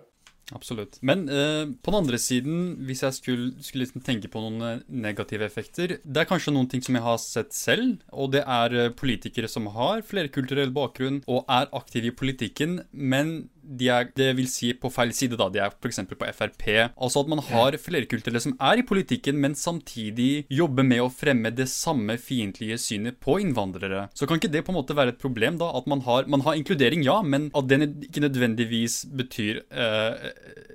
Absolutt. 0.51 0.97
Men 1.01 1.29
eh, 1.29 1.65
på 1.83 1.91
den 1.91 1.99
andre 1.99 2.17
siden, 2.17 2.77
hvis 2.85 3.03
jeg 3.03 3.13
skulle, 3.13 3.51
skulle 3.61 3.83
liksom 3.85 4.01
tenke 4.01 4.27
på 4.27 4.41
noen 4.41 4.61
eh, 4.61 4.79
negative 4.87 5.45
effekter 5.45 5.99
Det 6.03 6.17
er 6.17 6.29
kanskje 6.29 6.53
noen 6.53 6.69
ting 6.69 6.81
som 6.81 6.95
jeg 6.95 7.03
har 7.05 7.17
sett 7.17 7.53
selv, 7.53 7.99
og 8.11 8.31
det 8.33 8.43
er 8.47 8.89
politikere 8.97 9.47
som 9.47 9.67
har 9.67 10.01
flerkulturell 10.01 10.71
bakgrunn 10.71 11.21
og 11.27 11.45
er 11.47 11.69
aktive 11.71 12.09
i 12.09 12.15
politikken, 12.15 12.81
men 12.91 13.49
de 13.63 13.89
er 13.93 14.09
det 14.17 14.31
vil 14.37 14.49
si 14.49 14.71
på 14.77 14.91
feil 14.93 15.13
side, 15.15 15.37
da. 15.39 15.49
De 15.53 15.61
er 15.63 15.73
f.eks. 15.73 16.01
på 16.09 16.29
Frp. 16.35 16.65
Altså 16.95 17.23
at 17.23 17.31
man 17.31 17.43
har 17.49 17.77
flerkulturelle 17.81 18.41
som 18.43 18.55
er 18.71 18.81
i 18.81 18.85
politikken, 18.87 19.39
men 19.41 19.57
samtidig 19.57 20.45
jobber 20.53 20.87
med 20.87 21.03
å 21.03 21.11
fremme 21.13 21.51
det 21.55 21.69
samme 21.71 22.17
fiendtlige 22.21 22.79
synet 22.81 23.19
på 23.23 23.39
innvandrere. 23.43 24.07
Så 24.17 24.27
kan 24.29 24.41
ikke 24.41 24.51
det 24.53 24.65
på 24.67 24.73
en 24.73 24.79
måte 24.79 24.97
være 24.97 25.15
et 25.15 25.21
problem, 25.21 25.59
da? 25.61 25.71
At 25.77 25.89
man 25.89 26.03
har, 26.07 26.27
man 26.31 26.45
har 26.47 26.59
inkludering, 26.59 27.03
ja, 27.05 27.19
men 27.21 27.49
at 27.57 27.69
det 27.69 27.81
ikke 28.09 28.25
nødvendigvis 28.25 29.01
betyr 29.19 29.63
eh, 29.69 30.29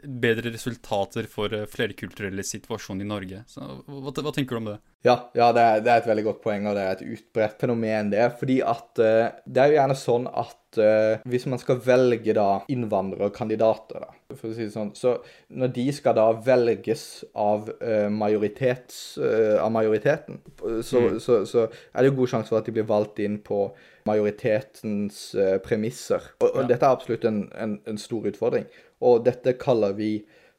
bedre 0.04 0.52
resultater 0.54 1.28
for 1.30 1.52
eh, 1.54 1.68
flerkulturelle 1.70 2.44
situasjon 2.46 3.02
i 3.02 3.08
Norge. 3.08 3.44
Så, 3.50 3.64
hva, 3.86 4.12
hva, 4.12 4.32
tenker 4.34 4.56
du 4.56 4.62
om 4.62 4.70
det? 4.72 4.78
Ja, 5.04 5.16
ja 5.36 5.50
det, 5.56 5.62
er, 5.62 5.84
det, 5.84 5.92
er, 5.92 6.02
et 6.02 6.10
veldig 6.10 6.26
godt 6.30 6.42
poeng, 6.44 6.68
og 6.68 6.76
det 6.78 6.84
er 6.84 6.98
et 6.98 7.16
utbredt 7.16 7.58
fenomen, 7.60 8.12
det. 8.14 8.26
Fordi 8.40 8.60
at 8.64 9.02
uh, 9.02 9.40
det 9.44 9.62
er 9.62 9.72
jo 9.72 9.78
gjerne 9.78 9.98
sånn 10.00 10.28
at 10.30 10.60
uh, 10.80 11.22
hvis 11.30 11.46
man 11.50 11.60
skal 11.62 11.80
velge 11.84 12.34
da 12.36 12.60
innvandrerkandidater, 12.72 14.04
da, 14.04 14.36
for 14.36 14.50
å 14.50 14.54
si 14.56 14.66
det 14.66 14.74
sånn, 14.74 14.92
så 14.98 15.16
når 15.54 15.72
de 15.76 15.86
skal 15.96 16.16
da 16.18 16.26
velges 16.46 17.06
av, 17.32 17.70
uh, 17.80 18.08
majoritets, 18.12 19.00
av 19.18 19.72
majoriteten, 19.74 20.40
så, 20.82 21.02
mm. 21.04 21.18
så, 21.22 21.40
så, 21.48 21.66
er 21.92 22.02
det 22.02 22.12
jo 22.12 22.18
god 22.20 22.32
sjanse 22.34 22.52
for 22.52 22.60
at 22.60 22.68
de 22.68 22.76
blir 22.76 22.88
valgt 22.88 23.22
inn 23.24 23.40
på 23.44 23.66
majoritetens 24.08 25.20
premisser. 25.64 26.32
Og, 26.40 26.50
og 26.50 26.62
ja. 26.64 26.68
dette 26.74 26.84
er 26.84 26.96
absolutt 26.98 27.28
en, 27.28 27.44
en, 27.56 27.78
en 27.88 28.00
stor 28.00 28.26
utfordring. 28.28 28.66
Og 29.04 29.22
dette 29.24 29.56
kaller 29.60 29.96
vi 29.96 30.10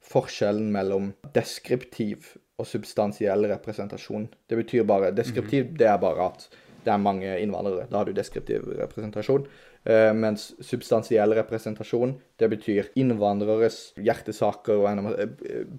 forskjellen 0.06 0.72
mellom 0.74 1.14
deskriptiv 1.36 2.36
og 2.62 2.68
substansiell 2.70 3.48
representasjon. 3.52 4.30
Det 4.48 4.60
betyr 4.60 4.86
bare 4.88 5.12
Deskriptiv, 5.16 5.72
mm. 5.72 5.78
det 5.80 5.90
er 5.92 5.98
bare 6.02 6.30
at 6.30 6.48
det 6.86 6.94
er 6.94 7.02
mange 7.02 7.32
innvandrere. 7.42 7.88
Da 7.90 8.00
har 8.00 8.08
du 8.08 8.14
deskriptiv 8.16 8.68
representasjon. 8.78 9.48
Uh, 9.86 10.10
mens 10.18 10.48
substansiell 10.66 11.36
representasjon, 11.38 12.16
det 12.42 12.48
betyr 12.50 12.88
innvandreres 12.98 13.92
hjertesaker 14.02 14.80
og 14.82 15.02
uh, 15.06 15.20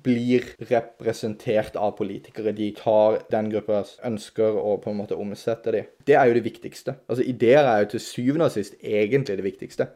blir 0.04 0.44
representert 0.70 1.74
av 1.74 1.96
politikere. 1.98 2.54
De 2.54 2.68
tar 2.78 3.18
den 3.32 3.48
gruppas 3.50 3.96
ønsker 4.06 4.60
og 4.60 4.84
på 4.84 4.92
en 4.92 5.00
måte 5.00 5.18
omsetter 5.18 5.74
de. 5.74 5.80
Det 6.06 6.14
er 6.14 6.30
jo 6.30 6.36
det 6.38 6.44
viktigste. 6.46 6.94
Altså 7.10 7.26
Ideer 7.26 7.66
er 7.66 7.82
jo 7.82 7.88
til 7.96 8.04
syvende 8.04 8.46
og 8.46 8.54
sist 8.54 8.78
egentlig 8.78 9.40
det 9.40 9.48
viktigste. 9.48 9.88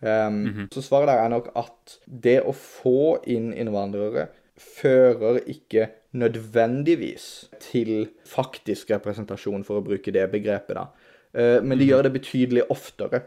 Um, 0.00 0.06
mm 0.32 0.46
-hmm. 0.46 0.68
Så 0.74 0.82
svaret 0.82 1.08
der 1.08 1.24
er 1.24 1.28
nok 1.28 1.50
at 1.56 1.98
det 2.06 2.42
å 2.42 2.52
få 2.52 3.18
inn 3.26 3.52
innvandrere 3.52 4.28
fører 4.56 5.40
ikke 5.46 5.88
nødvendigvis 6.12 7.50
til 7.60 8.08
faktisk 8.26 8.90
representasjon, 8.90 9.64
for 9.64 9.78
å 9.78 9.84
bruke 9.84 10.12
det 10.12 10.30
begrepet, 10.30 10.76
da. 10.76 10.86
Uh, 11.34 11.64
men 11.64 11.78
de 11.78 11.84
mhm. 11.84 11.88
gjør 11.90 12.02
det 12.02 12.12
betydelig 12.12 12.70
oftere. 12.70 13.20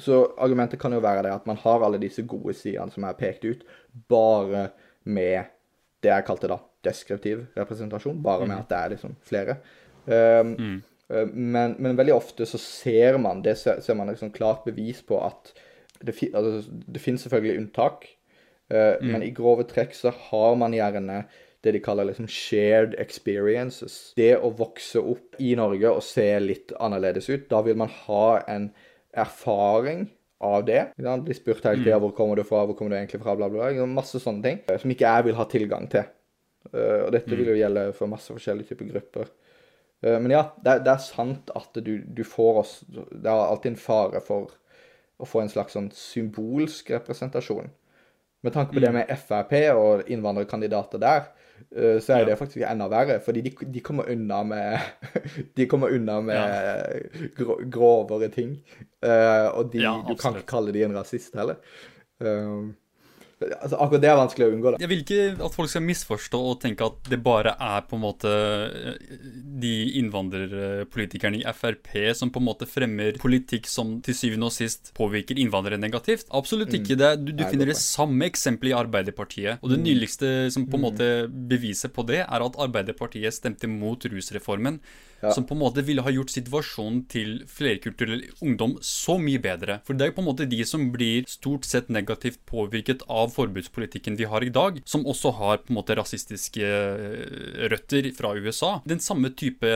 Så 0.00 0.24
argumentet 0.42 0.80
kan 0.82 0.92
jo 0.92 1.02
være 1.04 1.22
det 1.26 1.34
at 1.34 1.46
man 1.46 1.58
har 1.62 1.84
alle 1.86 2.00
disse 2.02 2.24
gode 2.26 2.56
sidene 2.58 2.90
som 2.90 3.06
er 3.06 3.18
pekt 3.18 3.44
ut, 3.46 3.62
bare 4.10 4.68
med 5.04 5.52
det 6.02 6.10
jeg 6.10 6.26
kalte 6.26 6.50
da 6.50 6.58
deskriptiv 6.84 7.44
representasjon. 7.56 8.22
Bare 8.22 8.46
med 8.46 8.56
mhm. 8.56 8.64
at 8.64 8.72
det 8.72 8.80
er 8.80 8.94
liksom 8.96 9.14
flere. 9.22 9.56
Um, 10.04 10.50
mm. 10.58 10.82
men, 11.32 11.76
men, 11.78 11.96
veldig 11.96 12.12
ofte 12.14 12.44
så 12.46 12.58
ser 12.60 13.16
man 13.16 13.40
det 13.44 13.54
ser, 13.56 13.80
ser 13.80 13.96
man 13.96 14.10
liksom 14.12 14.34
klart 14.34 14.66
bevis 14.66 15.00
på 15.06 15.16
at 15.16 15.54
det, 16.04 16.12
altså, 16.34 16.60
det 16.68 17.00
finnes 17.00 17.24
selvfølgelig 17.24 17.62
unntak, 17.62 18.04
uh, 18.74 18.98
mm. 19.00 19.08
men 19.14 19.24
i 19.24 19.32
grove 19.32 19.64
trekk 19.70 19.96
så 19.96 20.12
har 20.26 20.58
man 20.60 20.76
gjerne 20.76 21.22
det 21.64 21.72
de 21.72 21.80
kaller 21.80 22.04
liksom 22.04 22.26
shared 22.28 22.92
experiences. 23.00 24.12
Det 24.18 24.34
å 24.36 24.50
vokse 24.52 25.00
opp 25.00 25.38
i 25.40 25.54
Norge 25.56 25.88
og 25.88 26.04
se 26.04 26.26
litt 26.42 26.74
annerledes 26.76 27.30
ut, 27.30 27.46
da 27.48 27.62
vil 27.64 27.78
man 27.80 27.92
ha 28.04 28.26
en 28.52 28.68
erfaring 29.20 30.06
av 30.44 30.64
det. 30.66 30.80
Blir 30.96 31.36
spurt 31.36 31.64
hele 31.64 31.82
tida 31.82 31.96
mm. 31.96 32.04
hvor 32.04 32.14
kommer 32.16 32.36
du 32.40 32.44
fra, 32.46 32.64
hvor 32.66 32.76
kommer 32.78 32.94
du 32.94 32.98
egentlig 32.98 33.22
fra, 33.22 33.36
bla, 33.38 33.48
bla, 33.50 33.70
bla. 33.70 33.86
Masse 33.88 34.20
sånne 34.22 34.44
ting 34.44 34.60
eh, 34.66 34.80
som 34.80 34.92
ikke 34.92 35.08
jeg 35.08 35.28
vil 35.28 35.38
ha 35.38 35.46
tilgang 35.50 35.88
til. 35.92 36.10
Uh, 36.72 37.04
og 37.04 37.10
dette 37.12 37.28
mm. 37.28 37.36
vil 37.36 37.50
jo 37.52 37.58
gjelde 37.58 37.88
for 37.92 38.08
masse 38.08 38.32
forskjellige 38.32 38.72
typer 38.72 38.88
grupper. 38.88 39.30
Uh, 40.04 40.16
men 40.16 40.32
ja, 40.32 40.44
det, 40.64 40.78
det, 40.86 40.94
er 40.94 41.02
sant 41.04 41.52
at 41.56 41.80
du, 41.84 41.98
du 42.00 42.22
får 42.24 42.60
oss 42.62 42.72
Det 42.88 43.28
er 43.28 43.34
alltid 43.34 43.74
en 43.74 43.82
fare 43.82 44.22
for 44.24 44.54
å 45.20 45.28
få 45.28 45.42
en 45.42 45.52
slags 45.52 45.76
sånn 45.76 45.90
symbolsk 45.94 46.90
representasjon. 46.94 47.68
Med 48.44 48.52
tanke 48.52 48.76
på 48.76 48.82
det 48.82 48.90
mm. 48.92 48.96
med 48.98 49.12
Frp 49.20 49.52
og 49.72 50.10
innvandrerkandidater 50.12 51.00
der, 51.00 51.28
eh, 51.28 51.43
så 52.00 52.12
er 52.14 52.28
det 52.28 52.36
faktisk 52.38 52.62
enda 52.62 52.86
verre. 52.92 53.18
Fordi 53.24 53.40
de, 53.42 53.50
de 53.74 53.80
kommer 53.82 54.10
unna 54.12 54.42
med 54.46 54.78
De 55.56 55.66
kommer 55.66 55.90
unna 55.94 56.20
med 56.20 56.38
ja. 56.38 57.56
grovere 57.70 58.28
ting. 58.28 58.54
Eh, 59.02 59.48
og 59.50 59.72
de, 59.72 59.82
ja, 59.82 59.96
du 60.08 60.14
kan 60.14 60.36
ikke 60.38 60.52
kalle 60.54 60.74
de 60.74 60.84
en 60.86 60.96
rasist 60.96 61.34
heller. 61.34 61.58
Um, 62.22 62.74
Altså, 63.42 63.76
akkurat 63.82 64.02
det 64.02 64.08
er 64.08 64.18
vanskelig 64.18 64.46
å 64.46 64.52
unngå. 64.54 64.72
da. 64.72 64.80
Jeg 64.82 64.90
vil 64.90 65.02
ikke 65.02 65.44
at 65.46 65.56
folk 65.56 65.70
skal 65.70 65.84
misforstå 65.84 66.40
og 66.50 66.58
tenke 66.62 66.86
at 66.86 67.10
det 67.10 67.18
bare 67.24 67.54
er 67.58 67.84
på 67.88 67.98
en 67.98 68.04
måte 68.04 68.30
eh, 68.30 69.16
de 69.64 69.72
innvandrerpolitikerne 70.00 71.40
i 71.42 71.54
Frp 71.56 71.90
som 72.16 72.30
på 72.34 72.42
en 72.42 72.48
måte 72.48 72.68
fremmer 72.70 73.18
politikk 73.22 73.68
som 73.70 73.96
til 74.04 74.16
syvende 74.16 74.50
og 74.50 74.54
sist 74.54 74.92
påvirker 74.96 75.40
innvandrere 75.40 75.80
negativt. 75.82 76.28
Absolutt 76.34 76.72
mm. 76.72 76.78
ikke. 76.80 76.98
det. 77.00 77.12
Du, 77.24 77.32
du 77.34 77.44
finner 77.48 77.72
det 77.72 77.78
samme 77.80 78.28
eksempelet 78.30 78.74
i 78.74 78.78
Arbeiderpartiet. 78.78 79.64
Og 79.64 79.74
det 79.74 79.80
mm. 79.80 79.88
nyligste 79.88 80.34
som 80.54 80.68
på 80.68 80.78
en 80.78 80.84
mm. 80.84 80.88
måte 80.88 81.10
beviser 81.54 81.92
på 81.94 82.06
det, 82.08 82.22
er 82.24 82.46
at 82.46 82.62
Arbeiderpartiet 82.68 83.34
stemte 83.34 83.70
mot 83.70 84.08
rusreformen 84.10 84.80
ja. 85.24 85.34
som 85.34 85.46
på 85.48 85.56
en 85.56 85.62
måte 85.62 85.84
ville 85.86 86.04
ha 86.04 86.12
gjort 86.12 86.32
situasjonen 86.34 87.04
til 87.10 87.34
flerkulturell 87.50 88.24
ungdom 88.44 88.76
så 88.84 89.16
mye 89.20 89.40
bedre. 89.42 89.80
For 89.86 89.96
det 89.96 90.06
er 90.06 90.12
jo 90.12 90.18
på 90.18 90.24
en 90.24 90.30
måte 90.30 90.48
de 90.50 90.60
som 90.68 90.88
blir 90.94 91.28
stort 91.30 91.68
sett 91.68 91.90
negativt 91.92 92.42
påvirket 92.50 93.04
av 93.10 93.32
forbudspolitikken 93.34 94.18
vi 94.20 94.28
har 94.30 94.44
i 94.44 94.52
dag, 94.54 94.80
som 94.88 95.06
også 95.08 95.34
har 95.40 95.62
på 95.62 95.72
en 95.72 95.80
måte 95.80 95.96
rasistiske 95.98 96.64
eh, 96.64 97.68
røtter 97.72 98.10
fra 98.16 98.34
USA. 98.36 98.76
Den 98.88 99.02
samme 99.02 99.32
type 99.34 99.70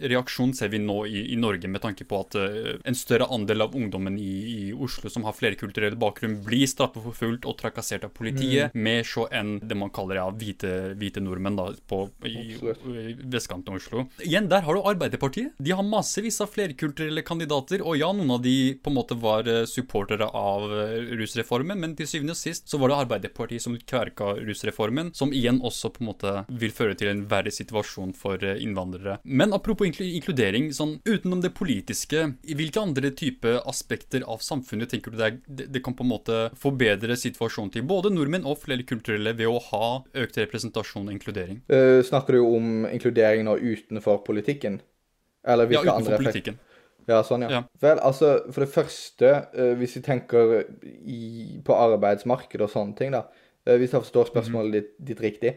reaksjon 0.00 0.52
ser 0.54 0.70
vi 0.72 0.78
nå 0.82 0.98
i, 1.06 1.24
i, 1.32 1.36
Norge, 1.36 1.68
med 1.68 1.82
tanke 1.82 2.06
på 2.08 2.20
at 2.22 2.36
uh, 2.38 2.70
en 2.84 2.96
større 2.96 3.28
andel 3.34 3.64
av 3.64 3.74
ungdommen 3.76 4.18
i, 4.20 4.32
i, 4.52 4.58
Oslo 4.72 5.10
som 5.10 5.26
har 5.26 5.36
flerkulturell 5.36 5.96
bakgrunn, 5.98 6.38
blir 6.44 6.68
straffeforfulgt 6.70 7.48
og 7.48 7.56
trakassert 7.58 8.06
av 8.06 8.12
politiet, 8.14 8.74
mm. 8.74 8.82
mer 8.84 9.06
så 9.08 9.26
enn 9.34 9.56
det 9.62 9.78
man 9.78 9.92
kaller 9.94 10.20
ja, 10.20 10.28
hvite, 10.30 10.94
hvite 10.98 11.22
nordmenn 11.24 11.58
da, 11.58 11.68
på, 11.90 12.04
i, 12.28 12.36
i 12.54 13.16
vestkanten 13.18 13.74
av 13.74 13.80
Oslo. 13.80 14.06
Igjen, 14.24 14.48
der 14.50 14.64
har 14.66 14.76
du 14.76 14.86
Arbeiderpartiet. 14.88 15.56
De 15.58 15.74
har 15.74 15.86
massevis 15.86 16.40
av 16.44 16.52
flerkulturelle 16.54 17.24
kandidater, 17.26 17.82
og 17.82 17.98
ja, 18.00 18.12
noen 18.14 18.36
av 18.38 18.44
de 18.44 18.56
på 18.82 18.92
en 18.92 18.98
måte 19.00 19.18
var 19.18 19.48
uh, 19.50 19.64
supportere 19.68 20.28
av 20.28 20.68
uh, 20.70 20.94
rusreformen, 21.18 21.80
men 21.82 21.96
til 21.98 22.10
syvende 22.10 22.36
og 22.36 22.40
sist 22.40 22.68
så 22.70 22.80
var 22.80 22.92
det 22.92 23.00
Arbeiderpartiet 23.02 23.64
som 23.64 23.76
kverka 23.78 24.34
rusreformen, 24.38 25.12
som 25.16 25.34
igjen 25.34 25.62
også 25.64 25.92
på 25.94 26.04
en 26.04 26.12
måte 26.12 26.34
vil 26.48 26.74
føre 26.74 26.96
til 26.98 27.10
en 27.12 27.24
verre 27.28 27.52
situasjon 27.54 28.14
for 28.16 28.42
innvandrere. 28.48 29.18
Men 29.24 29.52
apropos 29.56 29.87
inkludering, 29.88 30.68
sånn 30.74 30.96
utenom 31.08 31.40
det 31.44 31.50
politiske, 31.56 32.24
i 32.44 32.56
hvilke 32.58 32.82
andre 32.82 33.10
type 33.16 33.54
aspekter 33.68 34.24
av 34.26 34.42
samfunnet 34.44 34.92
tenker 34.92 35.14
du 35.14 35.18
det, 35.20 35.30
det, 35.46 35.68
det 35.74 35.82
kan 35.84 35.96
på 35.98 36.06
en 36.06 36.12
måte 36.12 36.38
forbedre 36.58 37.16
situasjonen 37.18 37.72
til 37.74 37.86
både 37.88 38.12
nordmenn 38.14 38.46
og 38.48 38.60
flere 38.62 38.86
kulturelle 38.88 39.34
ved 39.38 39.50
å 39.50 39.58
ha 39.70 39.88
økt 40.22 40.40
representasjon 40.40 41.08
og 41.08 41.16
inkludering? 41.16 41.62
Uh, 41.72 42.00
snakker 42.06 42.38
du 42.38 42.44
om 42.44 42.86
inkludering 42.90 43.46
nå 43.48 43.58
utenfor 43.58 44.22
politikken? 44.26 44.80
Eller 45.48 45.70
hvilke 45.70 45.86
ja, 45.88 45.96
utenfor 45.96 46.24
politikken. 46.24 46.58
Ja, 47.08 47.22
sånn, 47.24 47.46
ja. 47.46 47.50
ja. 47.56 47.64
Vel, 47.80 48.00
altså, 48.04 48.34
for 48.52 48.64
det 48.64 48.72
første, 48.74 49.32
uh, 49.56 49.72
hvis 49.80 49.96
vi 49.96 50.04
tenker 50.04 50.58
i, 50.84 51.22
på 51.64 51.76
arbeidsmarkedet 51.76 52.66
og 52.66 52.72
sånne 52.74 52.98
ting, 52.98 53.14
da. 53.16 53.24
Uh, 53.64 53.76
hvis 53.80 53.94
jeg 53.94 54.04
forstår 54.04 54.32
spørsmålet 54.32 54.68
mm 54.68 54.76
-hmm. 54.76 54.94
ditt, 54.98 55.08
ditt 55.08 55.24
riktig, 55.24 55.54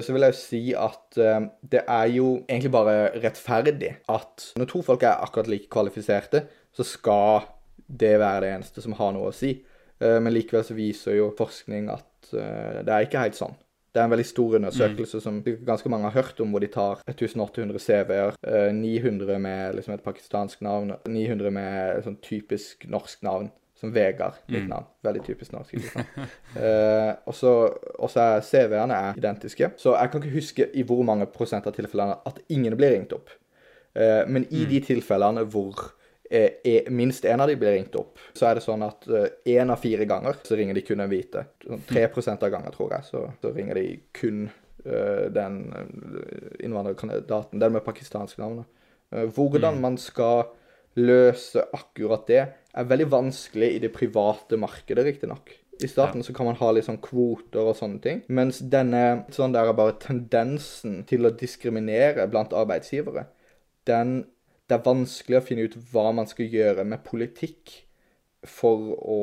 så 0.00 0.14
vil 0.14 0.24
jeg 0.24 0.32
jo 0.32 0.38
si 0.40 0.60
at 0.72 1.18
eh, 1.20 1.48
det 1.72 1.82
er 1.84 2.06
jo 2.14 2.30
egentlig 2.46 2.72
bare 2.72 2.96
rettferdig 3.20 3.92
at 4.12 4.48
når 4.56 4.70
to 4.70 4.80
folk 4.86 5.04
er 5.04 5.20
akkurat 5.24 5.50
like 5.52 5.68
kvalifiserte, 5.72 6.46
så 6.72 6.86
skal 6.86 7.44
det 7.86 8.16
være 8.18 8.46
det 8.46 8.54
eneste 8.54 8.84
som 8.84 8.96
har 8.96 9.12
noe 9.14 9.30
å 9.30 9.36
si. 9.36 9.52
Eh, 10.00 10.16
men 10.22 10.32
likevel 10.32 10.64
så 10.64 10.76
viser 10.78 11.18
jo 11.20 11.30
forskning 11.36 11.90
at 11.92 12.04
det 12.26 12.90
er 12.90 13.04
ikke 13.04 13.20
helt 13.22 13.36
sånn. 13.38 13.52
Det 13.94 14.00
er 14.00 14.08
en 14.08 14.10
veldig 14.10 14.24
stor 14.26 14.56
undersøkelse 14.58 15.20
mm. 15.20 15.22
som 15.22 15.36
ganske 15.68 15.90
mange 15.92 16.08
har 16.08 16.24
hørt 16.24 16.40
om, 16.42 16.50
hvor 16.50 16.64
de 16.64 16.68
tar 16.72 17.04
1800 17.06 17.78
CV-er, 17.84 18.34
900 18.74 19.38
med 19.44 19.76
liksom 19.78 19.94
et 19.94 20.02
pakistansk 20.02 20.64
navn, 20.66 20.90
900 21.06 21.54
med 21.54 22.02
sånn 22.04 22.18
typisk 22.26 22.88
norsk 22.90 23.22
navn 23.24 23.52
som 23.80 23.92
Vegard, 23.92 24.32
mitt 24.46 24.62
mm. 24.62 24.68
navn. 24.68 24.84
Veldig 25.04 25.24
typisk 25.24 25.52
norsk. 25.52 25.74
uh, 25.74 27.12
og 27.28 27.34
så 28.10 28.22
er 28.22 28.40
CV-ene 28.44 29.00
identiske. 29.18 29.70
Så 29.76 29.92
jeg 29.98 30.12
kan 30.12 30.22
ikke 30.22 30.38
huske 30.38 30.68
i 30.72 30.84
hvor 30.86 31.04
mange 31.04 31.28
prosent 31.32 31.68
av 31.68 31.76
tilfellene 31.76 32.16
at 32.26 32.40
ingen 32.48 32.76
blir 32.78 32.94
ringt 32.96 33.12
opp. 33.16 33.30
Uh, 33.96 34.24
men 34.28 34.48
i 34.48 34.64
mm. 34.64 34.70
de 34.72 34.82
tilfellene 34.88 35.44
hvor 35.52 35.84
uh, 35.84 36.90
minst 36.90 37.28
én 37.28 37.42
av 37.42 37.52
de 37.52 37.58
blir 37.60 37.76
ringt 37.76 37.96
opp, 38.00 38.22
så 38.32 38.48
er 38.48 38.56
det 38.56 38.64
sånn 38.64 38.84
at 38.86 39.04
én 39.44 39.72
av 39.72 39.82
fire 39.84 40.08
ganger 40.08 40.40
så 40.46 40.56
ringer 40.56 40.78
de 40.78 40.86
kun 40.86 41.04
en 41.04 41.12
hvite. 41.12 41.44
Sånn 41.66 41.84
3 41.92 42.08
av 42.36 42.48
ganger, 42.48 42.72
tror 42.72 42.96
jeg, 42.96 43.10
så, 43.12 43.26
så 43.42 43.52
ringer 43.52 43.82
de 43.82 43.88
kun 44.16 44.46
den 45.34 45.56
innvandrerkandidaten, 46.62 47.58
den 47.58 47.72
med 47.74 47.82
pakistanske 47.82 48.38
navn. 48.38 48.60
hvordan 49.10 49.74
mm. 49.74 49.80
man 49.82 49.96
skal 49.98 50.44
løse 50.96 51.64
akkurat 51.76 52.26
det, 52.28 52.42
er 52.76 52.90
veldig 52.90 53.08
vanskelig 53.12 53.70
i 53.74 53.80
det 53.82 53.92
private 53.94 54.58
markedet, 54.60 55.04
riktignok. 55.06 55.54
I 55.76 55.88
starten 55.88 56.22
ja. 56.22 56.26
så 56.28 56.34
kan 56.36 56.48
man 56.48 56.56
ha 56.56 56.70
litt 56.72 56.86
sånn 56.86 57.00
kvoter 57.04 57.68
og 57.68 57.76
sånne 57.76 58.00
ting. 58.04 58.22
Mens 58.32 58.62
denne 58.72 59.26
sånn 59.34 59.52
der 59.52 59.68
er 59.68 59.76
bare 59.76 59.98
tendensen 60.00 61.02
til 61.08 61.28
å 61.28 61.34
diskriminere 61.36 62.28
blant 62.32 62.56
arbeidsgivere, 62.56 63.28
den 63.88 64.24
Det 64.66 64.74
er 64.74 64.82
vanskelig 64.82 65.36
å 65.38 65.44
finne 65.46 65.68
ut 65.68 65.76
hva 65.92 66.08
man 66.10 66.26
skal 66.26 66.48
gjøre 66.50 66.82
med 66.90 67.04
politikk 67.06 67.70
for 68.42 68.96
å 68.98 69.18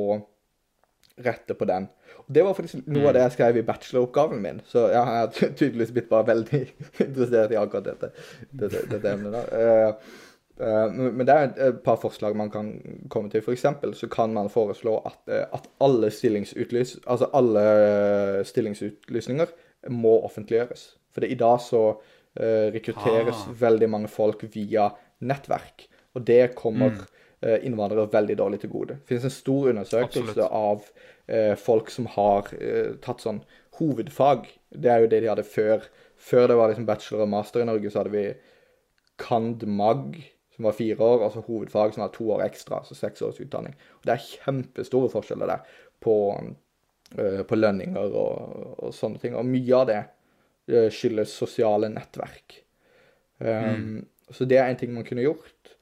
rette 1.20 1.51
på 1.60 1.68
den. 1.68 1.89
Og 2.22 2.30
Det 2.38 2.45
var 2.45 2.56
faktisk 2.56 2.88
noe 2.88 3.10
av 3.10 3.18
det 3.18 3.26
jeg 3.26 3.34
skrev 3.36 3.60
i 3.60 3.66
bacheloroppgaven 3.68 4.39
min, 4.39 4.62
så 4.70 4.86
ja, 4.93 5.01
jeg 5.04 5.20
har 5.20 5.58
tydeligvis 5.60 5.91
blitt 5.97 6.08
bare 6.08 6.30
veldig 6.30 6.62
interessert 7.10 7.51
i 7.51 7.60
akkurat 7.60 7.89
dette, 7.89 8.14
dette, 8.51 8.86
dette 8.93 9.12
emnet. 9.12 9.36
da. 9.36 9.43
Uh, 9.51 10.24
men 10.58 11.26
det 11.26 11.34
er 11.34 11.54
et 11.70 11.80
par 11.84 11.97
forslag 11.97 12.36
man 12.38 12.49
kan 12.54 12.74
komme 13.10 13.30
til. 13.30 13.41
Eksempel 13.41 13.95
så 13.97 14.08
kan 14.08 14.34
man 14.34 14.49
foreslå 14.54 14.97
at, 15.06 15.18
uh, 15.28 15.45
at 15.58 15.68
alle, 15.82 16.12
stillingsutlys, 16.14 16.99
altså 17.08 17.30
alle 17.34 18.43
stillingsutlysninger 18.45 19.47
må 19.89 20.20
offentliggjøres. 20.24 20.95
For 21.14 21.26
i 21.26 21.36
dag 21.36 21.60
så 21.62 21.84
rekrutteres 22.34 23.43
Ah. 23.45 23.51
veldig 23.60 23.89
mange 23.89 24.08
folk 24.10 24.41
via 24.56 24.88
nettverk, 25.22 25.88
og 26.16 26.26
det 26.26 26.56
kommer 26.56 26.89
Mm. 26.89 27.06
eh, 27.43 27.60
innvandrere 27.66 28.08
veldig 28.12 28.38
dårlig 28.38 28.60
til 28.62 28.70
gode. 28.70 28.88
Det 28.88 29.08
finnes 29.08 29.24
en 29.26 29.30
stor 29.30 29.70
undersøkelse 29.70 30.30
Absolutt. 30.30 30.51
av 30.51 30.82
eh, 31.28 31.56
folk 31.56 31.89
som 31.89 32.06
har 32.08 32.47
eh, 32.60 32.93
tatt 33.01 33.22
sånn 33.22 33.43
hovedfag. 33.80 34.47
Det 34.72 34.89
er 34.89 34.99
jo 35.01 35.08
det 35.08 35.22
de 35.22 35.28
hadde 35.30 35.43
før. 35.43 35.82
Før 36.18 36.47
det 36.47 36.58
var 36.58 36.70
liksom 36.70 36.86
bachelor 36.86 37.22
og 37.22 37.30
master 37.30 37.62
i 37.62 37.66
Norge, 37.66 37.91
så 37.91 37.97
hadde 38.01 38.12
vi 38.12 38.34
cand. 39.18 39.64
Som 40.56 40.68
var 40.68 40.76
fire 40.78 41.01
år, 41.01 41.24
altså 41.26 41.41
hovedfag 41.47 41.95
som 41.95 42.04
var 42.06 42.12
to 42.14 42.28
år 42.36 42.43
ekstra, 42.45 42.82
altså 42.82 42.97
seks 42.97 43.24
års 43.26 43.41
utdanning. 43.41 43.74
Og 43.99 44.08
det 44.08 44.16
er 44.16 44.28
kjempestore 44.28 45.10
forskjeller 45.14 45.49
der 45.49 45.78
på, 46.04 46.16
eh, 47.18 47.41
på 47.49 47.58
lønninger 47.58 48.18
og, 48.22 48.76
og 48.78 48.93
sånne 48.93 49.22
ting. 49.22 49.38
Og 49.39 49.49
mye 49.49 49.80
av 49.80 49.88
det 49.89 50.01
eh, 50.70 50.89
skyldes 50.93 51.34
sosiale 51.34 51.89
nettverk. 51.93 52.60
Um, 53.43 54.04
Så 54.32 54.45
det 54.47 54.58
er 54.58 54.70
en 54.70 54.78
ting 54.80 54.93
man 54.93 55.06
kunne 55.06 55.26
gjort. 55.26 55.74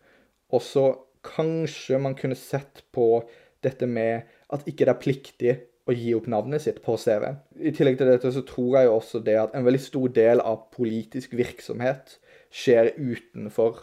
Og 0.51 0.63
så 0.65 0.85
kanskje 1.23 1.99
man 2.01 2.15
kunne 2.17 2.35
sett 2.35 2.81
på 2.91 3.21
dette 3.63 3.85
med 3.87 4.25
at 4.51 4.65
ikke 4.67 4.87
det 4.87 4.95
er 4.95 5.03
pliktig 5.03 5.53
å 5.89 5.93
gi 5.95 6.13
opp 6.17 6.27
navnet 6.31 6.63
sitt 6.63 6.81
på 6.83 6.95
CV-en. 6.99 7.37
I 7.61 7.73
tillegg 7.75 7.99
til 7.99 8.09
dette 8.09 8.31
så 8.33 8.43
tror 8.47 8.79
jeg 8.79 8.89
jo 8.89 8.97
også 8.97 9.21
det 9.25 9.37
at 9.43 9.55
en 9.57 9.65
veldig 9.67 9.81
stor 9.83 10.11
del 10.15 10.41
av 10.43 10.65
politisk 10.73 11.35
virksomhet 11.37 12.17
skjer 12.51 12.91
utenfor 12.97 13.79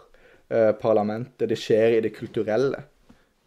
eh, 0.50 0.72
parlamentet. 0.80 1.48
Det 1.48 1.58
skjer 1.58 1.98
i 1.98 2.04
det 2.04 2.14
kulturelle. 2.16 2.84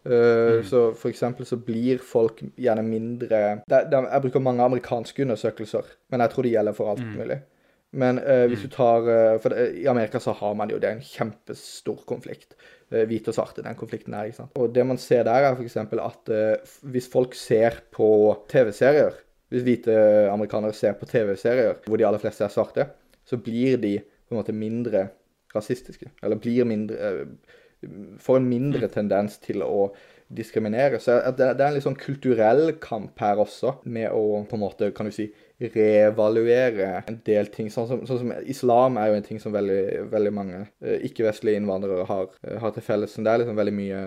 Eh, 0.04 0.62
Så 0.66 0.92
for 0.98 1.08
eksempel 1.08 1.46
så 1.46 1.56
blir 1.56 1.98
folk 2.02 2.42
gjerne 2.58 2.82
mindre 2.82 3.62
de, 3.70 3.78
de, 3.86 4.00
Jeg 4.10 4.22
bruker 4.24 4.42
mange 4.42 4.64
amerikanske 4.64 5.22
undersøkelser, 5.22 5.86
men 6.10 6.20
jeg 6.20 6.30
tror 6.30 6.42
det 6.42 6.54
gjelder 6.56 6.72
for 6.78 6.90
alt 6.90 7.06
mulig. 7.16 7.42
Men 7.92 8.16
uh, 8.24 8.46
hvis 8.48 8.62
du 8.64 8.70
tar 8.72 9.04
uh, 9.04 9.38
For 9.38 9.52
det, 9.52 9.66
i 9.82 9.84
Amerika 9.84 10.16
så 10.16 10.32
har 10.32 10.54
man 10.56 10.70
jo 10.72 10.78
det 10.80 10.88
er 10.88 10.94
en 10.96 11.04
kjempestor 11.04 12.06
konflikt. 12.08 12.56
Hvite 12.88 13.28
og 13.32 13.36
svarte, 13.36 13.62
den 13.64 13.76
konflikten 13.76 14.12
der. 14.12 14.24
ikke 14.28 14.36
sant? 14.36 14.56
Og 14.56 14.72
det 14.74 14.82
man 14.86 14.98
ser 15.00 15.22
der, 15.24 15.44
er 15.44 15.54
f.eks. 15.56 15.76
at 15.76 16.32
hvis 16.82 17.08
folk 17.08 17.34
ser 17.34 17.78
på 17.92 18.08
TV-serier 18.48 19.14
Hvis 19.48 19.62
hvite 19.64 19.94
amerikanere 20.28 20.72
ser 20.76 20.92
på 20.92 21.08
TV-serier 21.08 21.78
hvor 21.86 21.96
de 21.96 22.04
aller 22.04 22.20
fleste 22.20 22.44
er 22.44 22.52
svarte, 22.52 22.86
så 23.24 23.36
blir 23.36 23.76
de 23.80 23.98
på 24.00 24.34
en 24.34 24.40
måte 24.42 24.52
mindre 24.52 25.06
rasistiske. 25.56 26.10
Eller 26.22 26.40
blir 26.40 26.68
mindre 26.68 27.10
eh, 27.10 27.58
Får 28.22 28.36
en 28.38 28.44
mindre 28.46 28.86
tendens 28.86 29.40
til 29.42 29.58
å 29.66 29.88
diskriminere. 30.32 31.00
Så 31.02 31.16
det, 31.36 31.48
er 31.50 31.62
en 31.66 31.74
litt 31.74 31.82
sånn 31.82 31.98
kulturell 31.98 32.76
kamp 32.82 33.18
her 33.18 33.40
også, 33.42 33.76
med 33.84 34.12
å 34.14 34.42
på 34.48 34.54
en 34.54 34.62
måte, 34.62 34.90
kan 34.94 35.08
du 35.08 35.14
si, 35.14 35.26
reevaluere 35.62 37.02
en 37.10 37.18
del 37.26 37.50
ting. 37.54 37.70
Sånn 37.74 37.88
som, 37.90 38.04
sånn 38.08 38.20
som 38.22 38.32
islam 38.50 38.98
er 38.98 39.10
jo 39.10 39.18
en 39.18 39.26
ting 39.26 39.42
som 39.42 39.54
veldig, 39.54 39.82
veldig 40.12 40.32
mange 40.34 40.60
eh, 40.82 41.04
ikke-vestlige 41.08 41.60
innvandrere 41.60 42.06
har, 42.08 42.30
eh, 42.46 42.58
har 42.62 42.74
til 42.74 42.86
felles. 42.86 43.18
Det 43.18 43.34
er 43.34 43.42
liksom 43.42 43.58
veldig 43.60 43.76
mye 43.76 44.02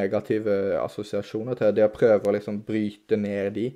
negative 0.00 0.58
assosiasjoner 0.82 1.60
til 1.60 1.76
det 1.76 1.86
å 1.86 1.94
prøve 1.94 2.28
å 2.28 2.36
liksom 2.36 2.62
bryte 2.68 3.20
ned 3.20 3.54
de. 3.58 3.68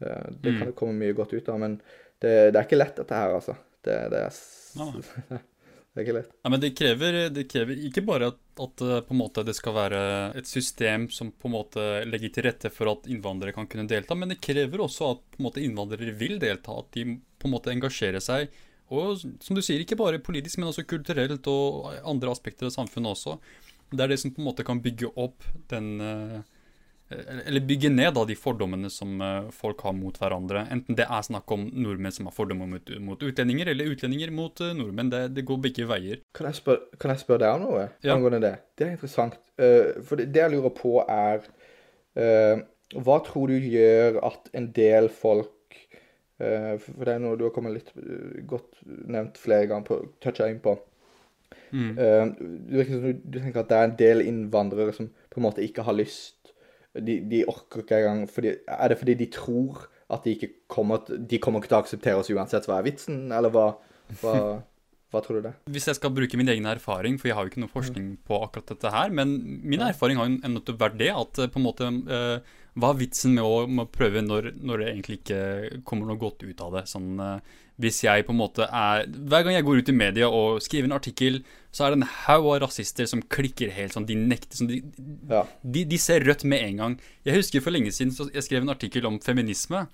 Det 0.00 0.54
kan 0.56 0.70
det 0.70 0.76
komme 0.78 0.96
mye 0.96 1.12
godt 1.12 1.34
ut 1.36 1.48
av, 1.52 1.58
men 1.60 1.74
det, 2.22 2.30
det 2.54 2.56
er 2.56 2.64
ikke 2.64 2.78
lett 2.78 2.96
dette 2.96 3.16
her, 3.16 3.34
altså. 3.36 3.52
Det, 3.84 3.96
det, 4.12 4.22
er. 4.28 5.40
det 5.90 5.98
er 5.98 6.06
ikke 6.06 6.14
lett. 6.20 6.34
Ja, 6.44 6.50
men 6.52 6.60
det 6.62 6.70
krever, 6.78 7.16
det 7.34 7.44
krever 7.50 7.80
ikke 7.88 8.04
bare 8.06 8.28
at, 8.30 8.38
at 8.62 8.82
eh, 8.86 9.14
måte 9.18 9.42
det 9.46 9.56
skal 9.58 9.74
være 9.74 10.02
et 10.38 10.46
system 10.46 11.08
som 11.10 11.32
på 11.34 11.50
en 11.50 11.56
måte 11.56 11.86
legger 12.06 12.30
til 12.34 12.46
rette 12.46 12.70
for 12.70 12.92
at 12.92 13.08
innvandrere 13.10 13.56
kan 13.56 13.66
kunne 13.70 13.88
delta, 13.90 14.14
men 14.14 14.30
det 14.30 14.38
krever 14.44 14.84
også 14.84 15.08
at 15.16 15.40
måte 15.42 15.64
innvandrere 15.64 16.14
vil 16.20 16.38
delta, 16.42 16.78
at 16.78 16.92
de 16.94 17.16
på 17.18 17.48
en 17.48 17.54
måte 17.56 17.74
engasjerer 17.74 18.22
seg. 18.22 18.54
Og 18.94 19.18
som 19.18 19.58
du 19.58 19.62
sier, 19.62 19.82
ikke 19.82 19.98
bare 19.98 20.22
politisk, 20.22 20.58
men 20.58 20.70
også 20.70 20.86
kulturelt 20.86 21.46
og 21.50 21.90
andre 22.06 22.30
aspekter 22.34 22.68
av 22.68 22.74
samfunnet 22.74 23.14
også. 23.14 23.36
Det 23.90 24.04
er 24.04 24.12
det 24.12 24.20
som 24.22 24.30
på 24.34 24.42
en 24.42 24.48
måte 24.50 24.66
kan 24.66 24.82
bygge 24.82 25.10
opp 25.18 25.46
den 25.70 25.92
eh, 26.06 26.40
Eller 27.10 27.60
bygge 27.66 27.90
ned 27.90 28.12
da 28.14 28.22
de 28.28 28.36
fordommene 28.38 28.90
som 28.92 29.20
eh, 29.24 29.48
folk 29.54 29.82
har 29.86 29.94
mot 29.96 30.14
hverandre. 30.20 30.62
Enten 30.70 30.98
det 30.98 31.06
er 31.10 31.24
snakk 31.26 31.50
om 31.50 31.64
nordmenn 31.74 32.14
som 32.14 32.28
har 32.28 32.34
fordommer 32.36 32.68
mot, 32.70 32.92
mot 33.02 33.22
utlendinger, 33.26 33.72
eller 33.72 33.90
utlendinger 33.90 34.30
mot 34.34 34.62
eh, 34.62 34.74
nordmenn. 34.78 35.10
Det, 35.10 35.22
det 35.34 35.44
går 35.48 35.62
begge 35.64 35.88
veier. 35.90 36.20
Kan 36.36 36.46
jeg 36.50 36.60
spørre, 36.60 37.00
kan 37.02 37.14
jeg 37.14 37.22
spørre 37.24 37.42
deg 37.44 37.56
om 37.56 37.64
noe 37.66 37.86
Ja. 38.06 38.14
angående 38.14 38.42
det? 38.44 38.52
Det 38.78 38.86
er 38.86 38.92
interessant. 38.94 39.38
Uh, 39.60 39.98
for 40.06 40.20
det, 40.20 40.30
det 40.34 40.44
jeg 40.44 40.54
lurer 40.54 40.74
på, 40.76 40.92
er 41.04 41.42
uh, 42.16 42.62
Hva 42.96 43.18
tror 43.26 43.50
du 43.50 43.58
gjør 43.58 44.20
at 44.30 44.48
en 44.56 44.70
del 44.74 45.10
folk 45.12 45.76
uh, 46.40 46.78
For 46.80 47.04
det 47.04 47.16
er 47.16 47.24
noe 47.26 47.38
du 47.38 47.44
har 47.48 47.52
kommet 47.54 47.74
litt 47.76 47.90
eh, 47.98 48.40
godt 48.48 48.80
nevnt 48.86 49.36
flere 49.38 49.66
ganger 49.70 49.86
på, 49.90 49.98
toucha 50.22 50.48
inn 50.48 50.62
på. 50.62 50.78
Mm. 51.70 51.98
Eh, 51.98 52.26
du, 52.40 52.76
virker 52.78 52.92
som 52.96 53.02
du, 53.04 53.20
du 53.22 53.38
tenker 53.38 53.62
at 53.62 53.70
det 53.70 53.76
er 53.78 53.88
en 53.88 53.98
del 53.98 54.22
innvandrere 54.26 54.94
som 54.94 55.10
på 55.30 55.38
en 55.38 55.44
måte 55.46 55.62
ikke 55.62 55.84
har 55.86 55.94
lyst 55.94 56.39
De, 56.98 57.20
de 57.30 57.44
orker 57.46 57.84
ikke 57.84 58.00
engang 58.00 58.24
fordi, 58.26 58.56
Er 58.66 58.90
det 58.90 58.96
fordi 58.98 59.14
de 59.20 59.28
tror 59.30 59.84
at 60.10 60.24
de 60.26 60.32
ikke 60.34 60.48
kommer, 60.66 61.04
de 61.06 61.38
kommer 61.38 61.62
ikke 61.62 61.70
til 61.70 61.78
å 61.78 61.84
akseptere 61.84 62.18
oss 62.18 62.30
uansett? 62.34 62.66
Hva 62.66 62.80
er 62.80 62.88
vitsen, 62.88 63.28
eller 63.30 63.52
hva, 63.54 63.66
hva, 64.18 64.32
hva 65.14 65.20
tror 65.22 65.38
du 65.38 65.44
det? 65.46 65.52
Hvis 65.70 65.86
jeg 65.86 66.00
skal 66.00 66.10
bruke 66.14 66.38
min 66.40 66.50
egen 66.50 66.66
erfaring, 66.66 67.18
for 67.20 67.30
jeg 67.30 67.38
har 67.38 67.46
jo 67.46 67.52
ikke 67.52 67.62
noe 67.62 67.70
forskning 67.70 68.08
på 68.26 68.40
akkurat 68.42 68.72
dette 68.72 68.90
her, 68.94 69.14
men 69.14 69.36
min 69.62 69.84
erfaring 69.86 70.18
har 70.18 70.26
jo 70.26 70.40
nettopp 70.56 70.82
vært 70.82 70.98
det 70.98 71.12
at 71.14 71.42
eh, 71.44 71.50
på 71.50 71.62
en 71.62 71.66
måte 71.68 71.92
eh, 72.10 72.58
Hva 72.78 72.92
er 72.92 73.00
vitsen 73.00 73.34
med 73.34 73.42
å, 73.44 73.64
med 73.66 73.86
å 73.86 73.90
prøve 73.90 74.22
når, 74.22 74.52
når 74.62 74.78
det 74.82 74.86
egentlig 74.92 75.16
ikke 75.20 75.80
kommer 75.88 76.06
noe 76.10 76.20
godt 76.20 76.44
ut 76.46 76.60
av 76.62 76.76
det? 76.76 76.84
Sånn, 76.90 77.08
eh, 77.18 77.56
hvis 77.80 78.02
jeg 78.04 78.26
på 78.28 78.34
en 78.34 78.38
måte 78.38 78.66
er 78.68 79.06
Hver 79.08 79.42
gang 79.46 79.54
jeg 79.56 79.64
går 79.64 79.80
ut 79.80 79.88
i 79.88 79.96
media 79.96 80.28
og 80.28 80.60
skriver 80.62 80.86
en 80.90 80.96
artikkel, 80.98 81.40
så 81.72 81.86
er 81.86 81.94
det 81.94 82.00
en 82.02 82.10
haug 82.26 82.46
av 82.52 82.60
rasister 82.66 83.08
som 83.10 83.22
klikker 83.22 83.72
helt 83.74 83.96
sånn. 83.96 84.06
De 84.06 84.14
nekter 84.20 84.60
sånn. 84.60 84.68
De, 84.70 84.80
Ja. 85.30 85.44
de, 85.64 85.84
de 85.88 85.98
ser 85.98 86.20
rødt 86.26 86.44
med 86.44 86.62
en 86.66 86.76
gang. 86.84 86.96
Jeg 87.26 87.40
husker 87.40 87.64
for 87.64 87.74
lenge 87.74 87.92
siden 87.96 88.12
så 88.14 88.28
jeg 88.32 88.46
skrev 88.46 88.62
en 88.62 88.74
artikkel 88.74 89.06
om 89.08 89.18
feminisme. 89.24 89.86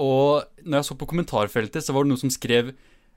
Og 0.00 0.44
når 0.64 0.78
jeg 0.80 0.88
så 0.88 0.96
på 0.98 1.08
kommentarfeltet, 1.10 1.84
så 1.84 1.92
var 1.94 2.04
det 2.04 2.12
noen 2.14 2.22
som 2.24 2.32
skrev 2.32 2.72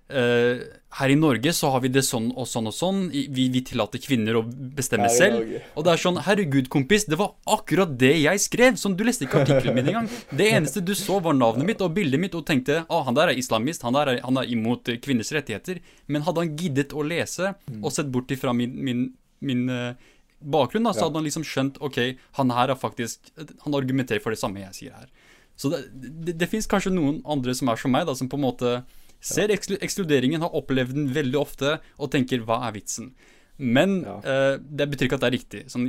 eh, 0.10 0.64
Her 0.95 1.12
i 1.12 1.18
Norge 1.20 1.51
så 1.53 1.70
har 1.74 1.82
vi 1.84 1.89
det 1.91 2.06
sånn 2.08 2.30
og 2.38 2.47
sånn 2.47 2.70
og 2.70 2.76
sånn. 2.76 3.01
Vi, 3.12 3.47
vi 3.51 3.62
tillater 3.66 4.01
kvinner 4.03 4.39
å 4.39 4.43
bestemme 4.45 5.10
selv. 5.12 5.58
Og 5.76 5.86
det 5.86 5.93
er 5.93 6.01
sånn 6.01 6.22
Herregud, 6.24 6.70
kompis, 6.72 7.08
det 7.10 7.20
var 7.20 7.34
akkurat 7.58 7.91
det 7.99 8.14
jeg 8.22 8.43
skrev! 8.43 8.80
Sånn, 8.80 8.95
Du 8.97 9.03
leste 9.08 9.28
ikke 9.28 9.43
artikkelen 9.43 9.76
min 9.76 9.91
engang. 9.91 10.10
Det 10.32 10.49
eneste 10.53 10.84
du 10.86 10.93
så, 10.95 11.20
var 11.26 11.38
navnet 11.38 11.68
mitt 11.68 11.84
og 11.84 11.93
bildet 11.97 12.22
mitt, 12.22 12.38
og 12.38 12.45
tenkte 12.47 12.84
ah, 12.86 13.03
han 13.08 13.18
der 13.18 13.34
er 13.34 13.41
islamist, 13.41 13.84
han 13.88 13.97
der 13.97 14.16
er, 14.16 14.24
han 14.24 14.39
er 14.41 14.49
imot 14.56 14.91
eh, 14.93 15.01
kvinners 15.03 15.34
rettigheter. 15.36 15.82
Men 16.08 16.26
hadde 16.28 16.45
han 16.45 16.56
giddet 16.60 16.95
å 16.95 17.03
lese 17.06 17.56
og 17.82 17.91
sett 17.93 18.12
bort 18.14 18.32
ifra 18.32 18.53
min, 18.56 18.76
min, 18.86 19.08
min 19.45 19.68
uh, 19.70 20.12
bakgrunn, 20.39 20.86
da, 20.88 20.93
så 20.95 21.08
hadde 21.08 21.20
han 21.20 21.28
liksom 21.28 21.45
skjønt 21.47 21.80
ok, 21.84 21.99
han 22.39 22.53
her 22.53 22.72
er 22.72 22.80
faktisk 22.80 23.32
Han 23.64 23.78
argumenterer 23.78 24.22
for 24.24 24.36
det 24.36 24.39
samme 24.41 24.62
jeg 24.64 24.78
sier 24.78 24.97
her. 24.97 25.10
Så 25.56 25.72
det, 25.72 25.86
det, 25.95 26.36
det 26.39 26.49
fins 26.51 26.68
kanskje 26.70 26.93
noen 26.93 27.22
andre 27.24 27.56
som 27.56 27.72
er 27.72 27.80
som 27.80 27.93
meg, 27.95 28.08
da, 28.08 28.16
som 28.18 28.30
på 28.32 28.39
en 28.39 28.45
måte 28.45 28.76
ser 29.22 29.49
ekskluderingen, 29.49 30.41
har 30.41 30.53
opplevd 30.55 30.93
den 30.93 31.07
veldig 31.16 31.39
ofte, 31.39 31.80
og 31.99 32.11
tenker 32.11 32.43
'hva 32.45 32.68
er 32.68 32.76
vitsen'? 32.76 33.13
Men 33.57 34.01
Ja. 34.03 34.18
uh, 34.20 34.57
det 34.59 34.89
betyr 34.91 35.07
ikke 35.07 35.16
at 35.16 35.22
det 35.22 35.32
er 35.32 35.38
riktig. 35.38 35.61
Sånn, 35.72 35.88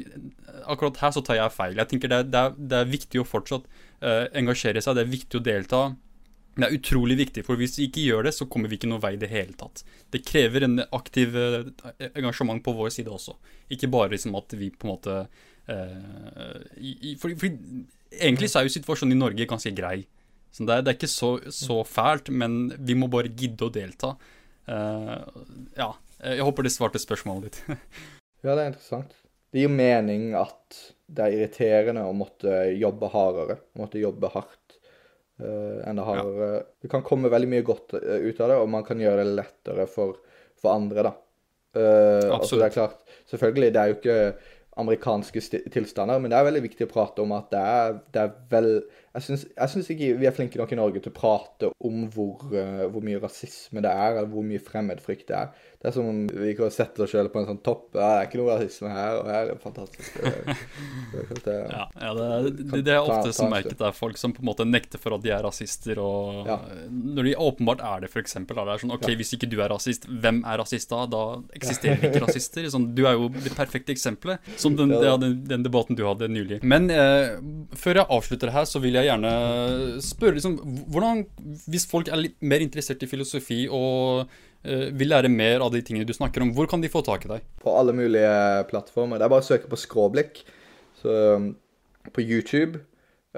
akkurat 0.66 0.96
her 0.98 1.10
så 1.10 1.24
tar 1.24 1.34
jeg 1.34 1.50
feil. 1.50 1.74
Jeg 1.74 1.88
tenker 1.88 2.08
det 2.08 2.30
det 2.30 2.38
er, 2.38 2.50
det 2.56 2.76
er 2.78 2.84
viktig 2.92 3.20
å 3.20 3.26
fortsatt 3.26 3.64
uh, 4.02 4.26
engasjere 4.32 4.80
seg, 4.80 4.94
det 4.94 5.02
er 5.02 5.10
viktig 5.10 5.40
å 5.40 5.42
delta. 5.42 5.96
Det 6.56 6.64
er 6.64 6.78
utrolig 6.78 7.16
viktig, 7.18 7.44
for 7.44 7.56
hvis 7.56 7.76
vi 7.76 7.88
ikke 7.88 8.06
gjør 8.06 8.22
det, 8.24 8.34
så 8.34 8.46
kommer 8.48 8.68
vi 8.68 8.78
ikke 8.78 8.88
noen 8.88 9.02
vei 9.02 9.12
i 9.12 9.20
det 9.20 9.28
hele 9.28 9.52
tatt. 9.52 9.84
Det 10.10 10.24
krever 10.24 10.62
en 10.64 10.78
aktiv 10.90 11.34
engasjement 12.14 12.62
på 12.64 12.72
vår 12.72 12.88
side 12.94 13.12
også. 13.12 13.34
Ikke 13.68 13.90
bare 13.90 14.14
liksom 14.14 14.34
at 14.36 14.54
vi 14.56 14.70
på 14.70 14.86
en 14.86 14.94
måte 14.94 15.28
i, 16.80 17.14
for, 17.20 17.28
fordi 17.36 17.84
egentlig 18.10 18.48
så 18.48 18.60
er 18.60 18.64
jo 18.64 18.72
situasjonen 18.72 19.12
i 19.12 19.20
Norge 19.20 19.46
ganske 19.46 19.74
grei. 19.76 20.06
Så 20.54 20.64
det 20.64 20.74
er, 20.74 20.84
det 20.84 20.92
er 20.92 20.98
ikke 20.98 21.12
så, 21.12 21.30
så 21.52 21.82
fælt, 21.84 22.30
men 22.32 22.70
vi 22.78 22.96
må 22.98 23.10
bare 23.12 23.32
gidde 23.32 23.66
å 23.66 23.72
delta. 23.72 24.14
Uh, 24.66 25.20
ja, 25.76 25.90
jeg 26.24 26.46
håper 26.46 26.66
det 26.66 26.72
svarte 26.74 27.02
spørsmålet 27.02 27.50
ditt. 27.50 27.62
Ja, 28.44 28.52
det 28.54 28.62
er 28.62 28.68
interessant. 28.70 29.14
Det 29.50 29.62
gir 29.64 29.72
mening 29.72 30.28
at 30.38 30.76
det 31.10 31.24
er 31.24 31.34
irriterende 31.34 32.04
å 32.06 32.14
måtte 32.14 32.66
jobbe 32.76 33.08
hardere, 33.10 33.56
å 33.74 33.80
måtte 33.80 33.98
jobbe 33.98 34.30
hardt 34.30 34.76
eh, 35.40 35.80
enda 35.88 36.04
hardere. 36.06 36.50
Det 36.82 36.90
kan 36.92 37.02
komme 37.06 37.30
veldig 37.32 37.48
mye 37.50 37.64
godt 37.66 37.96
eh, 37.98 38.26
ut 38.26 38.42
av 38.44 38.52
det, 38.52 38.58
og 38.60 38.70
man 38.70 38.84
kan 38.86 39.00
gjøre 39.02 39.24
det 39.24 39.36
lettere 39.38 39.86
for, 39.90 40.20
for 40.60 40.76
andre, 40.76 41.08
da. 41.08 41.12
Eh, 41.80 42.28
altså, 42.36 42.60
det 42.60 42.68
er 42.68 42.76
klart, 42.76 43.16
selvfølgelig, 43.32 43.72
det 43.74 43.82
er 43.82 43.90
jo 43.90 43.98
ikke 43.98 44.18
amerikanske 44.84 45.42
tilstander, 45.72 46.20
men 46.20 46.32
det 46.32 46.38
er 46.38 46.48
veldig 46.50 46.64
viktig 46.66 46.86
å 46.86 46.92
prate 46.92 47.24
om 47.24 47.32
at 47.36 47.48
det 47.54 47.64
er, 47.64 47.98
det 48.12 48.24
er 48.26 48.34
vel 48.52 48.70
Jeg 49.16 49.70
syns, 49.72 49.88
ikke 49.92 50.12
vi 50.20 50.28
er 50.28 50.34
flinke 50.36 50.60
nok 50.60 50.72
i 50.74 50.78
Norge 50.78 51.00
til 51.00 51.12
å 51.12 51.16
prate 51.16 51.70
om 51.84 52.02
hvor, 52.12 52.42
uh, 52.52 52.84
hvor 52.92 53.04
mye 53.04 53.20
rasisme 53.22 53.80
det 53.84 53.92
er, 53.92 54.18
eller 54.18 54.28
hvor 54.28 54.44
mye 54.44 54.60
fremmedfrykt 54.62 55.30
det 55.30 55.38
er. 55.38 55.54
Det 55.80 55.88
er 55.88 55.94
som 55.94 56.08
om 56.10 56.18
vi 56.26 56.52
kan 56.58 56.72
sette 56.74 57.04
oss 57.04 57.12
sjøl 57.12 57.30
på 57.32 57.40
en 57.40 57.48
sånn 57.48 57.60
topp. 57.64 57.94
Ja, 57.94 58.00
det 58.00 58.18
er 58.18 58.28
ikke 58.28 58.40
noe 58.40 58.56
rasisme 58.58 58.90
her, 58.92 59.20
og 59.20 59.30
her 59.30 59.52
er 59.52 59.60
fantastisk. 59.62 60.16
Det, 60.20 60.32
det, 61.12 61.38
det, 61.46 61.56
ja, 61.76 61.84
ja 62.02 62.12
det, 62.48 62.92
er 62.92 63.00
ofte 63.00 63.32
som 63.36 63.52
merket 63.52 63.80
er 63.80 63.96
folk 63.96 64.20
som 64.20 64.34
på 64.36 64.42
en 64.44 64.50
måte 64.50 64.66
nekter 64.68 65.00
for 65.00 65.16
at 65.16 65.24
de 65.24 65.32
er 65.32 65.44
rasister, 65.46 66.00
og 66.02 66.50
ja. 66.50 66.58
når 66.90 67.30
de 67.30 67.34
åpenbart 67.46 67.84
er 67.86 68.04
det, 68.04 68.12
f.eks. 68.12 68.36
Det 68.46 68.58
er 68.58 68.82
sånn 68.82 68.94
OK, 68.96 69.08
hvis 69.20 69.32
ikke 69.38 69.48
du 69.52 69.56
er 69.62 69.72
rasist, 69.72 70.08
hvem 70.10 70.42
er 70.44 70.60
rasist 70.60 70.92
da? 70.92 71.04
Da 71.08 71.22
eksisterer 71.56 72.08
ikke 72.10 72.24
rasister. 72.26 72.68
Sånn, 72.72 72.90
du 72.96 73.04
er 73.08 73.16
jo 73.16 73.30
det 73.32 73.54
perfekte 73.56 73.94
eksempelet, 73.94 74.52
som 74.60 74.76
den, 74.76 74.92
den, 74.92 75.40
den 75.46 75.64
debatten 75.64 75.96
du 75.98 76.04
hadde 76.08 76.28
nylig. 76.32 76.60
Men 76.66 76.90
eh, 76.92 77.38
før 77.78 78.02
jeg 78.02 78.10
avslutter 78.18 78.52
her, 78.54 78.68
så 78.68 78.82
vil 78.82 78.98
jeg 78.98 79.05
gjerne 79.06 79.32
spørre 80.04 80.36
liksom, 80.36 80.58
hvordan, 80.92 81.24
Hvis 81.70 81.86
folk 81.90 82.10
er 82.10 82.20
litt 82.20 82.36
mer 82.40 82.64
interessert 82.64 83.02
i 83.02 83.08
filosofi 83.10 83.64
og 83.66 84.26
uh, 84.26 84.88
vil 84.96 85.12
lære 85.12 85.32
mer 85.32 85.64
av 85.64 85.72
de 85.74 85.82
tingene 85.84 86.08
du 86.08 86.14
snakker 86.16 86.44
om, 86.44 86.52
hvor 86.56 86.68
kan 86.70 86.82
de 86.82 86.92
få 86.92 87.02
tak 87.06 87.26
i 87.26 87.32
deg? 87.34 87.46
På 87.62 87.76
alle 87.78 87.94
mulige 87.96 88.34
plattformer. 88.70 89.18
Det 89.18 89.26
er 89.28 89.34
bare 89.34 89.46
å 89.46 89.48
søke 89.48 89.70
på 89.70 89.80
Skråblikk. 89.80 90.42
Så 91.00 91.16
um, 91.36 91.50
på 92.12 92.22
YouTube, 92.22 92.80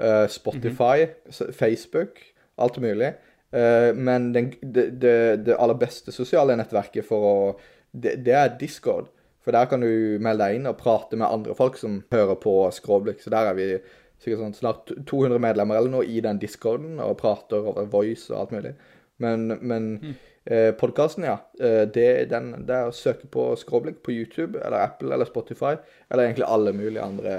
uh, 0.01 0.27
Spotify, 0.27 1.05
mm 1.05 1.15
-hmm. 1.29 1.51
Facebook, 1.53 2.19
alt 2.57 2.77
mulig. 2.77 3.13
Uh, 3.53 3.95
men 3.95 4.33
den, 4.33 4.53
det, 4.61 5.01
det, 5.01 5.45
det, 5.45 5.55
aller 5.59 5.73
beste 5.73 6.11
sosiale 6.11 6.55
nettverket 6.55 7.05
for 7.05 7.17
å 7.25 7.59
det, 7.91 8.25
det 8.25 8.33
er 8.33 8.57
Discord. 8.59 9.07
For 9.41 9.51
der 9.51 9.65
kan 9.65 9.81
du 9.81 10.19
melde 10.21 10.45
deg 10.45 10.59
inn 10.59 10.67
og 10.69 10.77
prate 10.77 11.17
med 11.17 11.27
andre 11.27 11.55
folk 11.55 11.77
som 11.77 12.03
hører 12.11 12.35
på 12.35 12.71
Skråblikk. 12.71 13.21
Så 13.23 13.29
der 13.29 13.49
er 13.49 13.53
vi 13.57 13.79
sikkert 14.19 14.43
sånn 14.43 14.57
snart 14.57 14.93
200 15.07 15.39
medlemmer 15.41 15.79
eller 15.79 15.93
noe 15.93 16.07
i 16.07 16.19
den 16.23 16.39
discorden 16.41 16.99
og 17.03 17.17
prater 17.21 17.63
over 17.71 17.87
voice 17.91 18.27
og 18.33 18.41
alt 18.41 18.55
mulig. 18.57 18.73
Men, 19.19 19.47
men 19.47 19.87
mm. 19.99 20.15
eh, 20.45 20.71
podkasten, 20.79 21.27
ja. 21.27 21.37
Eh, 21.59 21.85
det, 21.87 22.29
den, 22.31 22.51
det, 22.67 22.75
er 22.75 22.91
å 22.91 22.95
søke 22.95 23.27
på 23.31 23.49
Skråblikk 23.59 24.01
på 24.05 24.15
YouTube 24.15 24.59
eller 24.59 24.83
Apple 24.83 25.13
eller 25.15 25.27
Spotify, 25.27 25.75
eller 26.09 26.27
egentlig 26.27 26.47
alle 26.47 26.75
mulige 26.75 27.03
andre 27.03 27.33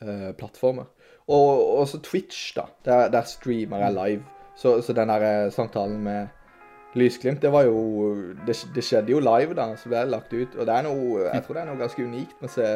eh, 0.00 0.30
plattformer. 0.40 0.88
Og 1.32 1.80
også 1.80 2.00
Twitch, 2.04 2.54
da. 2.56 2.68
Der, 2.84 3.10
der 3.12 3.28
streamer 3.28 3.86
jeg 3.86 3.96
live. 3.98 4.24
Så, 4.56 4.78
så 4.84 4.96
den 4.96 5.12
der 5.12 5.28
eh, 5.28 5.52
samtalen 5.52 6.00
med 6.04 6.26
Lysglimt, 6.94 7.42
det 7.42 7.50
var 7.52 7.64
jo 7.66 8.14
det, 8.46 8.54
det, 8.74 8.84
skjedde 8.86 9.10
jo 9.10 9.20
live, 9.20 9.56
da. 9.58 9.72
Så 9.76 9.90
ble 9.90 10.04
det 10.04 10.12
lagt 10.14 10.32
ut. 10.32 10.56
Og 10.56 10.66
det 10.68 10.76
er 10.76 10.88
noe 10.88 11.28
Jeg 11.28 11.44
tror 11.44 11.56
det 11.56 11.64
er 11.64 11.70
noe 11.72 11.84
ganske 11.84 12.08
unikt 12.08 12.40
med 12.40 12.52
å 12.52 12.56
se 12.56 12.74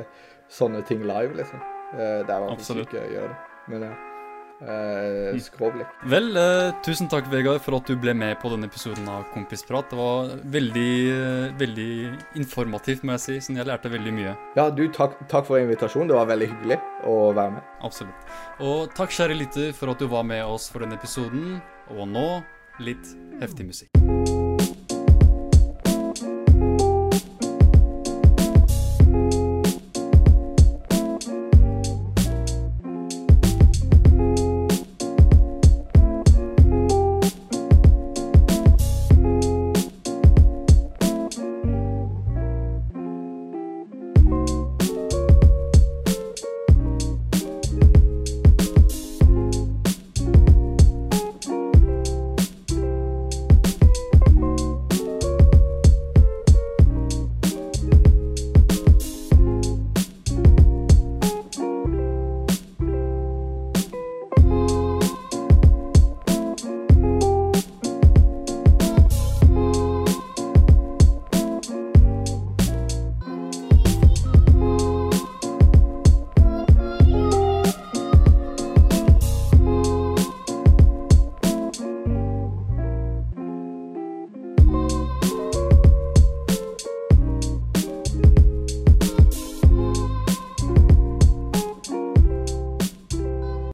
sånne 0.52 0.84
ting 0.88 1.04
live, 1.06 1.36
liksom. 1.38 1.60
Eh, 1.94 2.20
det 2.26 2.34
er 2.34 2.44
vanskelig 2.44 2.86
ikke 2.88 3.02
å 3.02 3.10
gjøre 3.16 3.32
det. 3.32 3.40
Men 3.72 3.90
ja. 3.90 3.96
Uh, 4.58 5.36
skråblikk. 5.38 5.90
Vel, 6.10 6.32
uh, 6.34 6.72
tusen 6.82 7.06
takk, 7.10 7.28
Vegard, 7.30 7.60
for 7.62 7.76
at 7.78 7.86
du 7.86 7.94
ble 8.00 8.10
med 8.18 8.34
på 8.42 8.50
denne 8.50 8.66
episoden 8.66 9.06
av 9.06 9.28
Kompisprat. 9.30 9.86
Det 9.92 9.98
var 10.00 10.32
veldig, 10.50 10.90
uh, 11.14 11.44
veldig 11.60 11.92
informativt, 12.42 13.06
må 13.06 13.14
jeg 13.14 13.24
si. 13.24 13.38
Sånn, 13.46 13.60
jeg 13.62 13.70
lærte 13.70 13.92
veldig 13.92 14.16
mye. 14.18 14.34
Ja, 14.58 14.66
du, 14.74 14.88
takk, 14.94 15.14
takk 15.30 15.46
for 15.46 15.62
invitasjonen. 15.62 16.10
Det 16.10 16.18
var 16.18 16.30
veldig 16.32 16.50
hyggelig 16.56 16.80
å 17.06 17.16
være 17.30 17.54
med. 17.60 17.72
Absolutt. 17.86 18.36
Og 18.58 18.90
takk, 18.98 19.14
kjære 19.14 19.38
lytter, 19.44 19.70
for 19.78 19.94
at 19.94 20.02
du 20.02 20.10
var 20.10 20.26
med 20.26 20.42
oss 20.42 20.66
for 20.72 20.82
denne 20.82 20.98
episoden. 20.98 21.60
Og 21.94 22.08
nå 22.10 22.28
litt 22.82 23.14
heftig 23.38 23.70
musikk. 23.70 24.07